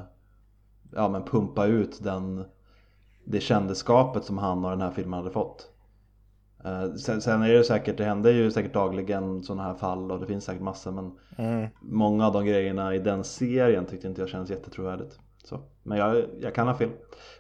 ja, 0.96 1.10
men 1.10 1.24
pumpa 1.24 1.66
ut 1.66 2.04
den, 2.04 2.46
det 3.26 3.40
kändisskapet 3.40 4.24
som 4.24 4.38
han 4.38 4.66
och 4.66 4.72
den 4.72 4.82
här 4.82 4.92
filmen 4.92 5.20
hade 5.20 5.32
fått. 5.32 5.72
Eh, 6.66 6.94
sen, 6.94 7.22
sen 7.22 7.42
är 7.42 7.54
det 7.54 7.64
säkert, 7.64 7.98
det 7.98 8.06
händer 8.06 8.32
ju 8.32 8.52
säkert 8.52 8.74
dagligen 8.74 9.44
sådana 9.44 9.64
här 9.64 9.74
fall 9.76 10.12
och 10.12 10.20
det 10.20 10.26
finns 10.28 10.46
säkert 10.46 10.62
massor 10.62 10.92
men 10.92 11.12
Mm. 11.38 11.68
många 11.82 12.28
av 12.28 12.34
de 12.34 12.46
grejerna 12.46 12.96
i 12.96 13.00
den 13.00 13.24
serien 13.24 13.86
tyckte 13.86 14.08
inte 14.08 14.22
jag 14.22 14.30
kändes 14.30 14.50
jättetrovärdigt. 14.50 15.20
Så. 15.44 15.60
Men 15.84 15.98
jag, 15.98 16.26
jag 16.40 16.56
kan 16.56 16.68
ha 16.68 16.76
fel. 16.76 16.90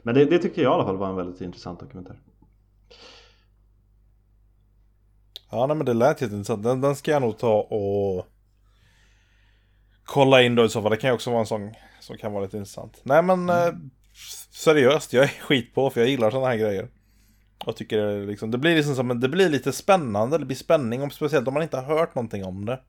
Men 0.03 0.15
det, 0.15 0.25
det 0.25 0.39
tyckte 0.39 0.61
jag 0.61 0.71
i 0.71 0.73
alla 0.73 0.85
fall 0.85 0.97
var 0.97 1.09
en 1.09 1.15
väldigt 1.15 1.41
intressant 1.41 1.79
dokumentär. 1.79 2.19
Ja, 5.51 5.65
nej, 5.67 5.77
men 5.77 5.85
det 5.85 5.93
lät 5.93 6.21
jätteintressant. 6.21 6.63
Den, 6.63 6.81
den 6.81 6.95
ska 6.95 7.11
jag 7.11 7.21
nog 7.21 7.37
ta 7.37 7.61
och 7.61 8.25
kolla 10.13 10.41
in 10.41 10.55
då 10.55 10.65
i 10.65 10.69
så 10.69 10.81
fall. 10.81 10.91
Det 10.91 10.97
kan 10.97 11.09
ju 11.09 11.13
också 11.13 11.29
vara 11.29 11.39
en 11.39 11.45
sån 11.45 11.71
som 11.99 12.17
kan 12.17 12.33
vara 12.33 12.43
lite 12.43 12.57
intressant. 12.57 13.01
Nej, 13.03 13.23
men 13.23 13.49
eh, 13.49 13.73
seriöst, 14.51 15.13
jag 15.13 15.23
är 15.23 15.27
skit 15.27 15.75
på 15.75 15.89
för 15.89 16.01
jag 16.01 16.09
gillar 16.09 16.31
sådana 16.31 16.47
här 16.47 16.57
grejer. 16.57 16.87
Jag 17.65 17.75
tycker 17.75 17.97
det, 17.97 18.25
liksom, 18.25 18.51
det 18.51 18.57
blir 18.57 18.75
liksom 18.75 18.95
som, 18.95 19.19
det 19.19 19.29
blir 19.29 19.49
lite 19.49 19.71
spännande, 19.71 20.37
det 20.37 20.45
blir 20.45 20.55
spänning, 20.55 21.01
om, 21.03 21.09
speciellt 21.09 21.47
om 21.47 21.53
man 21.53 21.63
inte 21.63 21.77
har 21.77 21.97
hört 21.97 22.15
någonting 22.15 22.45
om 22.45 22.65
det. 22.65 22.79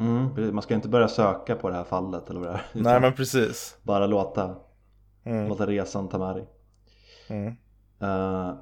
Mm, 0.00 0.54
man 0.54 0.62
ska 0.62 0.74
inte 0.74 0.88
börja 0.88 1.08
söka 1.08 1.54
på 1.56 1.68
det 1.68 1.74
här 1.74 1.84
fallet 1.84 2.30
eller 2.30 2.40
vad 2.40 2.48
det 2.48 2.54
är. 2.54 2.62
Nej, 2.72 3.00
men 3.00 3.12
precis. 3.12 3.76
Bara 3.82 4.06
låta, 4.06 4.56
Mm, 5.24 5.48
låta 5.48 5.66
resan 5.66 6.08
ta 6.08 6.18
med 6.18 6.36
dig. 6.36 6.46
mm. 7.28 7.46
Eh, 8.00 8.54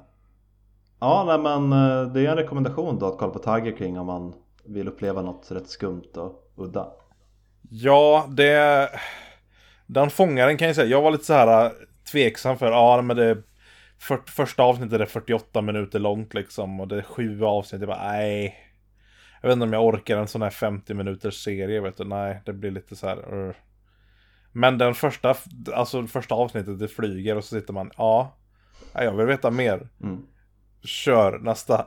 ja, 0.99 1.23
nej, 1.27 1.39
men 1.39 1.71
eh, 1.73 2.13
det 2.13 2.25
är 2.25 2.29
en 2.31 2.37
rekommendation 2.37 2.99
då 2.99 3.05
att 3.05 3.17
kolla 3.17 3.33
på 3.33 3.39
Tiger 3.39 3.77
King 3.77 3.99
om 3.99 4.05
man 4.07 4.33
vill 4.65 4.87
uppleva 4.87 5.21
något 5.21 5.51
rätt 5.51 5.69
skumt 5.69 6.11
och 6.17 6.51
udda. 6.57 6.87
Ja, 7.69 8.27
det... 8.29 8.89
Den 9.85 10.09
fångaren 10.09 10.57
kan 10.57 10.67
jag 10.67 10.75
säga. 10.75 10.87
Jag 10.87 11.01
var 11.01 11.11
lite 11.11 11.23
så 11.23 11.33
här 11.33 11.65
äh, 11.65 11.71
tveksam 12.11 12.57
för, 12.57 12.71
ja 12.71 13.01
men 13.01 13.17
det... 13.17 13.43
För, 13.99 14.17
första 14.27 14.63
avsnittet 14.63 15.01
är 15.01 15.05
48 15.05 15.61
minuter 15.61 15.99
långt 15.99 16.33
liksom 16.33 16.79
och 16.79 16.87
det 16.87 16.97
är 16.97 17.01
sju 17.01 17.43
avsnitt. 17.43 17.81
Jag 17.81 17.89
bara, 17.89 18.11
nej. 18.11 18.55
Jag 19.41 19.49
vet 19.49 19.53
inte 19.53 19.63
om 19.63 19.73
jag 19.73 19.85
orkar 19.85 20.17
en 20.17 20.27
sån 20.27 20.41
här 20.41 20.49
50 20.49 20.93
minuters 20.93 21.43
serie, 21.43 21.81
vet 21.81 21.97
du. 21.97 22.03
Nej, 22.03 22.41
det 22.45 22.53
blir 22.53 22.71
lite 22.71 22.95
så 22.95 23.07
här... 23.07 23.33
uh. 23.33 23.53
Men 24.51 24.77
den 24.77 24.93
första, 24.93 25.35
alltså 25.73 26.07
första 26.07 26.35
avsnittet, 26.35 26.79
det 26.79 26.87
flyger 26.87 27.37
och 27.37 27.43
så 27.43 27.55
sitter 27.55 27.73
man, 27.73 27.91
ja. 27.97 28.37
ja, 28.93 29.03
Jag 29.03 29.13
vill 29.13 29.25
veta 29.25 29.51
mer. 29.51 29.89
Mm. 30.03 30.25
Kör 30.83 31.39
nästa. 31.39 31.85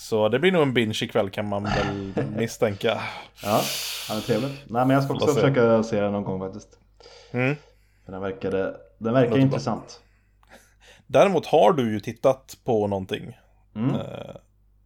Så 0.00 0.28
det 0.28 0.38
blir 0.38 0.52
nog 0.52 0.62
en 0.62 0.74
binge 0.74 0.98
ikväll 1.02 1.30
kan 1.30 1.48
man 1.48 1.64
väl 1.64 2.12
misstänka. 2.36 3.00
Ja, 3.42 3.62
ja 4.08 4.14
men 4.14 4.22
trevligt. 4.22 4.52
Nej, 4.66 4.86
men 4.86 4.90
jag 4.90 5.04
ska 5.04 5.14
också 5.14 5.26
se. 5.26 5.34
försöka 5.34 5.82
se 5.82 6.00
den 6.00 6.12
någon 6.12 6.24
gång 6.24 6.40
faktiskt. 6.40 6.68
Mm. 7.30 7.56
För 8.04 8.12
den 8.12 8.20
verkade, 8.20 8.76
den 8.98 9.12
verkar 9.14 9.30
bra. 9.30 9.38
intressant. 9.38 10.00
Däremot 11.06 11.46
har 11.46 11.72
du 11.72 11.92
ju 11.92 12.00
tittat 12.00 12.56
på 12.64 12.86
någonting. 12.86 13.38
Mm, 13.76 13.94
Eh, 13.94 14.00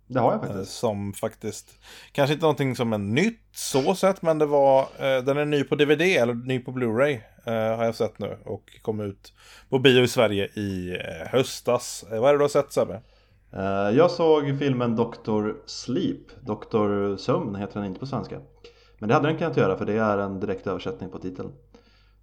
det 0.06 0.20
har 0.20 0.32
jag 0.32 0.44
eh, 0.44 0.48
faktiskt. 0.48 0.72
som 0.72 1.12
faktiskt, 1.12 1.78
kanske 2.12 2.34
inte 2.34 2.44
någonting 2.44 2.76
som 2.76 2.92
är 2.92 2.98
nytt 2.98 3.40
så 3.52 3.94
sett, 3.94 4.22
men 4.22 4.38
det 4.38 4.46
var, 4.46 4.80
eh, 4.80 5.22
den 5.24 5.38
är 5.38 5.44
ny 5.44 5.64
på 5.64 5.74
DVD, 5.74 6.00
eller 6.00 6.34
ny 6.34 6.58
på 6.58 6.70
Blu-ray, 6.72 7.20
eh, 7.44 7.76
har 7.76 7.84
jag 7.84 7.94
sett 7.94 8.18
nu. 8.18 8.38
Och 8.44 8.78
kom 8.82 9.00
ut 9.00 9.32
på 9.68 9.78
bio 9.78 10.02
i 10.02 10.08
Sverige 10.08 10.44
i 10.46 10.90
eh, 11.00 11.28
höstas. 11.28 12.04
Eh, 12.12 12.20
vad 12.20 12.28
är 12.28 12.32
det 12.32 12.38
du 12.38 12.44
har 12.44 12.48
sett 12.48 12.72
Sebbe? 12.72 13.00
Eh, 13.56 13.90
Jag 13.96 14.10
såg 14.10 14.58
filmen 14.58 14.96
Dr. 14.96 15.50
Sleep, 15.66 16.26
Dr. 16.40 17.16
Sömn 17.16 17.54
heter 17.54 17.80
den 17.80 17.88
inte 17.88 18.00
på 18.00 18.06
svenska. 18.06 18.40
Men 18.98 19.08
det 19.08 19.14
hade 19.14 19.28
den 19.28 19.38
kunnat 19.38 19.56
göra 19.56 19.76
för 19.76 19.84
det 19.86 19.96
är 19.96 20.18
en 20.18 20.40
direkt 20.40 20.66
översättning 20.66 21.10
på 21.10 21.18
titeln. 21.18 21.52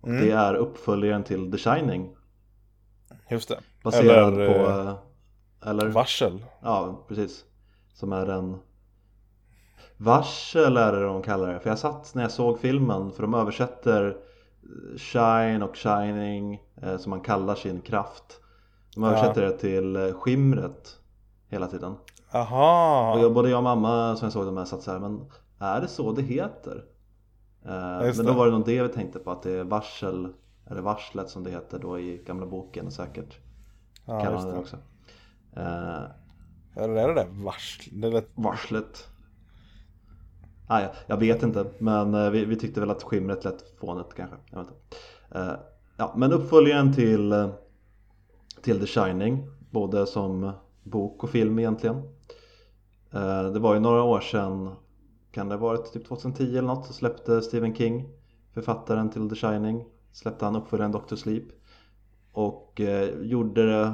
Och 0.01 0.07
Mm. 0.09 0.21
Det 0.25 0.32
är 0.32 0.53
uppföljaren 0.55 1.23
till 1.23 1.51
The 1.51 1.57
Shining. 1.57 2.15
Just 3.29 3.49
det. 3.49 3.59
Baserad 3.84 4.34
Eller, 4.34 4.53
på... 4.53 4.69
eh, 4.69 4.88
eh, 4.88 4.95
Eller? 5.69 5.88
Varsel. 5.88 6.45
Ja, 6.61 7.05
precis. 7.07 7.45
Som 7.93 8.13
är 8.13 8.25
en 8.27 8.57
varsel 9.97 10.77
är 10.77 10.91
det 10.93 11.03
de 11.03 11.21
kallar 11.21 11.53
det. 11.53 11.59
För 11.59 11.69
jag 11.69 11.79
satt 11.79 12.15
när 12.15 12.21
jag 12.21 12.32
såg 12.32 12.59
filmen, 12.59 13.11
för 13.11 13.21
de 13.21 13.34
översätter 13.34 14.17
shine 14.97 15.63
och 15.63 15.75
shining 15.75 16.61
som 16.99 17.09
man 17.09 17.21
kallar 17.21 17.55
sin 17.55 17.82
kraft. 17.82 18.39
De 18.95 19.03
Ja. 19.03 19.09
översätter 19.09 19.41
det 19.41 19.57
till 19.57 20.13
skimret 20.13 20.97
hela 21.51 21.67
tiden. 21.67 21.95
Aha. 22.31 23.13
Och 23.13 23.19
jag, 23.19 23.33
både 23.33 23.49
jag 23.49 23.57
och 23.57 23.63
mamma 23.63 24.15
som 24.15 24.25
jag 24.25 24.33
såg 24.33 24.45
de 24.45 24.57
här 24.57 24.65
satt 24.65 24.81
så 24.81 24.91
här, 24.91 24.99
men 24.99 25.25
är 25.59 25.81
det 25.81 25.87
så 25.87 26.11
det 26.11 26.21
heter? 26.21 26.85
Eh, 27.65 28.15
men 28.17 28.25
då 28.25 28.33
var 28.33 28.45
det 28.45 28.51
nog 28.51 28.65
det 28.65 28.83
vi 28.83 28.89
tänkte 28.89 29.19
på, 29.19 29.31
att 29.31 29.43
det 29.43 29.51
är 29.51 29.63
varsel, 29.63 30.33
eller 30.65 30.81
varslet 30.81 31.29
som 31.29 31.43
det 31.43 31.51
heter 31.51 31.79
då 31.79 31.99
i 31.99 32.23
gamla 32.25 32.45
boken 32.45 32.91
säkert. 32.91 33.37
ja, 34.05 34.21
kallar 34.21 34.35
just 34.35 34.47
det 34.47 34.57
också. 34.57 34.77
Eh, 35.55 36.83
Eller 36.83 36.95
är 36.95 37.07
det 37.07 37.13
det? 37.13 37.27
Varsel? 37.29 38.01
Det 38.01 38.09
lät... 38.09 38.27
Varslet 38.35 39.07
ah, 40.67 40.81
ja, 40.81 40.91
Jag 41.07 41.17
vet 41.17 41.43
inte 41.43 41.65
men 41.77 42.13
eh, 42.13 42.29
vi, 42.29 42.45
vi 42.45 42.55
tyckte 42.55 42.79
väl 42.79 42.91
att 42.91 43.03
skimret 43.03 43.43
lät 43.43 43.79
fånigt 43.79 44.13
kanske 44.15 44.35
jag 44.49 44.59
vet 44.59 44.67
inte. 44.67 44.97
Eh, 45.39 45.55
ja, 45.97 46.13
Men 46.15 46.33
uppföljaren 46.33 46.93
till, 46.93 47.31
eh, 47.31 47.49
till 48.61 48.79
The 48.79 48.85
Shining 48.85 49.47
Både 49.71 50.05
som 50.05 50.51
bok 50.84 51.23
och 51.23 51.29
film 51.29 51.59
egentligen 51.59 52.01
Eh, 53.13 53.43
Det 53.43 53.59
var 53.59 53.73
ju 53.73 53.79
några 53.79 54.03
år 54.03 54.19
sedan 54.19 54.75
Kan 55.32 55.49
det 55.49 55.55
ha 55.55 55.59
varit 55.67 55.93
typ 55.93 56.05
2010 56.07 56.43
eller 56.57 56.67
något 56.67 56.86
så 56.86 56.93
släppte 56.93 57.41
Stephen 57.41 57.75
King 57.75 58.09
Författaren 58.53 59.09
till 59.09 59.29
The 59.29 59.36
Shining 59.36 59.86
Släppte 60.11 60.45
han 60.45 60.55
uppföljaren 60.55 60.91
Dr. 60.91 61.15
Sleep 61.15 61.43
Och 62.32 62.82
eh, 62.82 63.09
gjorde 63.21 63.65
det 63.65 63.93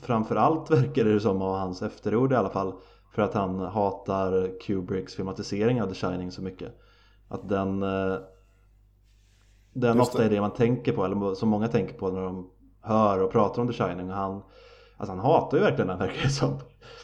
Framförallt 0.00 0.70
verkar 0.70 1.04
det 1.04 1.20
som 1.20 1.42
av 1.42 1.58
hans 1.58 1.82
efterord 1.82 2.32
i 2.32 2.36
alla 2.36 2.50
fall 2.50 2.72
För 3.14 3.22
att 3.22 3.34
han 3.34 3.58
hatar 3.60 4.60
Kubricks 4.60 5.14
filmatisering 5.14 5.82
av 5.82 5.86
The 5.88 5.94
Shining 5.94 6.32
så 6.32 6.42
mycket 6.42 6.72
Att 7.28 7.48
den 7.48 7.82
eh, 7.82 8.16
Den 9.72 9.96
Just 9.96 10.08
ofta 10.08 10.18
det. 10.18 10.24
är 10.24 10.30
det 10.30 10.40
man 10.40 10.54
tänker 10.54 10.92
på, 10.92 11.04
eller 11.04 11.34
som 11.34 11.48
många 11.48 11.68
tänker 11.68 11.94
på 11.98 12.08
när 12.10 12.22
de 12.22 12.50
hör 12.80 13.22
och 13.22 13.30
pratar 13.32 13.62
om 13.62 13.68
The 13.68 13.74
Shining 13.74 14.10
och 14.10 14.16
han 14.16 14.42
Alltså 14.98 15.12
han 15.16 15.24
hatar 15.24 15.56
ju 15.58 15.62
verkligen 15.64 15.86
den 15.88 15.98
verkar 15.98 16.22
det 16.22 16.28
som 16.28 16.58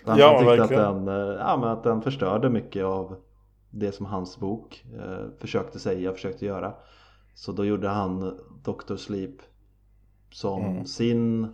Han, 0.06 0.18
Ja, 0.18 0.26
han 0.26 0.38
tyckte 0.38 0.56
verkligen. 0.56 0.84
att 0.84 0.94
den, 1.06 1.08
eh, 1.08 1.34
ja, 1.38 1.56
men 1.56 1.68
att 1.68 1.82
den 1.82 2.02
förstörde 2.02 2.50
mycket 2.50 2.84
av 2.84 3.16
det 3.70 3.92
som 3.92 4.06
hans 4.06 4.38
bok 4.38 4.84
eh, 4.98 5.26
försökte 5.38 5.78
säga 5.78 6.08
och 6.10 6.14
försökte 6.16 6.46
göra 6.46 6.72
Så 7.34 7.52
då 7.52 7.64
gjorde 7.64 7.88
han 7.88 8.38
Dr. 8.64 8.96
Sleep 8.96 9.34
som 10.30 10.62
Mm. 10.62 10.84
sin 10.86 11.48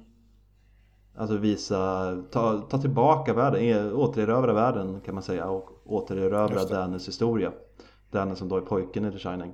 Alltså 1.17 1.37
visa, 1.37 2.17
ta, 2.31 2.59
ta 2.59 2.79
tillbaka 2.79 3.35
världen, 3.35 3.61
e- 3.63 3.93
återerövra 3.93 4.53
världen 4.53 5.01
kan 5.01 5.15
man 5.15 5.23
säga 5.23 5.51
och 5.51 5.71
återerövra. 5.85 6.65
Dannys 6.65 7.09
historia 7.09 7.53
Danny 8.11 8.35
som 8.35 8.49
då 8.49 8.57
är 8.57 8.61
pojken 8.61 9.05
i 9.05 9.13
The 9.13 9.19
Shining 9.19 9.53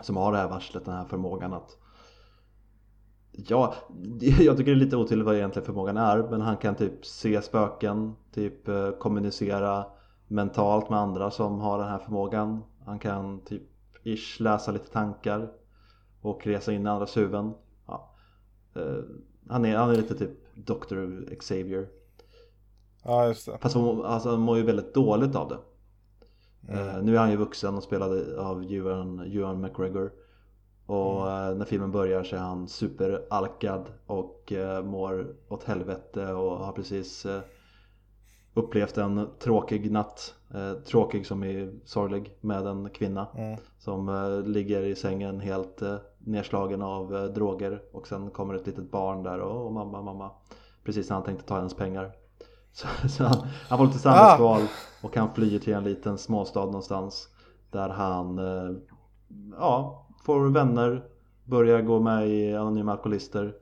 Som 0.00 0.16
har 0.16 0.32
det 0.32 0.38
här 0.38 0.48
varslet, 0.48 0.84
den 0.84 0.94
här 0.94 1.04
förmågan 1.04 1.52
att 1.52 1.76
Ja, 3.46 3.74
jag 4.20 4.56
tycker 4.56 4.70
det 4.70 4.76
är 4.76 4.84
lite 4.84 4.96
otydligt 4.96 5.26
vad 5.26 5.36
egentligen 5.36 5.66
förmågan 5.66 5.96
är 5.96 6.22
Men 6.30 6.40
han 6.40 6.56
kan 6.56 6.74
typ 6.74 7.06
se 7.06 7.42
spöken, 7.42 8.14
typ 8.34 8.68
eh, 8.68 8.90
kommunicera 8.90 9.86
mentalt 10.28 10.90
med 10.90 10.98
andra 10.98 11.30
som 11.30 11.60
har 11.60 11.78
den 11.78 11.88
här 11.88 11.98
förmågan 11.98 12.62
Han 12.86 12.98
kan 12.98 13.40
typ 13.44 13.62
ish 14.02 14.40
läsa 14.40 14.72
lite 14.72 14.90
tankar 14.90 15.52
och 16.20 16.46
resa 16.46 16.72
in 16.72 16.86
i 16.86 16.88
andras 16.88 17.16
huvuden 17.16 17.52
ja. 17.86 18.14
Eh, 18.74 18.98
han, 19.48 19.64
är, 19.64 19.76
han 19.76 19.90
är 19.90 19.96
lite 19.96 20.14
typ 20.14 20.30
Dr. 20.54 21.34
Xavier 21.40 21.88
Ja, 23.04 23.26
just 23.26 23.46
det. 23.46 23.58
Fast 23.58 23.74
han, 23.74 24.04
alltså, 24.04 24.30
han 24.30 24.40
mår 24.40 24.56
ju 24.56 24.62
väldigt 24.62 24.94
dåligt 24.94 25.36
av 25.36 25.48
det 25.48 25.58
Mm. 26.68 26.88
Eh, 26.88 27.02
Nu 27.02 27.14
är 27.14 27.20
han 27.20 27.30
ju 27.30 27.36
vuxen 27.36 27.74
och 27.74 27.82
spelad 27.82 28.34
av 28.34 28.72
Ewan, 28.72 29.20
Ewan 29.20 29.60
McGregor 29.60 30.12
Och 30.88 31.30
Mm. 31.30 31.50
eh, 31.50 31.56
när 31.58 31.64
filmen 31.64 31.92
börjar 31.92 32.24
så 32.24 32.36
är 32.36 32.40
han 32.40 32.68
superalkad 32.68 33.86
och 34.06 34.52
eh, 34.52 34.84
mår 34.84 35.34
åt 35.48 35.64
helvete 35.64 36.32
och 36.32 36.58
har 36.58 36.72
precis 36.72 37.26
eh, 37.26 37.40
upplevt 38.54 38.98
en 38.98 39.28
tråkig 39.38 39.90
natt. 39.92 40.34
Tråkig 40.86 41.26
som 41.26 41.42
är 41.44 41.72
sorglig 41.84 42.36
med 42.40 42.66
en 42.66 42.90
kvinna 42.90 43.26
Mm. 43.34 43.58
som 43.78 44.42
ligger 44.46 44.82
i 44.82 44.94
sängen 44.94 45.40
helt 45.40 45.82
nedslagen 46.18 46.82
av 46.82 47.16
eh, 47.16 47.24
droger. 47.24 47.82
Och 47.92 48.06
sen 48.08 48.30
kommer 48.30 48.54
ett 48.54 48.66
litet 48.66 48.90
barn 48.90 49.22
där 49.22 49.38
och, 49.40 49.72
mamma, 49.72 50.02
mamma. 50.02 50.30
Precis 50.84 51.08
när 51.08 51.14
han 51.16 51.24
tänkte 51.24 51.46
ta 51.46 51.56
hennes 51.56 51.74
pengar. 51.74 52.12
Så, 52.72 53.08
så 53.08 53.24
han, 53.24 53.46
han 53.68 53.78
får 53.78 53.86
lite 53.86 53.98
samvetskval 53.98 54.62
och 55.02 55.16
han 55.16 55.34
flyr 55.34 55.58
till 55.58 55.72
en 55.74 55.84
liten 55.84 56.18
småstad 56.18 56.64
någonstans 56.64 57.28
Där 57.70 57.88
han 57.88 58.38
ja, 59.58 60.06
får 60.28 60.50
vänner, 60.50 61.04
börjar 61.44 61.82
gå 61.82 62.00
med 62.00 62.28
i 62.28 62.54
Anonyma 62.54 62.92
Alkoholister 62.92 63.54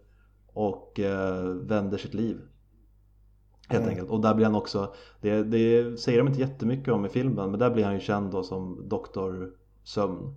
och 0.52 1.00
eh, 1.00 1.44
vänder 1.44 1.98
sitt 1.98 2.14
liv 2.14 2.40
Helt 3.68 3.82
Mm. 3.82 3.90
enkelt. 3.90 4.10
Och 4.10 4.20
där 4.20 4.34
blir 4.34 4.46
han 4.46 4.54
också, 4.54 4.94
det, 5.20 5.42
det 5.42 5.96
säger 6.00 6.18
de 6.18 6.28
inte 6.28 6.40
jättemycket 6.40 6.94
om 6.94 7.06
i 7.06 7.08
filmen 7.08 7.50
men 7.50 7.60
där 7.60 7.70
blir 7.70 7.84
han 7.84 7.94
ju 7.94 8.00
känd 8.00 8.30
då 8.32 8.42
som 8.42 8.88
Doktor 8.88 9.50
Sömn. 9.84 10.34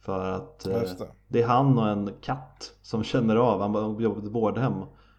För 0.00 0.24
att 0.32 0.66
eh, 0.66 0.72
det. 0.72 1.08
det 1.28 1.42
är 1.42 1.46
han 1.46 1.78
och 1.78 1.88
en 1.88 2.10
katt 2.20 2.72
som 2.82 3.02
känner 3.02 3.36
av, 3.36 3.60
han 3.60 4.00
jobbar 4.00 4.20
på 4.20 4.26
ett 4.26 4.32
vårdhem 4.32 4.72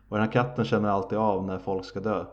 och 0.10 0.18
den 0.18 0.20
här 0.20 0.32
katten 0.32 0.66
känner 0.66 0.90
alltid 0.90 1.18
av 1.18 1.46
när 1.46 1.58
folk 1.58 1.86
ska 1.86 2.00
dö. 2.00 2.26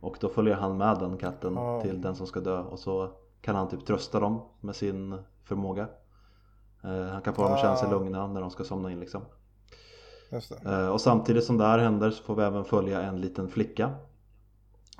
Och 0.00 0.16
då 0.20 0.28
följer 0.28 0.54
han 0.54 0.76
med 0.76 0.98
den 0.98 1.16
katten 1.16 1.54
Ja. 1.54 1.80
till 1.80 2.00
den 2.02 2.14
som 2.14 2.26
ska 2.26 2.40
dö 2.40 2.58
och 2.58 2.78
så 2.78 3.10
kan 3.40 3.54
han 3.56 3.68
typ 3.68 3.86
trösta 3.86 4.20
dem 4.20 4.40
med 4.60 4.76
sin 4.76 5.18
förmåga. 5.44 5.88
Eh, 6.84 7.06
Han 7.12 7.22
kan 7.22 7.34
få 7.34 7.42
dem 7.42 7.52
att 7.52 7.60
känna 7.60 7.76
sig 7.76 7.88
Ah. 7.88 7.90
lugna 7.90 8.26
när 8.26 8.40
de 8.40 8.50
ska 8.50 8.64
somna 8.64 8.92
in 8.92 9.00
liksom. 9.00 9.22
Eh, 10.66 10.88
Och 10.88 11.00
samtidigt 11.00 11.44
som 11.44 11.58
det 11.58 11.64
här 11.64 11.78
händer 11.78 12.10
så 12.10 12.22
får 12.24 12.34
vi 12.34 12.42
även 12.42 12.64
följa 12.64 13.02
en 13.02 13.20
liten 13.20 13.48
flicka 13.48 13.90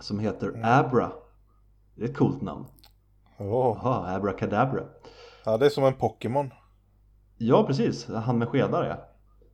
Som 0.00 0.18
heter 0.18 0.48
Mm. 0.48 0.60
Abra 0.64 1.10
Det 1.94 2.04
är 2.04 2.08
ett 2.08 2.16
coolt 2.16 2.42
namn 2.42 2.64
Åh. 3.38 3.78
Jaha, 3.82 4.14
Abracadabra 4.16 4.82
Ja, 5.44 5.56
det 5.56 5.66
är 5.66 5.70
som 5.70 5.84
en 5.84 5.94
Pokémon. 5.94 6.50
Ja 7.38 7.64
precis, 7.66 8.06
han 8.08 8.38
med 8.38 8.48
skedar 8.48 8.84
ja 8.84 8.96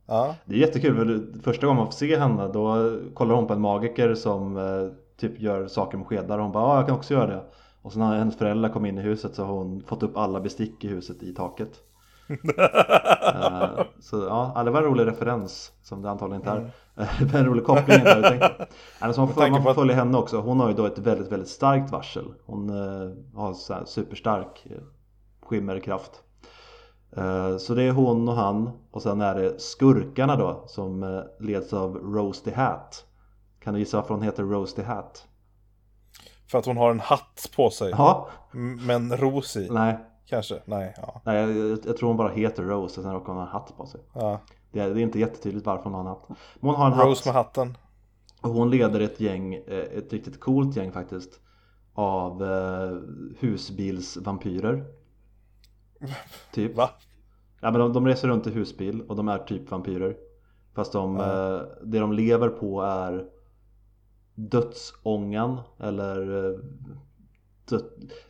Ja. 0.07 0.35
Det 0.45 0.55
är 0.55 0.59
jättekul 0.59 0.95
för 1.33 1.39
första 1.41 1.65
gången 1.67 1.77
man 1.77 1.85
får 1.87 1.93
se 1.93 2.17
henne 2.17 2.47
då 2.47 2.97
kollar 3.13 3.35
hon 3.35 3.47
på 3.47 3.53
en 3.53 3.61
magiker 3.61 4.15
som 4.15 4.57
eh, 4.57 4.87
typ 5.17 5.39
gör 5.39 5.67
saker 5.67 5.97
med 5.97 6.07
skedar 6.07 6.37
och 6.37 6.43
hon 6.43 6.51
bara 6.53 6.63
ja 6.73 6.75
jag 6.77 6.85
kan 6.87 6.95
också 6.95 7.13
göra 7.13 7.27
det 7.27 7.43
Och 7.81 7.91
sen 7.91 7.99
när 8.01 8.17
hennes 8.17 8.37
föräldrar 8.37 8.69
kom 8.69 8.85
in 8.85 8.97
i 8.97 9.01
huset 9.01 9.35
så 9.35 9.43
har 9.45 9.53
hon 9.53 9.81
fått 9.83 10.03
upp 10.03 10.17
alla 10.17 10.41
bestick 10.41 10.83
i 10.83 10.87
huset 10.87 11.23
i 11.23 11.33
taket 11.33 11.81
Eh, 13.35 13.85
Så 13.99 14.23
ja, 14.29 14.63
det 14.63 14.71
var 14.71 14.79
en 14.79 14.85
rolig 14.85 15.07
referens 15.07 15.71
som 15.81 16.01
det 16.01 16.09
antagligen 16.09 16.41
inte 16.41 16.51
är 16.95 17.25
var 17.31 17.39
en 17.39 17.45
rolig 17.45 17.65
koppling 17.65 17.97
inte 17.97 18.09
hade 18.09 18.29
tänkt 18.29 18.57
på. 18.57 18.65
Nej, 19.01 19.13
så 19.13 19.21
man 19.21 19.33
får, 19.33 19.49
man 19.49 19.63
får 19.63 19.73
följa 19.73 19.95
henne 19.95 20.17
också, 20.17 20.39
hon 20.41 20.59
har 20.59 20.67
ju 20.69 20.73
då 20.75 20.85
ett 20.85 20.97
väldigt 20.97 21.31
väldigt 21.31 21.49
starkt 21.49 21.91
varsel 21.91 22.33
Hon 22.45 22.69
eh, 22.69 23.11
har 23.39 23.53
så 23.53 23.73
här 23.73 23.85
superstark 23.85 24.67
eh, 24.69 24.77
skimmerkraft 25.45 26.11
Så 27.59 27.73
det 27.73 27.83
är 27.83 27.91
hon 27.91 28.29
och 28.29 28.35
han 28.35 28.69
och 28.91 29.01
sen 29.01 29.21
är 29.21 29.35
det 29.35 29.61
skurkarna 29.61 30.35
då 30.35 30.63
som 30.67 31.23
leds 31.39 31.73
av 31.73 31.97
the 32.43 32.53
Hat 32.55 33.05
Kan 33.63 33.73
du 33.73 33.79
gissa 33.79 33.97
varför 33.97 34.13
hon 34.13 34.23
heter 34.23 34.43
the 34.75 34.83
Hat? 34.83 35.27
För 36.51 36.57
att 36.59 36.65
hon 36.65 36.77
har 36.77 36.91
en 36.91 36.99
hatt 36.99 37.49
på 37.55 37.69
sig. 37.69 37.89
Ja, 37.89 38.29
M- 38.53 38.79
Med 38.85 38.95
en 38.95 39.17
ros 39.17 39.55
i. 39.57 39.69
nej, 39.71 39.97
Kanske. 40.25 40.61
Nej. 40.65 40.93
Ja. 40.97 41.21
nej 41.25 41.37
jag, 41.37 41.79
jag, 41.85 41.97
tror 41.97 42.07
hon 42.07 42.17
bara 42.17 42.29
heter 42.29 42.63
Rose 42.63 42.99
och 42.99 43.03
sen 43.03 43.13
råkar 43.13 43.27
hon 43.27 43.35
ha 43.35 43.43
en 43.43 43.51
hatt 43.51 43.77
på 43.77 43.85
sig 43.85 44.01
ja. 44.13 44.39
det 44.71 44.79
är, 44.79 44.93
det 44.93 44.99
är 44.99 45.03
inte 45.03 45.19
jättetydligt 45.19 45.65
varför 45.65 45.83
hon 45.83 45.93
har 45.93 46.01
en 46.01 46.07
hatt 46.07 46.29
Men 46.29 46.37
hon 46.59 46.75
har 46.75 46.87
en 46.87 46.93
hatt 46.93 47.05
Rose 47.05 47.29
med 47.29 47.35
hatten. 47.35 47.77
Och 48.41 48.49
hon 48.49 48.69
leder 48.69 48.99
ett 48.99 49.19
gäng, 49.19 49.53
eh, 49.53 49.63
ett 49.67 50.13
riktigt 50.13 50.39
coolt 50.39 50.75
gäng 50.75 50.91
faktiskt 50.91 51.39
Av 51.93 52.43
eh, 52.43 52.97
husbilsvampyrer 53.39 54.85
Typ 56.53 56.75
Va? 56.75 56.89
Ja 57.61 57.71
men 57.71 57.79
de, 57.79 57.93
de 57.93 58.07
reser 58.07 58.27
runt 58.27 58.47
i 58.47 58.51
husbil 58.51 59.01
och 59.01 59.15
de 59.15 59.27
är 59.27 59.37
typ 59.37 59.71
vampyrer 59.71 60.17
Fast 60.75 60.91
de, 60.91 61.17
eh, 61.17 61.59
det 61.83 61.99
de 61.99 62.13
lever 62.13 62.49
på 62.49 62.81
är 62.81 63.29
dödsångan 64.35 65.59
eller 65.79 66.31
eh, 67.71 67.79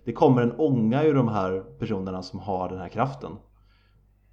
det 0.03 0.13
kommer 0.13 0.41
en 0.41 0.51
ånga 0.57 1.03
ur 1.03 1.13
de 1.13 1.27
här 1.27 1.63
personerna 1.79 2.23
som 2.23 2.39
har 2.39 2.69
den 2.69 2.77
här 2.79 2.89
kraften. 2.89 3.31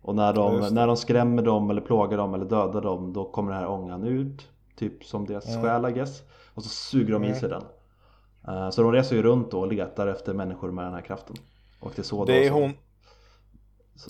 Och 0.03 0.15
när 0.15 0.33
de, 0.33 0.75
när 0.75 0.87
de 0.87 0.97
skrämmer 0.97 1.43
dem 1.43 1.71
eller 1.71 1.81
plågar 1.81 2.19
dem 2.19 2.35
eller 2.35 2.45
dödar 2.45 2.81
dem 2.81 3.13
då 3.13 3.25
kommer 3.25 3.51
den 3.53 3.61
här 3.61 3.69
ångan 3.69 4.05
ut 4.05 4.49
Typ 4.77 5.05
som 5.05 5.27
deras 5.27 5.49
Mm. 5.49 5.63
själ 5.63 5.91
I 5.91 5.93
guess 5.93 6.23
Och 6.55 6.63
så 6.63 6.69
suger 6.69 7.13
de 7.13 7.25
i 7.25 7.27
Mm. 7.27 7.41
sig 7.41 7.49
den 7.49 7.63
Eh, 8.49 8.71
Så 8.71 8.83
de 8.83 8.93
reser 8.93 9.17
ju 9.17 9.23
runt 9.23 9.51
då 9.51 9.61
och 9.61 9.73
letar 9.73 10.07
efter 10.07 10.35
människor 10.35 10.71
med 10.71 10.85
den 10.85 10.95
här 10.95 11.01
kraften 11.01 11.37
Och 11.81 11.93
det 11.97 12.03
är 12.03 12.05
så 12.05 12.25
Det 12.25 12.47
är 12.47 12.51
hon... 12.51 12.73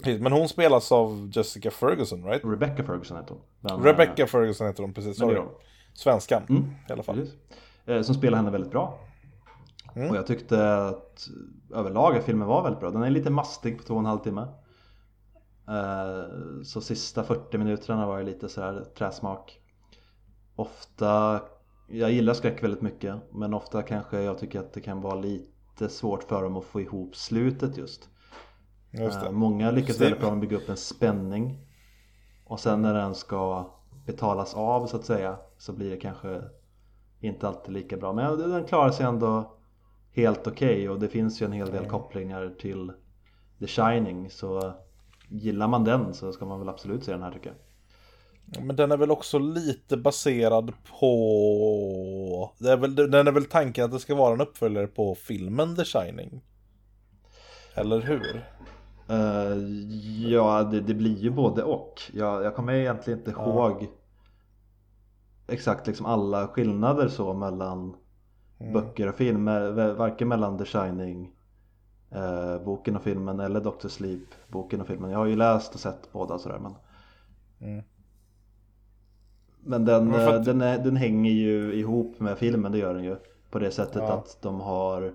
Precis, 0.04 0.20
Men 0.20 0.32
hon 0.32 0.48
spelas 0.48 0.92
av 0.92 1.30
Jessica 1.34 1.70
Ferguson, 1.70 2.24
right? 2.24 2.44
Rebecca 2.44 2.84
Ferguson 2.84 3.16
heter 3.16 3.34
hon 3.34 3.42
Men, 3.60 3.82
Rebecca 3.84 4.26
Ferguson 4.26 4.66
heter 4.66 4.82
hon, 4.82 4.92
precis. 4.94 5.18
Sorry. 5.18 5.40
Svenskan, 5.94 6.42
Mm. 6.48 6.64
i 6.88 6.92
alla 6.92 7.02
fall. 7.02 7.14
Precis. 7.16 7.34
Eh, 7.86 8.02
Som 8.02 8.14
spelar 8.14 8.38
henne 8.38 8.50
väldigt 8.50 8.70
bra 8.70 8.98
Mm. 9.94 10.10
Och 10.10 10.16
jag 10.16 10.26
tyckte 10.26 10.86
att 10.88 11.28
överlag 11.74 12.16
att 12.16 12.24
filmen 12.24 12.48
var 12.48 12.62
väldigt 12.62 12.80
bra. 12.80 12.90
Den 12.90 13.02
är 13.02 13.10
lite 13.10 13.30
mastig 13.30 13.78
på 13.78 13.84
två 13.84 13.94
och 13.94 14.00
en 14.00 14.06
halv 14.06 14.18
timme. 14.18 14.46
Eh, 15.68 16.24
Så 16.64 16.80
sista 16.80 17.24
40 17.24 17.58
minuterna 17.58 18.06
var 18.06 18.18
det 18.18 18.24
lite 18.24 18.48
sådär 18.48 18.84
träsmak. 18.98 19.58
Ofta 20.56 21.40
Jag 21.88 22.12
gillar 22.12 22.34
skräck 22.34 22.62
väldigt 22.62 22.82
mycket 22.82 23.14
Men 23.32 23.54
ofta 23.54 23.82
kanske 23.82 24.22
jag 24.22 24.38
tycker 24.38 24.60
att 24.60 24.72
det 24.72 24.80
kan 24.80 25.00
vara 25.00 25.14
lite 25.14 25.88
svårt 25.88 26.22
för 26.22 26.42
dem 26.42 26.56
att 26.56 26.64
få 26.64 26.80
ihop 26.80 27.16
slutet 27.16 27.76
just. 27.76 28.08
Just 28.90 29.22
Eh. 29.22 29.30
Många 29.30 29.70
lyckas 29.70 30.00
väldigt 30.00 30.20
bra 30.20 30.28
med 30.28 30.36
att 30.36 30.40
bygga 30.40 30.56
upp 30.56 30.68
en 30.68 30.76
spänning. 30.76 31.58
Och 32.44 32.60
sen 32.60 32.82
när 32.82 32.94
den 32.94 33.14
ska 33.14 33.70
betalas 34.06 34.54
av 34.54 34.86
så 34.86 34.96
att 34.96 35.04
säga 35.04 35.36
Så 35.58 35.72
blir 35.72 35.90
det 35.90 35.96
kanske 35.96 36.42
inte 37.20 37.48
alltid 37.48 37.72
lika 37.72 37.96
bra. 37.96 38.12
Men 38.12 38.38
den 38.38 38.64
klarar 38.64 38.90
sig 38.90 39.06
ändå 39.06 39.56
helt 40.14 40.46
okej 40.46 40.88
Och 40.88 41.00
det 41.00 41.08
finns 41.08 41.42
ju 41.42 41.46
en 41.46 41.52
hel 41.52 41.70
del 41.70 41.86
kopplingar 41.86 42.54
till 42.60 42.92
The 43.58 43.66
Shining 43.66 44.30
Så 44.30 44.72
gillar 45.28 45.68
man 45.68 45.84
den 45.84 46.14
så 46.14 46.32
ska 46.32 46.46
man 46.46 46.58
väl 46.58 46.68
absolut 46.68 47.04
se 47.04 47.12
den 47.12 47.22
här 47.22 47.32
tycker 47.32 47.54
jag 48.54 48.64
Men 48.64 48.76
den 48.76 48.92
är 48.92 48.96
väl 48.96 49.10
också 49.10 49.38
lite 49.38 49.96
baserad 49.96 50.72
på... 51.00 52.52
Det 52.58 52.70
är 52.72 52.76
väl, 52.76 52.94
den 52.94 53.26
är 53.28 53.32
väl 53.32 53.44
tanken 53.44 53.84
att 53.84 53.92
det 53.92 53.98
ska 53.98 54.14
vara 54.14 54.34
en 54.34 54.40
uppföljare 54.40 54.86
på 54.86 55.14
filmen 55.14 55.76
The 55.76 55.84
Shining? 55.84 56.40
Eller 57.74 58.00
hur? 58.00 58.44
Eh, 59.08 59.56
Ja, 60.30 60.62
det, 60.62 60.80
det 60.80 60.94
blir 60.94 61.16
ju 61.18 61.30
både 61.30 61.62
och. 61.62 62.02
Jag, 62.12 62.44
jag 62.44 62.56
kommer 62.56 62.72
egentligen 62.72 63.18
inte 63.18 63.30
Ja. 63.36 63.44
ihåg 63.48 63.88
exakt 65.48 65.86
liksom 65.86 66.06
alla 66.06 66.48
skillnader 66.48 67.08
så 67.08 67.34
mellan 67.34 67.96
Mm. 68.62 68.72
böcker 68.72 69.08
och 69.08 69.14
film. 69.14 69.48
eh, 69.48 69.92
Varken 69.94 70.28
mellan 70.28 70.58
The 70.58 70.64
Shining 70.64 71.32
eh, 72.10 72.64
boken 72.64 72.96
och 72.96 73.02
filmen 73.02 73.40
eller 73.40 73.60
Doctor 73.60 73.88
Sleep 73.88 74.28
boken 74.48 74.80
och 74.80 74.86
filmen. 74.86 75.10
Jag 75.10 75.18
har 75.18 75.26
ju 75.26 75.36
läst 75.36 75.74
och 75.74 75.80
sett 75.80 76.12
båda 76.12 76.38
sådär 76.38 76.58
men 76.58 76.74
Mm. 77.60 77.84
Men 79.64 79.84
den, 79.84 80.08
Men 80.08 80.20
eh, 80.20 80.28
att- 80.34 80.44
den, 80.44 80.60
är, 80.60 80.78
den 80.78 80.96
hänger 80.96 81.30
ju 81.32 81.72
ihop 81.74 82.20
med 82.20 82.38
filmen, 82.38 82.72
det 82.72 82.78
gör 82.78 82.94
den 82.94 83.04
ju. 83.04 83.16
På 83.50 83.58
det 83.58 83.70
sättet 83.70 84.02
Ja. 84.02 84.12
att 84.12 84.38
de 84.42 84.60
har 84.60 85.14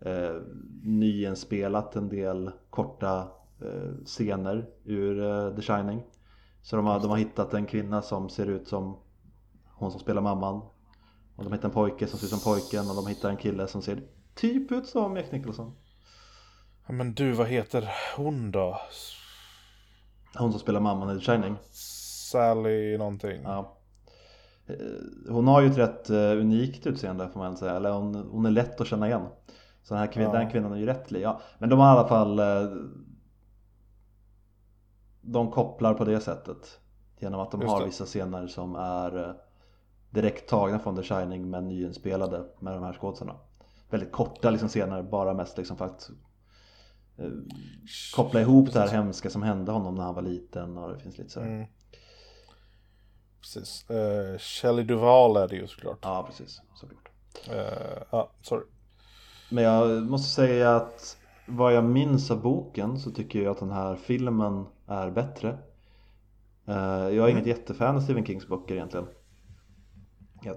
eh, 0.00 0.34
nyinspelat 0.82 1.96
en 1.96 2.08
del 2.08 2.50
korta 2.70 3.28
eh, 3.62 4.04
scener 4.04 4.66
ur 4.84 5.22
eh, 5.22 5.54
The 5.56 5.62
Shining. 5.62 6.02
Så 6.62 6.76
de 6.76 6.86
har, 6.86 7.00
de 7.00 7.10
har 7.10 7.16
hittat 7.16 7.54
en 7.54 7.66
kvinna 7.66 8.02
som 8.02 8.28
ser 8.28 8.46
ut 8.46 8.68
som 8.68 8.96
hon 9.74 9.90
som 9.90 10.00
spelar 10.00 10.22
mamman. 10.22 10.60
Och 11.36 11.44
de 11.44 11.52
hittar 11.52 11.68
en 11.68 11.74
pojke 11.74 12.06
som 12.06 12.18
ser 12.18 12.26
ut 12.26 12.30
som 12.42 12.52
pojken 12.52 12.90
och 12.90 12.96
de 12.96 13.06
hittar 13.06 13.30
en 13.30 13.36
kille 13.36 13.66
som 13.66 13.82
ser 13.82 14.02
typ 14.34 14.72
ut 14.72 14.86
som 14.86 15.16
Jack 15.16 15.32
Nicholson. 15.32 15.72
Ja, 16.86 16.92
Men 16.92 17.14
du, 17.14 17.32
vad 17.32 17.46
heter 17.46 17.88
hon 18.16 18.50
då? 18.50 18.80
Hon 20.38 20.50
som 20.52 20.60
spelar 20.60 20.80
mamman 20.80 21.16
i 21.16 21.20
The 21.20 21.24
Shining. 21.24 21.56
Sally 22.30 22.98
någonting? 22.98 23.42
Ja. 23.42 23.76
Eh, 24.66 24.74
Hon 25.28 25.48
har 25.48 25.60
ju 25.60 25.66
ett 25.70 25.78
rätt 25.78 26.10
eh, 26.10 26.16
unikt 26.16 26.86
utseende 26.86 27.28
får 27.28 27.40
man 27.40 27.56
säga, 27.56 27.76
eller 27.76 27.90
hon, 27.92 28.14
hon 28.14 28.46
är 28.46 28.50
lätt 28.50 28.80
att 28.80 28.86
känna 28.86 29.08
igen. 29.08 29.26
Så 29.82 29.94
den 29.94 30.00
här 30.00 30.12
kvinnan, 30.12 30.34
Ja. 30.34 30.40
den 30.40 30.50
kvinnan 30.50 30.72
är 30.72 30.76
ju 30.76 30.86
rätt 30.86 31.10
lik. 31.10 31.22
Ja. 31.22 31.40
Men 31.58 31.68
de 31.68 31.78
har 31.78 31.86
i 31.86 31.98
alla 31.98 32.08
fall 32.08 32.38
eh, 32.38 32.70
De 35.20 35.50
kopplar 35.50 35.94
på 35.94 36.04
det 36.04 36.20
sättet 36.20 36.80
Genom 37.18 37.40
att 37.40 37.50
de 37.50 37.60
Just 37.60 37.72
har 37.72 37.80
det. 37.80 37.86
vissa 37.86 38.04
scener 38.04 38.46
som 38.46 38.74
är 38.76 39.34
Direkt 40.10 40.48
tagna 40.48 40.78
från 40.78 40.96
The 40.96 41.02
Shining 41.02 41.50
men 41.50 41.68
nyinspelade 41.68 42.44
med 42.60 42.74
de 42.74 42.82
här 42.82 42.92
skådespelarna 42.92 43.38
Väldigt 43.90 44.12
korta 44.12 44.50
liksom 44.50 44.68
scener, 44.68 45.02
bara 45.02 45.34
mest 45.34 45.58
liksom 45.58 45.76
för 45.76 45.84
att 45.84 46.10
eh, 47.16 47.30
Koppla 48.14 48.40
ihop 48.40 48.72
det 48.72 48.78
här 48.80 48.88
hemska 48.88 49.30
som 49.30 49.42
hände 49.42 49.72
honom 49.72 49.94
när 49.94 50.02
han 50.04 50.14
var 50.14 50.22
liten 50.22 50.78
och 50.78 50.92
det 50.92 50.98
finns 51.00 51.18
lite 51.18 51.30
sådär 51.30 51.46
Mm. 51.46 51.66
Precis. 53.40 53.86
Uh, 53.90 54.38
Shelley 54.38 54.84
Duval 54.84 55.36
är 55.36 55.48
det 55.48 55.56
ju 55.56 55.66
såklart. 55.66 55.98
Ja 56.02 56.26
precis, 56.28 56.60
såklart 56.74 57.08
Eh, 57.50 58.02
Ja, 58.10 58.30
sorry. 58.42 58.64
Men 59.50 59.64
jag 59.64 60.02
måste 60.02 60.34
säga 60.34 60.76
att 60.76 61.16
vad 61.46 61.74
jag 61.74 61.84
minns 61.84 62.30
av 62.30 62.42
boken 62.42 62.98
så 62.98 63.10
tycker 63.10 63.42
jag 63.42 63.50
att 63.50 63.58
den 63.58 63.70
här 63.70 63.96
filmen 63.96 64.66
är 64.86 65.10
bättre. 65.10 65.58
Eh, 66.66 67.08
Jag 67.08 67.16
är 67.16 67.28
inget 67.28 67.46
jättefan 67.46 67.96
av 67.96 68.00
Stephen 68.00 68.26
Kings 68.26 68.48
böcker 68.48 68.74
egentligen. 68.74 69.06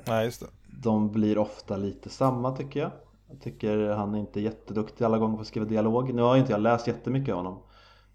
Nej, 0.07 0.25
just 0.25 0.39
det. 0.39 0.47
De 0.81 1.11
blir 1.11 1.37
ofta 1.37 1.77
lite 1.77 2.09
samma 2.09 2.55
tycker 2.55 2.79
jag. 2.79 2.91
Jag 3.29 3.41
tycker 3.41 3.89
han 3.89 4.15
är 4.15 4.19
inte 4.19 4.41
jätteduktig 4.41 5.05
alla 5.05 5.17
gånger 5.17 5.35
på 5.35 5.41
att 5.41 5.47
skriva 5.47 5.65
dialog. 5.65 6.13
Nu 6.13 6.21
har 6.21 6.37
inte 6.37 6.51
jag 6.51 6.61
läst 6.61 6.87
jättemycket 6.87 7.33
av 7.33 7.37
honom. 7.37 7.59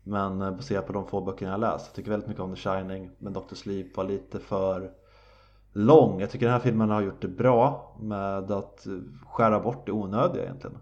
Men 0.02 0.42
eh, 0.42 0.50
baserat 0.50 0.86
på 0.86 0.92
de 0.92 1.06
få 1.06 1.20
böckerna 1.20 1.50
jag 1.50 1.60
läst. 1.60 1.86
Jag 1.86 1.94
tycker 1.94 2.10
väldigt 2.10 2.28
mycket 2.28 2.42
om 2.42 2.54
The 2.54 2.60
Shining. 2.60 3.10
Men 3.18 3.32
Dr. 3.32 3.54
Sleep 3.54 3.96
var 3.96 4.04
lite 4.04 4.40
för 4.40 4.90
lång. 5.72 6.20
Jag 6.20 6.30
tycker 6.30 6.46
den 6.46 6.52
här 6.52 6.60
filmen 6.60 6.90
har 6.90 7.02
gjort 7.02 7.22
det 7.22 7.28
bra 7.28 7.96
med 8.00 8.50
att 8.50 8.86
eh, 8.86 8.92
skära 9.26 9.60
bort 9.60 9.86
det 9.86 9.92
onödiga 9.92 10.42
egentligen. 10.42 10.78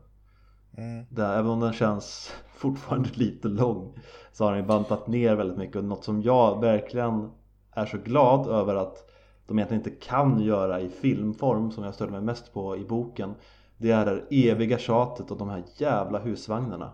Mm. 0.77 1.05
Där, 1.11 1.39
även 1.39 1.51
om 1.51 1.61
den 1.61 1.73
känns 1.73 2.33
fortfarande 2.57 3.09
lite 3.13 3.49
lång 3.49 3.99
så 4.33 4.45
har 4.45 4.53
den 4.55 4.67
bantat 4.67 5.07
ner 5.07 5.35
väldigt 5.35 5.59
mycket 5.59 5.77
och 5.77 5.85
något 5.85 6.05
som 6.05 6.23
jag 6.23 6.61
verkligen 6.61 7.31
är 7.71 7.87
så 7.87 7.99
glad 7.99 8.47
över 8.47 8.75
att 8.75 9.12
de 9.53 9.59
egentligen 9.59 9.81
inte 9.85 10.07
kan 10.07 10.41
göra 10.41 10.81
i 10.81 10.89
filmform 10.89 11.71
som 11.71 11.85
jag 11.85 11.95
störde 11.95 12.13
mig 12.13 12.21
mest 12.21 12.55
på 12.55 12.77
i 12.77 12.85
boken 12.85 13.35
det 13.79 13.91
är 13.91 14.05
det 14.05 14.51
eviga 14.51 14.79
tjatet 14.79 15.31
och 15.31 15.39
de 15.39 15.49
här 15.49 15.63
jävla 15.77 16.19
husvagnarna. 16.19 16.91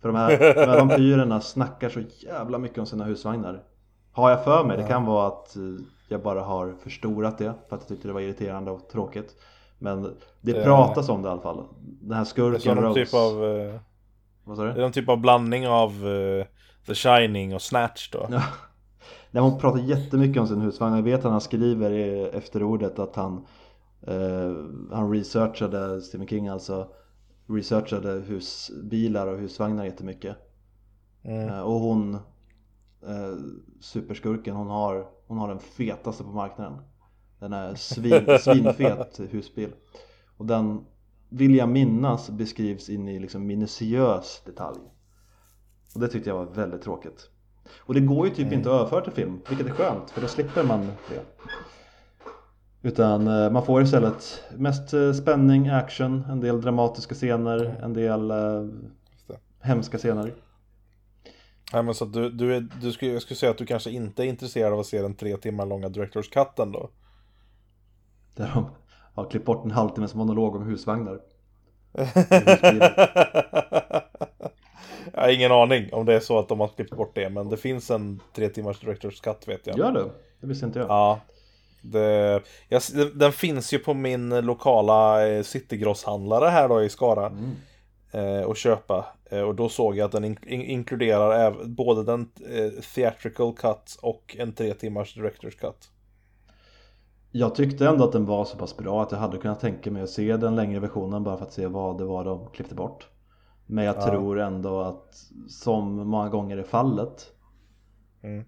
För 0.00 0.08
de 0.08 0.16
här, 0.16 0.38
de 0.54 0.70
här 0.70 0.78
vampyrerna 0.78 1.40
snackar 1.40 1.88
så 1.88 2.00
jävla 2.26 2.58
mycket 2.58 2.78
om 2.78 2.86
sina 2.86 3.04
husvagnar. 3.04 3.62
Har 4.12 4.30
jag 4.30 4.44
för 4.44 4.64
mig, 4.64 4.76
det 4.76 4.82
kan 4.88 5.04
vara 5.04 5.26
att 5.26 5.56
eh, 5.56 5.62
jag 6.08 6.22
bara 6.22 6.40
har 6.42 6.74
förstorat 6.82 7.38
det 7.38 7.44
för 7.68 7.76
att 7.76 7.82
jag 7.82 7.88
tyckte 7.88 8.08
det 8.08 8.14
var 8.14 8.20
irriterande 8.20 8.70
och 8.70 8.88
tråkigt. 8.88 9.34
Men 9.78 10.16
det 10.40 10.64
pratas 10.64 11.08
om 11.08 11.22
det 11.22 11.28
i 11.28 11.32
alla 11.32 11.40
fall. 11.42 11.64
Den 11.80 12.16
här 12.16 12.24
skurken 12.24 12.60
som 12.60 12.74
någon 12.76 12.84
Rose. 12.84 13.04
typ 13.04 13.14
av... 13.14 13.44
eh, 13.44 13.80
Vad 14.44 14.56
sa 14.56 14.62
Det 14.62 14.70
är 14.70 14.74
du? 14.74 14.80
någon 14.80 14.92
typ 14.92 15.08
av 15.08 15.16
blandning 15.20 15.68
av 15.68 15.90
eh, 15.90 16.46
The 16.86 16.94
Shining 16.94 17.54
och 17.54 17.62
Snatch 17.62 18.10
då. 18.10 18.26
Nej, 19.36 19.42
hon 19.42 19.58
pratar 19.58 19.78
jättemycket 19.78 20.40
om 20.40 20.48
sin 20.48 20.60
husvagn. 20.60 20.96
Jag 20.96 21.02
vet 21.02 21.24
att 21.24 21.30
han 21.32 21.40
skriver 21.40 21.90
i 21.90 22.28
efterordet 22.28 22.98
att 22.98 23.16
han 23.16 23.46
eh, 24.02 24.54
Han 24.92 25.10
researchade, 25.12 26.02
Stephen 26.02 26.26
King 26.26 26.48
alltså 26.48 26.88
Researchade 27.46 28.12
husbilar 28.12 29.26
och 29.26 29.38
husvagnar 29.38 29.84
jättemycket 29.84 30.36
Mm. 31.22 31.48
eh, 31.48 31.60
Och 31.60 31.80
hon 31.80 32.14
eh, 33.02 33.36
Superskurken 33.80 34.56
hon 34.56 34.66
har 34.66 35.06
Hon 35.26 35.38
har 35.38 35.48
den 35.48 35.60
fetaste 35.60 36.24
på 36.24 36.30
marknaden 36.30 36.78
Den 37.38 37.52
är 37.52 37.74
svin, 37.74 38.38
svinfet 38.40 39.20
husbil 39.30 39.72
Och 40.36 40.46
den 40.46 40.84
vill 41.28 41.54
jag 41.54 41.68
minnas 41.68 42.30
beskrivs 42.30 42.88
in 42.88 43.08
i 43.08 43.18
liksom 43.18 43.46
minutiös 43.46 44.42
detalj 44.46 44.80
Och 45.94 46.00
det 46.00 46.08
tyckte 46.08 46.30
jag 46.30 46.36
var 46.36 46.54
väldigt 46.54 46.82
tråkigt 46.82 47.30
Och 47.78 47.94
det 47.94 48.00
går 48.00 48.26
ju 48.26 48.34
typ 48.34 48.52
inte 48.52 48.70
att 48.70 48.74
överföra 48.74 49.00
till 49.00 49.12
film 49.12 49.40
Vilket 49.48 49.66
är 49.66 49.70
skönt 49.70 50.10
för 50.10 50.20
då 50.20 50.28
slipper 50.28 50.62
man 50.62 50.92
det. 51.08 51.22
Utan 52.82 53.28
eh, 53.28 53.50
man 53.50 53.66
får 53.66 53.82
istället 53.82 54.42
mest 54.56 54.94
eh, 54.94 55.12
spänning, 55.12 55.68
action, 55.68 56.24
en 56.30 56.40
del 56.40 56.60
dramatiska 56.60 57.14
scener, 57.14 57.80
en 57.82 57.92
del 57.92 58.30
eh, 58.30 58.66
hemska 59.60 59.98
scener. 59.98 60.34
Nej, 61.72 61.82
men 61.82 61.94
så 61.94 62.04
att 62.04 62.12
du, 62.12 62.30
du, 62.30 62.56
är, 62.56 62.68
du 62.80 62.92
skulle, 62.92 63.12
jag 63.12 63.22
skulle 63.22 63.38
säga 63.38 63.50
att 63.50 63.58
du 63.58 63.66
kanske 63.66 63.90
inte 63.90 64.24
är 64.24 64.26
intresserad 64.26 64.72
av 64.72 64.78
att 64.78 64.86
se 64.86 65.02
den 65.02 65.14
tre 65.14 65.36
timmar 65.36 65.66
långa 65.66 65.88
Directors 65.88 66.30
Cutten 66.30 66.72
då. 66.72 66.90
Där 68.34 68.50
de 68.54 68.70
har 69.14 69.30
klippt 69.30 69.46
bort 69.46 69.64
en 69.64 69.70
halvtimmes 69.70 70.14
monolog 70.14 70.56
om 70.56 70.62
husvagnar 70.62 71.20
ja, 75.16 75.22
har 75.22 75.28
ingen 75.28 75.52
aning 75.52 75.92
om 75.92 76.06
det 76.06 76.14
är 76.14 76.20
så 76.20 76.38
att 76.38 76.48
de 76.48 76.60
har 76.60 76.68
klippt 76.68 76.96
bort 76.96 77.14
det, 77.14 77.30
men 77.30 77.48
det 77.48 77.56
finns 77.56 77.90
en 77.90 78.20
tre 78.34 78.48
timmars 78.48 78.80
Directors 78.80 79.20
Cut 79.20 79.48
vet 79.48 79.66
jag. 79.66 79.78
Gör 79.78 79.92
det? 79.92 80.10
Det 80.40 80.46
visste 80.46 80.66
inte 80.66 80.78
jag. 80.78 80.88
Ja. 80.88 81.20
Det, 81.82 82.42
jag, 82.68 82.82
den 83.14 83.32
finns 83.32 83.72
ju 83.72 83.78
på 83.78 83.94
min 83.94 84.40
lokala 84.40 85.28
eh, 85.28 85.42
Citygross-handlare 85.42 86.48
här 86.48 86.68
då 86.68 86.82
i 86.82 86.88
Skara. 86.88 87.26
Mm. 87.26 87.56
Eh, 88.10 88.42
och 88.42 88.56
köpa. 88.56 89.06
Eh, 89.30 89.40
och 89.40 89.54
då 89.54 89.68
såg 89.68 89.96
jag 89.96 90.04
att 90.04 90.12
den 90.12 90.24
in, 90.24 90.38
in, 90.46 90.62
inkluderar 90.62 91.46
äv, 91.46 91.68
både 91.68 92.02
den 92.02 92.28
eh, 92.50 92.82
theatrical 92.94 93.52
cut 93.52 93.98
och 94.02 94.36
en 94.38 94.52
tre 94.52 94.74
timmars 94.74 95.14
directors 95.14 95.54
cut. 95.54 95.90
Jag 97.32 97.54
tyckte 97.54 97.86
ändå 97.86 98.04
att 98.04 98.12
den 98.12 98.26
var 98.26 98.44
så 98.44 98.58
pass 98.58 98.76
bra 98.76 99.02
att 99.02 99.12
jag 99.12 99.18
hade 99.18 99.38
kunnat 99.38 99.60
tänka 99.60 99.90
mig 99.90 100.02
att 100.02 100.10
se 100.10 100.36
den 100.36 100.56
längre 100.56 100.80
versionen 100.80 101.24
bara 101.24 101.36
för 101.36 101.44
att 101.44 101.52
se 101.52 101.66
vad 101.66 101.98
det 101.98 102.04
var 102.04 102.24
de 102.24 102.50
klippte 102.50 102.74
bort. 102.74 103.08
Men 103.66 103.84
jag 103.84 103.96
Ja. 103.96 104.06
tror 104.06 104.40
ändå 104.40 104.80
att 104.80 105.14
som 105.48 106.08
många 106.08 106.28
gånger 106.28 106.56
är 106.56 106.62
fallet 106.62 107.32
Mm. 108.22 108.44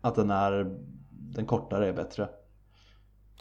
att 0.00 0.14
den 0.14 0.30
är 0.30 0.78
den 1.10 1.46
kortare 1.46 1.88
är 1.88 1.92
bättre. 1.92 2.28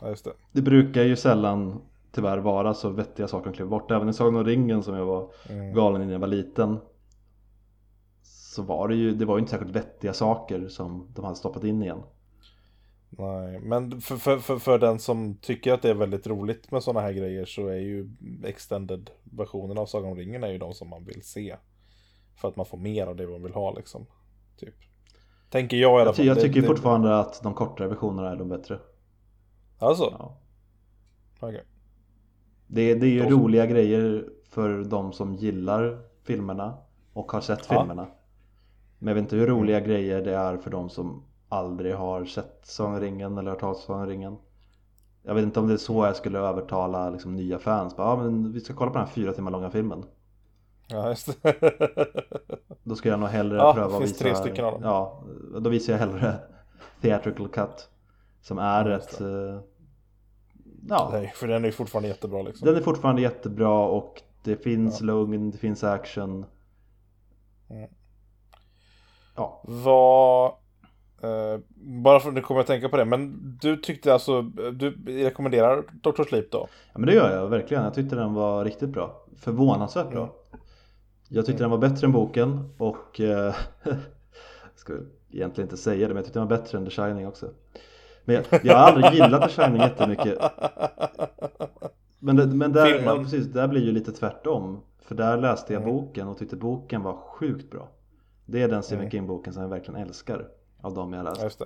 Ja, 0.02 0.10
just 0.10 0.26
det. 0.26 0.32
Det 0.52 0.62
brukar 0.62 1.04
ju 1.04 1.16
sällan 1.16 1.82
tyvärr 2.12 2.38
vara 2.38 2.74
så 2.74 2.90
vettiga 2.90 3.28
saker 3.28 3.46
de 3.50 3.56
klipper 3.56 3.70
bort. 3.70 3.92
Även 3.92 4.10
i 4.10 4.14
Sagan 4.14 4.36
om 4.36 4.44
ringen 4.44 4.84
som 4.84 4.96
jag 4.96 5.06
var 5.06 5.32
Mm. 5.50 5.74
galen 5.74 6.02
i 6.02 6.06
när 6.06 6.14
jag 6.14 6.20
var 6.20 6.28
liten 6.28 6.78
så 8.22 8.62
var 8.64 8.88
det 8.88 8.96
ju, 8.96 9.16
det 9.16 9.26
var 9.26 9.36
ju 9.36 9.40
inte 9.40 9.52
särskilt 9.52 9.76
vettiga 9.76 10.14
saker 10.14 10.68
som 10.68 11.08
de 11.16 11.26
hade 11.26 11.36
stoppat 11.38 11.64
in 11.64 11.84
igen. 11.84 12.02
Nej, 13.10 13.60
men 13.60 14.02
för, 14.02 14.18
för, 14.18 14.38
för, 14.38 14.60
för 14.60 14.80
den 14.80 15.00
som 15.00 15.36
tycker 15.36 15.74
att 15.74 15.82
det 15.82 15.90
är 15.90 15.94
väldigt 15.94 16.28
roligt 16.28 16.72
med 16.72 16.84
sådana 16.84 17.02
här 17.02 17.14
grejer 17.14 17.46
så 17.46 17.68
är 17.68 17.76
ju 17.80 18.10
extended 18.46 19.10
versionen 19.24 19.78
av 19.78 19.86
Sagan 19.86 20.12
om 20.12 20.18
ringen 20.18 20.44
är 20.44 20.52
ju 20.52 20.58
de 20.58 20.74
som 20.74 20.90
man 20.90 21.06
vill 21.06 21.24
se. 21.24 21.56
För 22.36 22.48
att 22.48 22.56
man 22.56 22.66
får 22.66 22.78
mer 22.78 23.08
av 23.08 23.16
det 23.16 23.28
man 23.28 23.44
vill 23.44 23.54
ha 23.54 23.74
liksom. 23.74 24.06
Typ. 24.58 24.76
Tänker 25.50 25.78
jag 25.78 26.00
i 26.00 26.02
alla 26.02 26.14
fall. 26.14 26.26
jag 26.26 26.38
Det- 26.38 26.42
tycker 26.42 26.62
det- 26.62 26.68
fortfarande 26.68 27.20
att 27.20 27.44
de 27.44 27.54
kortare 27.54 27.88
versionerna 27.88 28.32
är 28.32 28.36
de 28.36 28.50
bättre. 28.50 28.80
Alltså? 29.80 30.16
Ja. 30.20 30.38
Okej. 31.40 31.64
Det, 32.68 32.96
det 32.96 33.06
är 33.06 33.12
ju 33.12 33.24
så. 33.24 33.30
roliga 33.30 33.66
grejer 33.66 34.30
för 34.50 34.84
de 34.84 35.14
som 35.14 35.36
gillar 35.36 36.02
filmerna 36.24 36.78
och 37.14 37.32
har 37.32 37.42
sett 37.42 37.66
Ja. 37.70 37.76
Mm. 37.76 37.88
filmerna. 37.88 38.08
Men 39.00 39.08
jag 39.08 39.16
vet 39.16 39.22
inte 39.22 39.36
hur 39.36 39.48
roliga 39.48 39.80
grejer 39.80 40.22
det 40.22 40.36
är 40.36 40.58
för 40.58 40.72
de 40.72 40.90
som 40.90 41.24
aldrig 41.50 41.96
har 41.96 42.26
sett 42.26 42.60
Sagan 42.64 43.38
eller 43.38 43.52
hört 43.52 43.60
talas 43.60 43.78
om 43.78 43.84
Sagan 43.84 44.08
ringen. 44.08 44.38
Jag 45.24 45.36
vet 45.36 45.44
inte 45.44 45.60
om 45.60 45.68
det 45.68 45.74
är 45.74 45.78
så 45.78 46.06
jag 46.06 46.16
skulle 46.16 46.40
övertala 46.40 47.10
liksom, 47.10 47.36
nya 47.36 47.60
fans. 47.60 47.96
Bara, 47.96 48.08
ja, 48.10 48.24
men 48.24 48.52
vi 48.54 48.60
ska 48.60 48.74
kolla 48.74 48.92
på 48.92 48.98
den 48.98 49.08
här 49.08 49.14
fyra 49.14 49.34
timmar 49.34 49.52
långa 49.52 49.70
filmen. 49.70 50.06
Ja, 50.88 51.10
just 51.10 51.42
det. 51.44 51.56
Då 52.84 52.96
ska 52.96 53.10
jag 53.10 53.20
nog 53.20 53.30
hellre 53.30 53.58
Ja, 53.58 53.74
pröva 53.74 53.88
det 53.90 53.94
att 53.96 54.02
finns 54.02 54.12
visa 54.12 54.24
tre 54.24 54.36
stycken 54.36 54.66
av 54.66 54.72
dem. 54.74 54.82
Ja, 54.84 55.24
då 55.60 55.70
visar 55.70 55.94
jag 55.94 56.00
hellre 56.00 56.36
Theatrical 57.02 57.48
Cut 57.50 57.90
Som 58.42 58.58
är 58.58 58.90
Ja, 58.90 58.98
ett 58.98 59.22
eh, 59.22 59.60
Ja, 60.90 61.10
Nej, 61.12 61.34
för 61.36 61.48
den 61.48 61.66
är 61.66 61.72
fortfarande 61.72 62.08
jättebra 62.10 62.42
liksom. 62.42 62.66
den 62.66 62.76
är 62.76 62.82
fortfarande 62.82 63.22
jättebra 63.22 63.80
och 63.86 64.22
det 64.44 64.56
finns 64.56 65.02
Ja. 65.02 65.06
lugn, 65.06 65.52
det 65.52 65.58
finns 65.58 65.84
action 65.84 66.46
Mm. 67.70 67.90
Ja, 69.36 69.62
Vad... 69.64 70.52
Eh, 71.22 71.60
bara 71.76 72.20
för 72.20 72.30
att 72.30 72.36
nu 72.36 72.42
kommer 72.42 72.58
jag 72.60 72.64
att 72.64 72.68
tänka 72.68 72.90
på 72.90 72.98
det, 72.98 73.06
men 73.06 73.34
du 73.62 73.78
tyckte 73.78 74.14
alltså, 74.14 74.42
du 74.74 74.98
rekommenderar 75.06 75.84
Dr. 76.02 76.24
Sleep 76.24 76.52
då? 76.52 76.68
ja 76.94 77.00
men 77.00 77.08
det 77.08 77.14
gör 77.14 77.36
jag 77.36 77.48
verkligen. 77.48 77.84
Jag 77.84 77.94
tyckte 77.94 78.16
den 78.16 78.34
var 78.34 78.66
riktigt 78.66 78.90
bra 78.90 79.26
Förvånansvärt 79.38 80.12
bra. 80.12 80.36
Jag 81.30 81.46
tyckte 81.46 81.64
den 81.64 81.72
var 81.72 81.78
bättre 81.78 82.06
än 82.08 82.12
boken 82.12 82.70
och 82.78 83.20
eh, 83.22 83.56
Jag 83.84 84.76
ska 84.76 84.94
egentligen 85.32 85.66
inte 85.66 85.78
säga 85.78 86.02
det 86.08 86.08
men 86.08 86.16
jag 86.16 86.26
tyckte 86.26 86.40
den 86.40 86.48
var 86.48 86.58
bättre 86.58 86.78
än 86.78 86.86
The 86.86 86.92
Shining 86.92 87.28
också 87.28 87.50
Men 88.26 88.36
jag, 88.36 88.46
jag 88.64 88.78
har 88.78 88.84
aldrig 88.92 89.14
gillat 89.14 89.50
The 89.50 89.62
Shining 89.62 89.82
jättemycket 89.82 90.38
Men, 92.20 92.36
det, 92.36 92.46
men 92.48 92.74
där, 92.74 93.02
ja, 93.06 93.16
precis, 93.18 93.48
där 93.48 93.68
blir 93.68 93.82
ju 93.82 93.92
lite 93.92 94.12
tvärtom 94.12 94.80
För 95.02 95.16
där 95.16 95.38
läste 95.38 95.74
jag 95.74 95.82
Mm. 95.84 95.96
boken 95.96 96.28
och 96.28 96.38
tyckte 96.38 96.56
boken 96.56 97.04
var 97.04 97.14
sjukt 97.14 97.72
bra 97.72 97.90
Det 98.46 98.62
är 98.62 98.68
den 98.68 98.84
Stephen 98.84 99.02
Mm. 99.02 99.12
King-boken 99.12 99.54
som 99.54 99.62
jag 99.62 99.70
verkligen 99.70 100.02
älskar 100.02 100.48
Av 100.82 100.94
dem 100.94 101.14
jag 101.14 101.24
läst. 101.24 101.44
Just 101.44 101.60
det. 101.60 101.66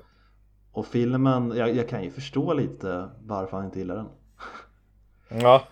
Och 0.72 0.86
filmen, 0.86 1.54
jag, 1.56 1.76
jag 1.76 1.90
kan 1.90 2.04
ju 2.04 2.12
förstå 2.12 2.54
lite 2.54 3.10
varför 3.26 3.58
han 3.58 3.66
inte 3.66 3.80
gillar 3.80 3.96
den. 3.96 4.08
Ja. 5.42 5.62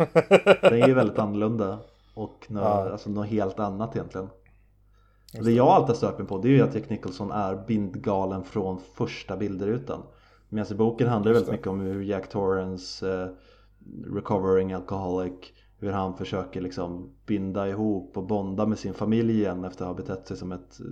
Den 0.61 0.81
är 0.81 0.87
ju 0.87 0.93
väldigt 0.93 1.19
annorlunda 1.19 1.79
Och 2.13 2.45
nå, 2.49 2.59
Ja. 2.61 2.91
alltså 2.91 3.09
något 3.09 3.27
helt 3.27 3.59
annat 3.59 3.95
egentligen. 3.95 4.29
Just 5.33 5.45
Det 5.45 5.51
jag 5.51 5.67
alltid 5.67 5.87
har 5.87 5.95
stört 5.95 6.17
mig 6.17 6.27
på 6.27 6.37
det 6.37 6.47
är 6.47 6.51
ju 6.51 6.61
att 6.61 6.75
Jack 6.75 6.89
Nicholson 6.89 7.31
är 7.31 7.55
bindgalen 7.67 8.43
från 8.43 8.79
första 8.79 9.37
bilderutan 9.37 10.03
Medan 10.49 10.71
i 10.71 10.75
boken 10.75 11.07
handlar 11.07 11.31
det 11.31 11.33
väldigt 11.33 11.51
mycket 11.51 11.67
om 11.67 11.79
hur 11.79 12.01
Jack 12.03 12.29
Torrance 12.29 13.13
eh, 13.23 13.29
Recovering 14.15 14.73
alcoholic 14.73 15.33
Hur 15.77 15.91
han 15.91 16.17
försöker 16.17 16.61
liksom 16.61 17.13
binda 17.25 17.67
ihop 17.69 18.17
och 18.17 18.27
bonda 18.27 18.65
med 18.65 18.79
sin 18.79 18.93
familj 18.93 19.33
igen 19.33 19.63
efter 19.65 19.85
att 19.85 19.89
ha 19.89 19.95
betett 19.95 20.27
sig 20.27 20.37
som 20.37 20.51
ett 20.51 20.79
eh, 20.79 20.85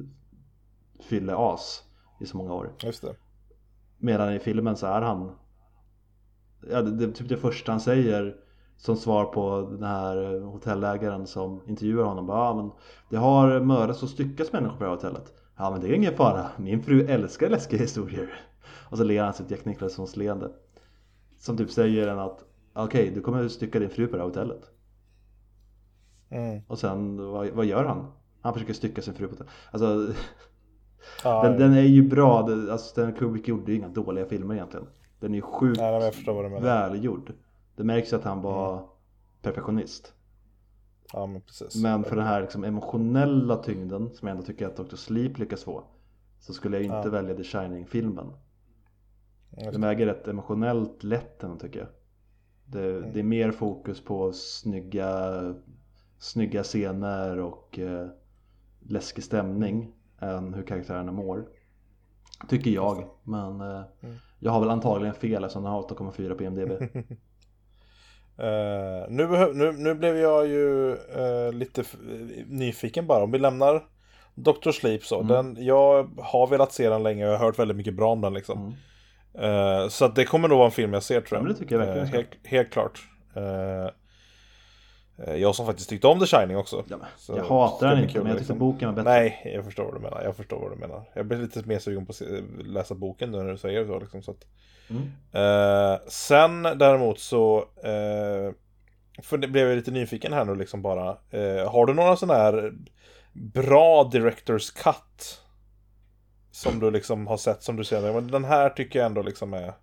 fylleas 1.03 1.83
i 2.19 2.25
så 2.25 2.37
många 2.37 2.53
år 2.53 2.71
Just 2.83 3.01
det. 3.01 3.15
Medan 3.97 4.33
i 4.33 4.39
filmen 4.39 4.75
så 4.75 4.87
är 4.87 5.01
han 5.01 5.31
ja, 6.71 6.81
det, 6.81 6.91
det, 6.91 7.13
typ 7.13 7.29
det 7.29 7.37
första 7.37 7.71
han 7.71 7.81
säger 7.81 8.35
som 8.77 8.95
svar 8.95 9.25
på 9.25 9.69
den 9.71 9.83
här 9.83 10.39
hotellägaren 10.39 11.27
som 11.27 11.61
intervjuar 11.67 12.03
honom 12.05 12.27
bara, 12.27 12.45
ja, 12.45 12.55
men 12.55 12.71
Det 13.09 13.17
har 13.17 13.59
mördats 13.59 14.03
och 14.03 14.09
styckats 14.09 14.53
människor 14.53 14.77
på 14.77 14.83
det 14.83 14.89
här 14.89 14.95
hotellet 14.95 15.33
Ja 15.57 15.71
men 15.71 15.81
det 15.81 15.87
är 15.87 15.93
ingen 15.93 16.15
fara, 16.15 16.49
min 16.57 16.83
fru 16.83 17.05
älskar 17.07 17.49
läskiga 17.49 17.79
historier 17.79 18.41
Och 18.89 18.97
så 18.97 19.03
ler 19.03 19.23
han 19.23 19.33
sitt 19.33 19.51
Jack 19.51 19.65
Nicholsons 19.65 20.17
leende 20.17 20.51
Som 21.37 21.57
typ 21.57 21.71
säger 21.71 22.07
en 22.07 22.19
att 22.19 22.45
Okej, 22.73 23.11
du 23.15 23.21
kommer 23.21 23.47
stycka 23.47 23.79
din 23.79 23.89
fru 23.89 24.07
på 24.07 24.15
det 24.15 24.21
här 24.21 24.29
hotellet 24.29 24.71
Mm. 26.31 26.61
Och 26.67 26.79
sen, 26.79 27.31
vad, 27.31 27.49
vad 27.49 27.65
gör 27.65 27.85
han? 27.85 28.11
Han 28.41 28.53
försöker 28.53 28.73
stycka 28.73 29.01
sin 29.01 29.13
fru 29.13 29.27
på 29.27 29.31
hotellet 29.33 29.53
Alltså, 29.71 30.13
Ja, 31.23 31.43
den, 31.43 31.59
den 31.59 31.73
är 31.73 31.81
ju 31.81 32.09
bra, 32.09 32.41
Det- 32.41 32.71
alltså 32.71 32.87
Stanley 32.89 33.15
Kubrick 33.15 33.47
gjorde 33.47 33.71
ju 33.71 33.77
inga 33.77 33.87
dåliga 33.87 34.25
filmer 34.25 34.55
egentligen 34.55 34.87
Den 35.19 35.31
är 35.31 35.35
ju 35.35 35.41
sjukt 35.41 35.79
Nej, 35.79 36.61
välgjord 36.61 37.33
Det 37.75 37.83
märks 37.83 38.13
att 38.13 38.23
han 38.23 38.41
var 38.41 38.73
Mm. 38.73 38.85
perfektionist 39.41 40.13
Ja, 41.13 41.25
men 41.25 41.41
precis. 41.41 41.83
Men 41.83 42.03
för 42.03 42.15
den 42.15 42.25
här 42.25 42.41
liksom 42.41 42.63
emotionella 42.63 43.55
tyngden 43.55 44.09
som 44.13 44.27
jag 44.27 44.35
ändå 44.35 44.45
tycker 44.47 44.67
att 44.67 44.75
Dr. 44.77 44.95
Sleep 44.95 45.37
lyckas 45.39 45.63
få 45.63 45.83
Så 46.39 46.53
skulle 46.53 46.77
jag 46.77 46.83
inte 46.83 46.95
Ja. 46.95 47.09
välja 47.09 47.35
The 47.35 47.43
Shining-filmen 47.43 48.27
Den 49.49 49.73
det. 49.73 49.79
väger 49.79 50.05
rätt 50.05 50.27
emotionellt 50.27 51.03
lätt 51.03 51.43
ändå 51.43 51.55
tycker 51.57 51.79
jag 51.79 51.87
det, 52.65 52.97
Mm. 52.97 53.13
det 53.13 53.19
är 53.19 53.23
mer 53.23 53.51
fokus 53.51 54.01
på 54.03 54.31
snygga 54.33 55.33
Snygga 56.21 56.63
scener 56.63 57.39
och 57.39 57.79
eh, 57.79 58.07
läskig 58.79 59.23
stämning 59.23 59.91
än 60.19 60.53
hur 60.53 60.63
karaktärerna 60.63 61.11
mår 61.11 61.45
Tycker 62.49 62.71
jag, 62.71 63.03
men 63.23 63.61
eh, 63.61 63.81
Mm. 64.03 64.15
jag 64.39 64.51
har 64.51 64.59
väl 64.59 64.69
antagligen 64.69 65.15
fel 65.15 65.43
eftersom 65.43 65.63
den 65.63 65.71
har 65.71 65.81
8,4 65.81 66.33
på 66.33 66.43
IMDB 66.43 66.71
Eh, 68.37 69.05
nu, 69.09 69.27
nu, 69.53 69.71
nu 69.71 69.95
blev 69.95 70.17
jag 70.17 70.47
ju 70.47 70.91
eh, 70.93 71.53
lite 71.53 71.83
nyfiken 72.47 73.07
bara. 73.07 73.23
Om 73.23 73.31
vi 73.31 73.39
lämnar 73.39 73.83
Dr. 74.35 74.71
Sleep 74.71 75.03
så. 75.03 75.15
Mm. 75.21 75.27
Den, 75.27 75.65
jag 75.65 76.09
har 76.17 76.47
velat 76.47 76.73
se 76.73 76.89
den 76.89 77.03
länge 77.03 77.25
och 77.27 77.33
jag 77.33 77.37
har 77.37 77.45
hört 77.45 77.59
väldigt 77.59 77.77
mycket 77.77 77.93
bra 77.95 78.11
om 78.11 78.21
den 78.21 78.33
liksom. 78.33 78.75
Mm. 79.37 79.81
Eh, 79.83 79.87
så 79.87 80.07
det 80.07 80.25
kommer 80.25 80.47
nog 80.47 80.57
vara 80.57 80.65
en 80.65 80.71
film 80.71 80.93
jag 80.93 81.03
ser 81.03 81.21
tror 81.21 81.27
Ja, 81.31 81.37
jag. 81.37 81.43
men 81.43 81.53
det 81.53 81.59
tycker 81.59 81.75
jag 81.79 81.85
verkligen 81.85 82.07
ska. 82.07 82.17
helt, 82.17 82.29
helt 82.43 82.69
klart. 82.71 82.99
Jag 85.27 85.55
som 85.55 85.65
faktiskt 85.65 85.89
tyckte 85.89 86.07
om 86.07 86.19
The 86.19 86.25
Shining 86.25 86.57
också. 86.57 86.83
Ja, 86.87 86.97
Så 87.17 87.37
jag 87.37 87.43
hatar 87.43 87.87
den 87.87 88.03
inte 88.03 88.17
men 88.17 88.27
jag 88.27 88.37
tyckte 88.37 88.53
liksom. 88.53 88.59
boken 88.59 88.87
var 88.87 88.95
bättre 88.95 89.09
Nej, 89.09 89.51
jag 89.55 89.65
förstår 89.65 89.83
vad 89.83 89.93
du 89.93 89.99
menar. 89.99 90.23
Jag 90.23 90.35
förstår 90.35 90.59
vad 90.59 90.71
du 90.71 90.75
menar. 90.75 91.03
Jag 91.13 91.25
blir 91.25 91.37
lite 91.37 91.63
mer 91.67 91.79
sugen 91.79 92.05
på 92.05 92.11
att 92.11 92.21
läsa 92.67 92.95
boken 92.95 93.31
nu 93.31 93.37
när 93.37 93.51
du 93.51 93.57
säger 93.57 93.85
så. 93.85 93.99
Liksom, 93.99 94.23
så 94.23 94.31
att, 94.31 94.45
Mm. 94.89 95.11
Eh, 95.31 95.99
sen 96.07 96.63
däremot 96.63 97.19
så 97.19 97.57
eh, 97.83 98.53
för 99.21 99.37
det 99.37 99.47
blev 99.47 99.67
jag 99.67 99.75
lite 99.75 99.91
nyfiken 99.91 100.33
här 100.33 100.45
nu 100.45 100.55
liksom 100.55 100.81
bara. 100.81 101.17
Eh, 101.29 101.71
har 101.71 101.85
du 101.85 101.93
några 101.93 102.15
sådana 102.15 102.39
här 102.39 102.73
bra 103.33 104.03
Directors 104.03 104.71
Cut? 104.71 105.41
Som 106.51 106.79
du 106.79 106.91
liksom 106.91 107.27
har 107.27 107.37
sett 107.37 107.63
som 107.63 107.75
du 107.75 107.83
ser, 107.83 108.13
men 108.13 108.31
den 108.31 108.45
här 108.45 108.69
tycker 108.69 108.99
jag 108.99 109.05
ändå 109.05 109.21
liksom 109.21 109.53
är 109.53 109.73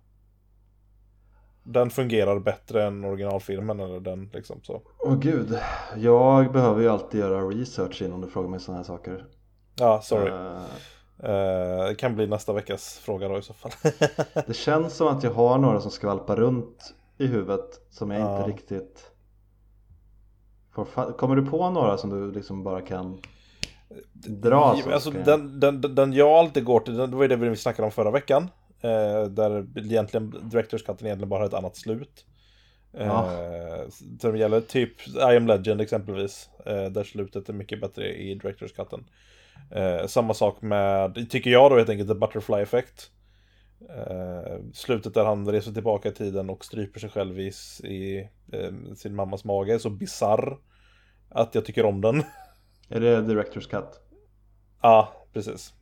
Den 1.69 1.89
fungerar 1.89 2.39
bättre 2.39 2.83
än 2.83 3.05
originalfilmen 3.05 3.79
eller 3.79 3.99
den 3.99 4.29
liksom 4.33 4.59
så. 4.63 4.81
Åh 4.99 5.15
gud, 5.19 5.59
jag 5.97 6.51
behöver 6.51 6.81
ju 6.81 6.89
alltid 6.89 7.19
göra 7.19 7.41
research 7.41 8.01
innan 8.01 8.21
du 8.21 8.27
frågar 8.27 8.49
mig 8.49 8.59
sådana 8.59 8.77
här 8.77 8.83
saker 8.87 9.25
Ja, 9.75 10.01
sorry. 10.01 10.29
Eh, 10.29 10.61
Eh, 11.23 11.87
det 11.87 11.95
kan 11.95 12.15
bli 12.15 12.27
nästa 12.27 12.53
veckas 12.53 12.99
fråga 12.99 13.27
då 13.27 13.37
i 13.37 13.41
så 13.41 13.53
fall. 13.53 13.71
Det 14.47 14.53
känns 14.53 14.93
som 14.93 15.07
att 15.07 15.23
jag 15.23 15.31
har 15.31 15.57
några 15.57 15.79
som 15.81 15.91
skvalpar 15.91 16.35
runt 16.35 16.93
i 17.17 17.27
huvudet 17.27 17.81
som 17.89 18.11
jag 18.11 18.21
Ja. 18.21 18.37
inte 18.37 18.51
riktigt 18.51 19.11
får 20.71 21.17
Kommer 21.17 21.35
du 21.35 21.45
på 21.45 21.69
några 21.69 21.97
som 21.97 22.09
du 22.09 22.31
liksom 22.31 22.63
bara 22.63 22.81
kan 22.81 23.17
Dra 24.13 24.75
så. 24.83 24.91
Alltså, 24.91 25.11
den, 25.11 25.59
den, 25.59 25.81
den 25.95 26.13
jag 26.13 26.29
alltid 26.29 26.65
går 26.65 26.79
till, 26.79 26.97
det 26.97 27.07
var 27.07 27.21
ju 27.21 27.27
det 27.27 27.35
vi 27.35 27.55
snackade 27.55 27.85
om 27.85 27.91
förra 27.91 28.11
veckan. 28.11 28.49
Eh, 28.81 29.23
där 29.23 29.67
egentligen 29.75 30.49
Directors 30.49 30.83
Cut 30.83 31.01
egentligen 31.01 31.29
bara 31.29 31.39
har 31.39 31.47
ett 31.47 31.53
annat 31.53 31.75
slut. 31.75 32.25
Eh, 32.93 33.07
Ja. 33.07 33.31
Det 34.01 34.37
gäller 34.37 34.61
typ 34.61 35.07
I 35.07 35.37
am 35.37 35.47
Legend 35.47 35.81
exempelvis. 35.81 36.49
Eh, 36.65 36.85
där 36.85 37.03
slutet 37.03 37.49
är 37.49 37.53
mycket 37.53 37.81
bättre 37.81 38.13
i 38.13 38.35
Directors 38.35 38.71
Cutten. 38.73 39.05
Samma 40.07 40.33
sak 40.33 40.61
med, 40.61 41.27
tycker 41.29 41.49
jag 41.49 41.71
då 41.71 41.77
helt 41.77 41.89
enkelt, 41.89 42.09
The 42.09 42.15
Butterfly 42.15 42.55
Effect. 42.55 43.11
Slutet 44.73 45.13
där 45.13 45.25
han 45.25 45.51
reser 45.51 45.71
tillbaka 45.71 46.09
i 46.09 46.11
tiden 46.11 46.49
och 46.49 46.65
stryper 46.65 46.99
sig 46.99 47.09
själv 47.09 47.39
i, 47.39 47.47
i 47.83 48.29
sin 48.95 49.15
mammas 49.15 49.43
mage 49.43 49.73
är 49.73 49.77
så 49.77 49.89
bizarr 49.89 50.57
att 51.29 51.55
jag 51.55 51.65
tycker 51.65 51.85
om 51.85 52.01
den. 52.01 52.23
Är 52.89 52.99
det 52.99 53.21
Directors 53.21 53.67
Cut? 53.67 54.01
Ja, 54.81 55.13
precis. 55.33 55.73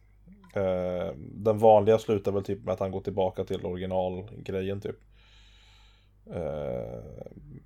Eh, 0.55 1.13
den 1.17 1.57
vanliga 1.57 1.97
slutar 1.97 2.31
väl 2.31 2.43
typ 2.43 2.63
med 2.63 2.73
att 2.73 2.79
han 2.79 2.91
går 2.91 3.01
tillbaka 3.01 3.43
till 3.43 3.65
originalgrejen 3.65 4.81
typ. 4.81 4.95
Eh, 6.33 7.03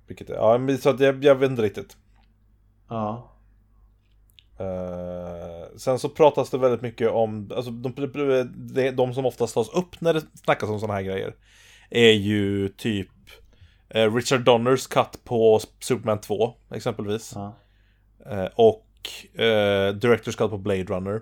vilket 0.06 0.30
är, 0.30 0.34
ja, 0.34 0.58
men 0.58 0.78
så 0.78 0.90
att 0.90 1.00
jag, 1.00 1.24
jag 1.24 1.34
vet 1.34 1.50
inte 1.50 1.62
riktigt. 1.62 1.96
Ja. 2.88 3.30
Eh, 4.58 5.76
sen 5.76 5.98
så 5.98 6.08
pratas 6.08 6.50
det 6.50 6.58
väldigt 6.58 6.82
mycket 6.82 7.10
om, 7.10 7.50
alltså 7.56 7.70
de, 7.70 8.92
de, 8.96 9.14
som 9.14 9.26
oftast 9.26 9.54
tas 9.54 9.68
upp 9.68 10.00
när 10.00 10.14
det 10.14 10.22
snackas 10.34 10.70
om 10.70 10.80
sådana 10.80 10.94
här 10.94 11.02
grejer. 11.02 11.34
Är 11.90 12.12
ju 12.12 12.68
typ 12.68 13.08
eh, 13.88 14.14
Richard 14.14 14.40
Donners 14.40 14.86
cut 14.86 15.24
på 15.24 15.60
Superman 15.80 16.20
2 16.20 16.54
exempelvis. 16.70 17.32
ja. 17.34 17.56
Eh, 18.26 18.48
och 18.54 18.86
eh, 19.40 19.94
Directors 19.94 20.36
cut 20.36 20.50
på 20.50 20.58
Blade 20.58 20.84
Runner. 20.84 21.20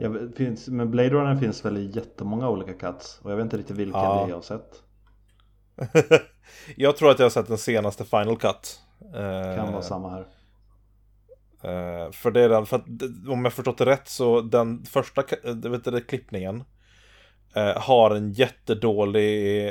Eh, 0.00 0.10
vet- 0.10 0.36
finns, 0.36 0.68
men 0.68 0.90
Blade 0.90 1.10
Runner 1.10 1.36
finns 1.36 1.64
väl 1.64 1.76
i 1.76 1.90
jättemånga 1.94 2.48
olika 2.48 2.72
cuts 2.74 3.20
och 3.22 3.30
jag 3.30 3.36
vet 3.36 3.44
inte 3.44 3.56
riktigt 3.58 3.76
vilken 3.76 4.00
Ja. 4.00 4.14
det 4.14 4.20
är 4.24 4.28
jag 4.28 4.36
har 4.36 4.42
sett. 4.42 4.82
jag 6.76 6.96
tror 6.96 7.10
att 7.10 7.18
jag 7.18 7.24
har 7.26 7.30
sett 7.30 7.48
den 7.48 7.58
senaste 7.58 8.04
Final 8.04 8.36
Cut. 8.38 8.80
Eh, 9.14 9.56
Kan 9.56 9.72
vara 9.72 9.82
samma 9.82 10.10
här. 10.10 10.20
eh, 11.62 12.10
för 12.12 12.30
det 12.30 12.40
är 12.40 12.48
den, 12.48 12.66
för 12.66 12.76
att 12.76 12.84
om 13.28 13.44
jag 13.44 13.52
förstått 13.52 13.78
det 13.78 13.86
rätt 13.86 14.08
så 14.08 14.40
den 14.40 14.84
första 14.84 15.22
vet 15.44 15.84
du, 15.84 16.00
klippningen 16.00 16.64
har 17.76 18.10
en 18.10 18.32
jättedålig, 18.32 19.62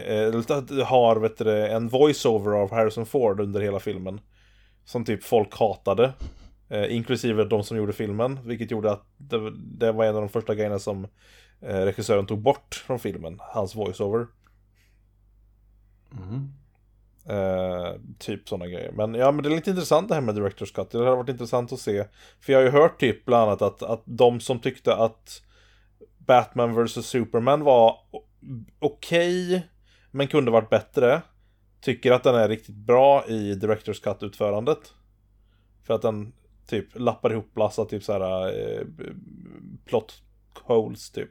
har 0.86 1.16
vet 1.16 1.38
du, 1.38 1.68
en 1.68 1.88
voiceover 1.90 2.52
av 2.52 2.72
Harrison 2.72 3.06
Ford 3.06 3.40
under 3.40 3.62
hela 3.62 3.80
filmen. 3.80 4.22
Som 4.86 5.06
typ 5.06 5.24
folk 5.24 5.58
hatade. 5.60 6.14
Eh, 6.74 6.96
inklusive 6.96 7.44
de 7.44 7.64
som 7.64 7.78
gjorde 7.78 7.94
filmen, 7.94 8.40
vilket 8.46 8.72
gjorde 8.72 8.92
att 8.92 9.06
det, 9.18 9.52
det 9.56 9.92
var 9.92 10.06
en 10.06 10.16
av 10.16 10.22
de 10.22 10.30
första 10.30 10.56
grejerna 10.56 10.80
som 10.80 11.08
eh, 11.62 11.78
regissören 11.78 12.26
tog 12.26 12.42
bort 12.42 12.84
från 12.88 13.00
filmen, 13.00 13.38
hans 13.40 13.76
voiceover. 13.76 14.28
Mhm. 16.10 16.54
Eh, 17.26 17.94
typ 18.18 18.50
sådana 18.50 18.68
grejer. 18.68 18.92
Men 18.92 19.14
ja, 19.14 19.32
men 19.32 19.44
det 19.44 19.50
är 19.50 19.56
lite 19.56 19.70
intressant 19.70 20.10
det 20.10 20.16
här 20.16 20.22
med 20.22 20.36
Directors 20.36 20.72
Cut. 20.72 20.92
Det 20.92 20.98
hade 20.98 21.16
varit 21.16 21.30
intressant 21.30 21.74
att 21.74 21.80
se. 21.80 22.06
För 22.40 22.54
jag 22.54 22.60
har 22.60 22.64
ju 22.64 22.72
hört 22.72 23.00
typ 23.00 23.26
bland 23.26 23.44
annat 23.44 23.62
att, 23.62 23.84
att 23.84 24.02
de 24.06 24.40
som 24.40 24.60
tyckte 24.60 24.96
att 24.96 25.42
Batman 26.18 26.86
vs 26.86 27.06
Superman 27.06 27.64
var 27.64 27.98
okej, 28.80 29.68
men 30.12 30.28
kunde 30.28 30.52
varit 30.52 30.70
bättre. 30.70 31.22
Tycker 31.82 32.12
att 32.12 32.24
den 32.24 32.36
är 32.36 32.50
riktigt 32.50 32.76
bra 32.76 33.26
i 33.28 33.56
Directors 33.56 34.02
Cut-utförandet. 34.02 34.94
För 35.84 35.94
att 35.94 36.02
den 36.02 36.34
typ 36.68 37.00
lappar 37.00 37.32
ihop 37.32 37.56
massa 37.56 37.86
typ 37.86 38.04
såhär 38.04 38.48
eh, 38.48 38.86
plot 39.86 40.22
holes 40.62 41.12
typ. 41.12 41.30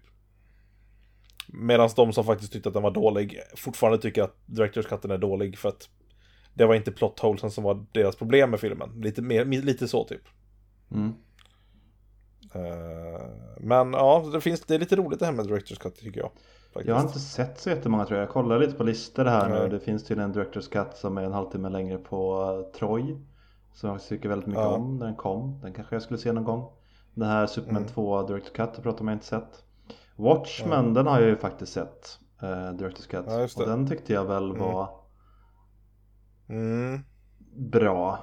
Medan 1.48 1.90
de 1.96 2.12
som 2.12 2.24
faktiskt 2.24 2.52
tyckte 2.52 2.68
att 2.68 2.74
den 2.74 2.82
var 2.82 2.90
dålig 2.90 3.40
fortfarande 3.56 3.98
tycker 3.98 4.22
att 4.22 4.36
Directors 4.46 4.86
Cutten 4.86 5.10
är 5.10 5.18
dålig 5.18 5.58
för 5.58 5.68
att 5.68 5.88
det 6.54 6.66
var 6.66 6.74
inte 6.74 6.92
plot 6.92 7.20
holesen 7.20 7.50
som 7.50 7.64
var 7.64 7.86
deras 7.92 8.16
problem 8.16 8.50
med 8.50 8.60
filmen. 8.60 9.00
Lite, 9.00 9.22
mer, 9.22 9.44
lite 9.44 9.88
så 9.88 10.04
typ. 10.04 10.22
Mm. 10.90 11.12
Eh, 12.54 13.26
men 13.60 13.92
ja, 13.92 14.30
det, 14.32 14.40
finns, 14.40 14.60
det 14.60 14.74
är 14.74 14.78
lite 14.78 14.96
roligt 14.96 15.18
det 15.18 15.26
här 15.26 15.32
med 15.32 15.46
Directors 15.46 15.78
Cut 15.78 15.96
tycker 15.96 16.20
jag. 16.20 16.30
Faktiskt. 16.72 16.88
Jag 16.88 16.94
har 16.94 17.02
inte 17.02 17.20
sett 17.20 17.60
så 17.60 17.70
jättemånga 17.70 18.04
tror 18.04 18.18
jag. 18.18 18.26
Jag 18.26 18.32
kollar 18.32 18.58
lite 18.58 18.72
på 18.72 18.84
listor 18.84 19.24
här 19.24 19.48
Nej. 19.48 19.60
nu. 19.60 19.68
Det 19.68 19.80
finns 19.80 20.04
tydligen 20.04 20.30
en 20.30 20.32
Directors 20.32 20.68
Cut 20.68 20.96
som 20.96 21.18
är 21.18 21.22
en 21.22 21.32
halvtimme 21.32 21.68
längre 21.68 21.98
på 21.98 22.50
uh, 22.52 22.78
Troy. 22.78 23.16
Som 23.74 23.90
jag 23.90 24.02
tycker 24.02 24.28
väldigt 24.28 24.46
mycket 24.48 24.62
Ja. 24.62 24.74
om 24.76 24.98
när 24.98 25.06
den 25.06 25.16
kom. 25.16 25.60
Den 25.62 25.72
kanske 25.72 25.94
jag 25.94 26.02
skulle 26.02 26.18
se 26.18 26.32
någon 26.32 26.44
gång. 26.44 26.72
Den 27.14 27.28
här 27.28 27.46
Superman 27.46 27.82
Mm. 27.82 27.88
2 27.94 28.22
Directors 28.22 28.52
Cut 28.52 28.76
har 28.76 28.82
pratat 28.82 29.00
om 29.00 29.08
jag 29.08 29.14
inte 29.14 29.26
sett. 29.26 29.64
Watchmen 30.16 30.94
den 30.94 31.06
har 31.06 31.20
jag 31.20 31.28
ju 31.28 31.36
faktiskt 31.36 31.72
sett. 31.72 32.18
Uh, 32.42 32.72
Directors 32.72 33.06
Cut. 33.06 33.24
Ja. 33.28 33.48
Och 33.56 33.66
den 33.68 33.88
tyckte 33.88 34.12
jag 34.12 34.24
väl 34.24 34.50
Mm. 34.50 34.62
var 34.62 34.88
Mm, 36.48 37.00
bra. 37.56 38.18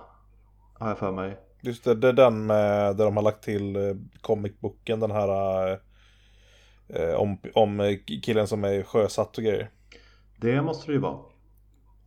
Har 0.79 0.87
jag 0.87 0.97
för 0.97 1.11
mig. 1.11 1.37
just 1.61 1.83
det, 1.83 1.95
det 1.95 2.07
är 2.07 2.13
den 2.13 2.45
med, 2.45 2.95
där 2.97 3.05
de 3.05 3.15
har 3.17 3.23
lagt 3.23 3.43
till 3.43 3.75
eh, 3.75 3.95
comicboken, 4.21 4.99
den 4.99 5.11
här 5.11 5.71
eh, 6.87 7.15
om, 7.15 7.37
om 7.55 7.79
eh, 7.79 7.97
killen 8.23 8.47
som 8.47 8.63
är 8.63 8.83
sjösatt 8.83 9.37
och 9.37 9.43
grejer. 9.43 9.69
Det 10.37 10.61
måste 10.61 10.87
det 10.87 10.93
ju 10.93 10.99
vara. 10.99 11.17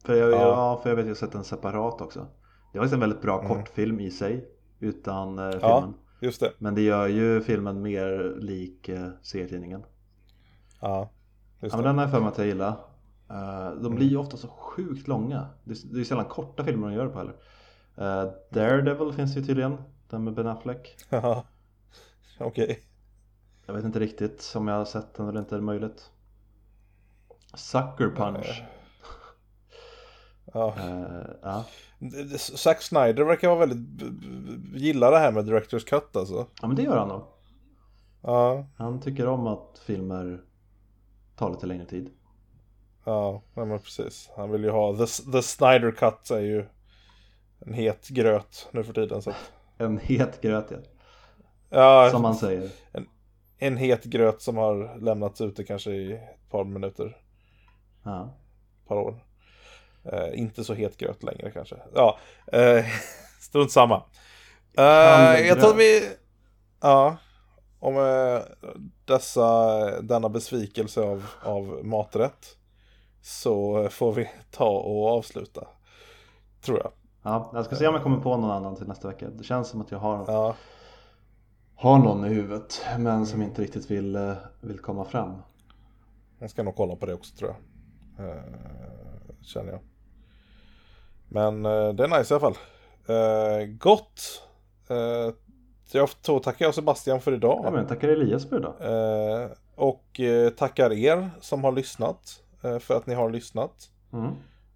För 0.04 0.14
jag, 0.14 0.30
Ja. 0.30 0.36
ja. 0.36 0.80
för 0.82 0.88
jag 0.90 0.96
vet 0.96 1.02
att 1.02 1.06
jag 1.08 1.14
har 1.14 1.18
sett 1.18 1.32
den 1.32 1.44
separat 1.44 2.00
också. 2.00 2.26
Det 2.72 2.78
var 2.78 2.84
faktiskt 2.84 2.94
en 2.94 3.00
väldigt 3.00 3.22
bra 3.22 3.38
Mm. 3.40 3.48
kortfilm 3.48 4.00
i 4.00 4.10
sig. 4.10 4.48
Utan 4.80 5.38
eh, 5.38 5.50
filmen. 5.50 5.60
Ja. 5.70 5.92
Just 6.20 6.40
det. 6.40 6.52
Men 6.58 6.74
det 6.74 6.82
gör 6.82 7.06
ju 7.08 7.40
filmen 7.40 7.82
mer 7.82 8.36
lik 8.40 8.88
eh, 8.88 9.08
serietidningen. 9.22 9.84
Ja, 10.80 11.10
just 11.60 11.72
Ja, 11.72 11.76
men 11.76 11.82
det. 11.84 11.88
den 11.88 11.98
har 11.98 12.04
jag 12.04 12.10
för 12.10 12.20
mig 12.20 12.28
att 12.28 12.38
jag 12.38 12.46
gillar. 12.46 12.68
Eh, 13.30 13.70
de 13.82 13.94
blir 13.94 14.06
ju 14.08 14.16
ofta 14.16 14.36
så 14.36 14.48
sjukt 14.48 15.08
långa. 15.08 15.46
Det 15.64 15.72
är, 15.72 15.94
det 15.94 16.00
är 16.00 16.04
sällan 16.04 16.24
korta 16.24 16.64
filmer 16.64 16.88
de 16.88 16.94
gör 16.96 17.08
på 17.08 17.18
heller. 17.18 17.34
Eh, 17.96 18.32
Daredevil 18.50 19.12
finns 19.12 19.36
ju 19.36 19.44
tydligen. 19.44 19.76
Den 20.10 20.24
med 20.24 20.34
Ben 20.34 20.46
Affleck. 20.46 20.96
Ja. 21.10 21.44
Okej. 22.40 22.80
Jag 23.66 23.74
vet 23.74 23.84
inte 23.84 24.00
riktigt 24.00 24.52
om 24.56 24.68
jag 24.68 24.74
har 24.74 24.84
sett 24.84 25.14
den 25.14 25.28
eller 25.28 25.40
inte 25.40 25.54
är 25.54 25.58
det 25.58 25.64
möjligt. 25.64 26.10
Sucker 27.54 28.10
Punch. 28.16 28.62
Ja. 30.52 30.74
Eh, 30.78 31.26
ja. 31.42 31.64
Zack 32.38 32.82
Snyder 32.82 33.24
verkar 33.24 33.48
vara 33.48 33.58
väldigt, 33.66 34.02
gilla 34.74 35.10
det 35.10 35.18
här 35.18 35.32
med 35.32 35.44
Directors 35.44 35.84
Cut 35.84 36.16
alltså. 36.16 36.46
ja 36.60 36.66
men 36.66 36.76
det 36.76 36.82
gör 36.82 36.96
han 36.96 37.08
nog. 37.08 37.22
Ja, 38.22 38.66
Han 38.76 39.00
tycker 39.00 39.26
om 39.26 39.46
att 39.46 39.80
filmer 39.86 40.40
tar 41.36 41.50
lite 41.50 41.66
längre 41.66 41.84
tid. 41.86 42.10
ja, 43.04 43.42
nej, 43.54 43.66
men 43.66 43.78
precis. 43.78 44.30
Han 44.36 44.50
vill 44.50 44.64
ju 44.64 44.70
ha, 44.70 44.96
the, 44.96 45.06
the 45.32 45.42
Snyder 45.42 45.90
Cut 45.92 46.30
är 46.30 46.40
ju 46.40 46.64
en 47.66 47.74
het 47.74 48.08
gröt 48.08 48.68
nu 48.72 48.84
för 48.84 48.92
tiden. 48.92 49.22
Så 49.22 49.30
att, 49.30 49.52
En 49.78 49.98
het 49.98 50.40
gröt 50.40 50.70
ja. 50.70 50.76
ja, 51.70 52.08
Som 52.10 52.22
man 52.22 52.34
säger. 52.34 52.70
en 53.58 53.76
het 53.76 54.04
gröt 54.04 54.42
som 54.42 54.56
har 54.56 54.98
lämnats 55.00 55.40
ute 55.40 55.64
kanske 55.64 55.90
i 55.90 56.12
ett 56.12 56.50
par 56.50 56.64
minuter, 56.64 57.16
Ja. 58.02 58.22
ett 58.82 58.88
par 58.88 58.96
år. 58.96 59.24
Eh, 60.04 60.38
inte 60.38 60.64
så 60.64 60.74
het 60.74 60.96
gröt 60.96 61.22
längre 61.22 61.50
kanske. 61.50 61.76
Ja, 61.94 62.18
eh, 62.52 62.84
strunt 63.40 63.72
samma. 63.72 64.02
Eh, 64.78 65.46
jag 65.46 65.60
tror 65.60 65.74
vi, 65.74 66.10
ja, 66.80 67.16
om 67.78 67.94
dessa, 69.04 70.00
denna 70.00 70.28
besvikelse 70.28 71.00
av, 71.00 71.26
av 71.42 71.80
maträtt 71.84 72.56
så 73.20 73.88
får 73.90 74.12
vi 74.12 74.30
ta 74.50 74.68
och 74.68 75.08
avsluta. 75.08 75.66
Tror 76.60 76.78
jag. 76.78 76.92
ja. 77.22 77.50
Jag 77.54 77.64
ska 77.64 77.76
se 77.76 77.86
om 77.86 77.94
jag 77.94 78.02
kommer 78.02 78.20
på 78.20 78.36
någon 78.36 78.50
annan 78.50 78.76
till 78.76 78.86
nästa 78.86 79.08
vecka. 79.08 79.28
Det 79.28 79.44
känns 79.44 79.68
som 79.68 79.80
att 79.80 79.90
jag 79.90 79.98
har, 79.98 80.24
Ja, 80.26 80.56
har 81.74 81.98
någon 81.98 82.24
i 82.24 82.28
huvudet. 82.28 82.84
Men 82.98 83.26
som 83.26 83.42
inte 83.42 83.62
riktigt 83.62 83.90
vill, 83.90 84.34
vill 84.60 84.78
komma 84.78 85.04
fram. 85.04 85.42
jag 86.38 86.50
ska 86.50 86.62
nog 86.62 86.76
kolla 86.76 86.96
på 86.96 87.06
det 87.06 87.14
också 87.14 87.36
tror 87.36 87.50
jag. 87.50 87.58
Känner 89.42 89.72
jag. 89.72 89.80
Men 91.34 91.66
eh, 91.66 91.88
det 91.88 92.04
är 92.04 92.18
nice 92.18 92.34
i 92.34 92.38
alla 92.38 92.40
fall. 92.40 92.56
Eh, 93.06 93.66
gott. 93.66 94.42
Eh, 94.88 95.34
jag 95.92 96.10
får 96.10 96.40
tacka 96.40 96.64
jag 96.64 96.74
Sebastian 96.74 97.20
för 97.20 97.32
idag. 97.32 97.60
Ja, 97.64 97.70
men 97.70 97.86
tackar 97.86 98.08
Elias 98.08 98.48
för 98.48 98.56
idag. 98.58 98.74
Och 99.74 100.20
tackar 100.56 100.92
er 100.92 101.30
som 101.40 101.64
har 101.64 101.72
lyssnat 101.72 102.42
för 102.80 102.96
att 102.96 103.06
ni 103.06 103.14
har 103.14 103.30
lyssnat. 103.30 103.72
Mm. 104.12 104.30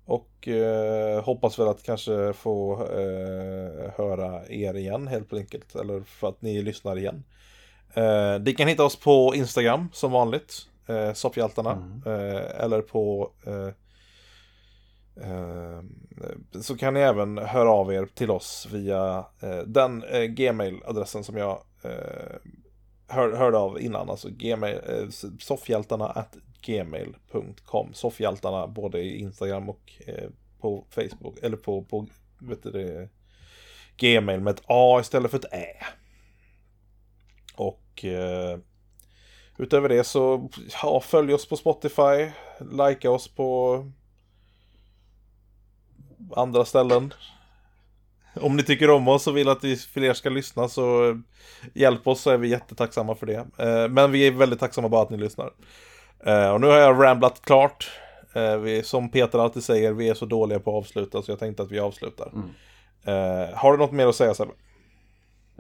Och 0.05 0.49
eh, 0.49 1.25
hoppas 1.25 1.59
väl 1.59 1.69
att 1.69 1.83
kanske 1.83 2.33
få 2.33 2.73
eh, 2.73 3.91
höra 3.97 4.49
er 4.49 4.75
igen 4.75 5.07
helt 5.07 5.33
enkelt. 5.33 5.75
Eller 5.75 6.01
för 6.01 6.29
att 6.29 6.43
ni 6.43 6.63
lyssnar 6.63 6.99
igen. 6.99 7.25
Eh, 7.95 8.41
ni 8.41 8.55
kan 8.55 8.69
hitta 8.69 8.85
oss 8.85 8.97
på 9.01 9.33
Instagram 9.35 9.89
som 9.93 10.13
vanligt. 10.13 10.55
Eh, 10.87 11.13
Soffhjältarna. 11.13 11.73
Mm. 11.73 12.03
Eller 12.57 12.81
på 12.83 13.31
Eh, 15.21 15.81
så 16.61 16.77
kan 16.77 16.95
ni 16.95 17.01
även 17.01 17.39
höra 17.39 17.71
av 17.71 17.93
er 17.93 18.07
till 18.07 18.31
oss 18.31 18.69
via 18.73 19.25
eh, 19.41 19.59
den 19.59 20.03
eh, 20.03 20.23
gmail-adressen 20.23 21.25
som 21.25 21.37
jag 21.37 21.63
hör, 23.09 23.37
hörde 23.37 23.59
av 23.59 23.81
innan. 23.81 24.11
Alltså 24.11 24.29
gmail, 24.31 24.79
soffhjältarna 25.41 26.09
at 26.09 26.37
gmail.com. 26.63 27.95
Soffhjältarna 27.95 28.67
både 28.67 29.01
i 29.01 29.19
Instagram 29.19 29.69
och 29.69 29.93
på 30.61 30.85
Facebook. 30.91 31.39
Eller 31.43 31.57
på, 31.57 31.83
på 31.83 32.07
vet 32.39 32.63
du 32.63 32.71
det, 32.71 33.09
gmail 33.97 34.41
med 34.41 34.51
ett 34.51 34.63
A 34.67 34.99
istället 35.01 35.31
för 35.31 35.39
ett 35.39 35.53
Ä. 35.53 35.85
Och 37.57 38.05
utöver 39.59 39.89
det 39.89 40.05
så 40.05 40.51
ja, 40.83 41.01
följ 41.01 41.35
oss 41.35 41.49
på 41.49 41.57
Spotify. 41.57 42.31
Likea 42.61 43.11
oss 43.11 43.29
på 43.29 43.83
andra 46.37 46.65
ställen. 46.65 47.15
Om 48.41 48.57
ni 48.57 48.63
tycker 48.63 48.91
om 48.91 49.09
oss 49.09 49.27
och 49.27 49.37
vill 49.37 49.49
att 49.49 49.65
vi 49.65 49.77
fler 49.77 50.15
ska 50.15 50.31
lyssna 50.31 50.69
så 50.69 51.17
hjälp 51.75 52.07
oss 52.07 52.21
så 52.21 52.31
är 52.31 52.37
vi 52.37 52.49
jättetacksamma 52.49 53.15
för 53.15 53.27
det. 53.27 53.47
Eh, 53.59 53.89
men 53.89 54.13
vi 54.13 54.27
är 54.27 54.33
väldigt 54.33 54.61
tacksamma 54.61 54.89
bara 54.89 55.03
att 55.03 55.11
ni 55.11 55.17
lyssnar. 55.17 55.51
Eh, 56.27 56.51
och 56.51 56.61
nu 56.61 56.67
har 56.67 56.77
jag 56.77 57.03
ramblat 57.03 57.43
klart. 57.43 57.91
Eh, 58.33 58.57
vi, 58.57 58.83
som 58.83 59.11
Peter 59.11 59.39
alltid 59.39 59.65
säger, 59.65 59.93
vi 59.93 60.09
är 60.09 60.15
så 60.15 60.27
dåliga 60.27 60.61
på 60.61 60.71
att 60.71 60.85
avsluta 60.85 61.23
så 61.23 61.31
jag 61.31 61.39
tänkte 61.39 61.63
att 61.63 61.71
vi 61.71 61.79
avslutar. 61.79 62.33
Mm. 62.33 62.49
Har 63.55 63.73
du 63.73 63.79
något 63.79 63.93
mer 63.93 64.07
att 64.07 64.15
säga 64.15 64.35
Sebbe? 64.35 64.53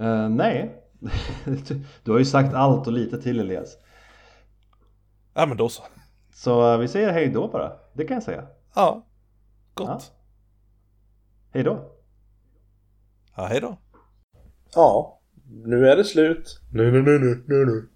Uh, 0.00 0.28
nej, 0.28 0.82
du 2.04 2.12
har 2.12 2.18
ju 2.18 2.24
sagt 2.24 2.54
allt 2.54 2.86
och 2.86 2.92
lite 2.92 3.22
till 3.22 3.40
Elias. 3.40 3.76
Ja 5.34 5.46
men 5.46 5.56
då 5.56 5.68
så. 5.68 5.82
Så 6.34 6.76
vi 6.76 6.88
säger 6.88 7.12
hej 7.12 7.28
då 7.28 7.48
bara, 7.48 7.72
det 7.92 8.04
kan 8.04 8.14
jag 8.14 8.22
säga. 8.22 8.44
Ja, 8.74 9.06
gott. 9.74 9.88
Ja. 9.88 10.15
Hej 11.52 11.64
då. 11.64 11.92
Ja, 13.36 13.46
hej 13.46 13.60
då. 13.60 13.78
Ja, 14.74 15.20
nu 15.64 15.88
är 15.88 15.96
det 15.96 16.04
slut. 16.04 16.60
Nu, 16.72 16.90
nu, 16.90 17.02
nu, 17.02 17.18
nu, 17.18 17.44
nu, 17.46 17.66
nu. 17.66 17.88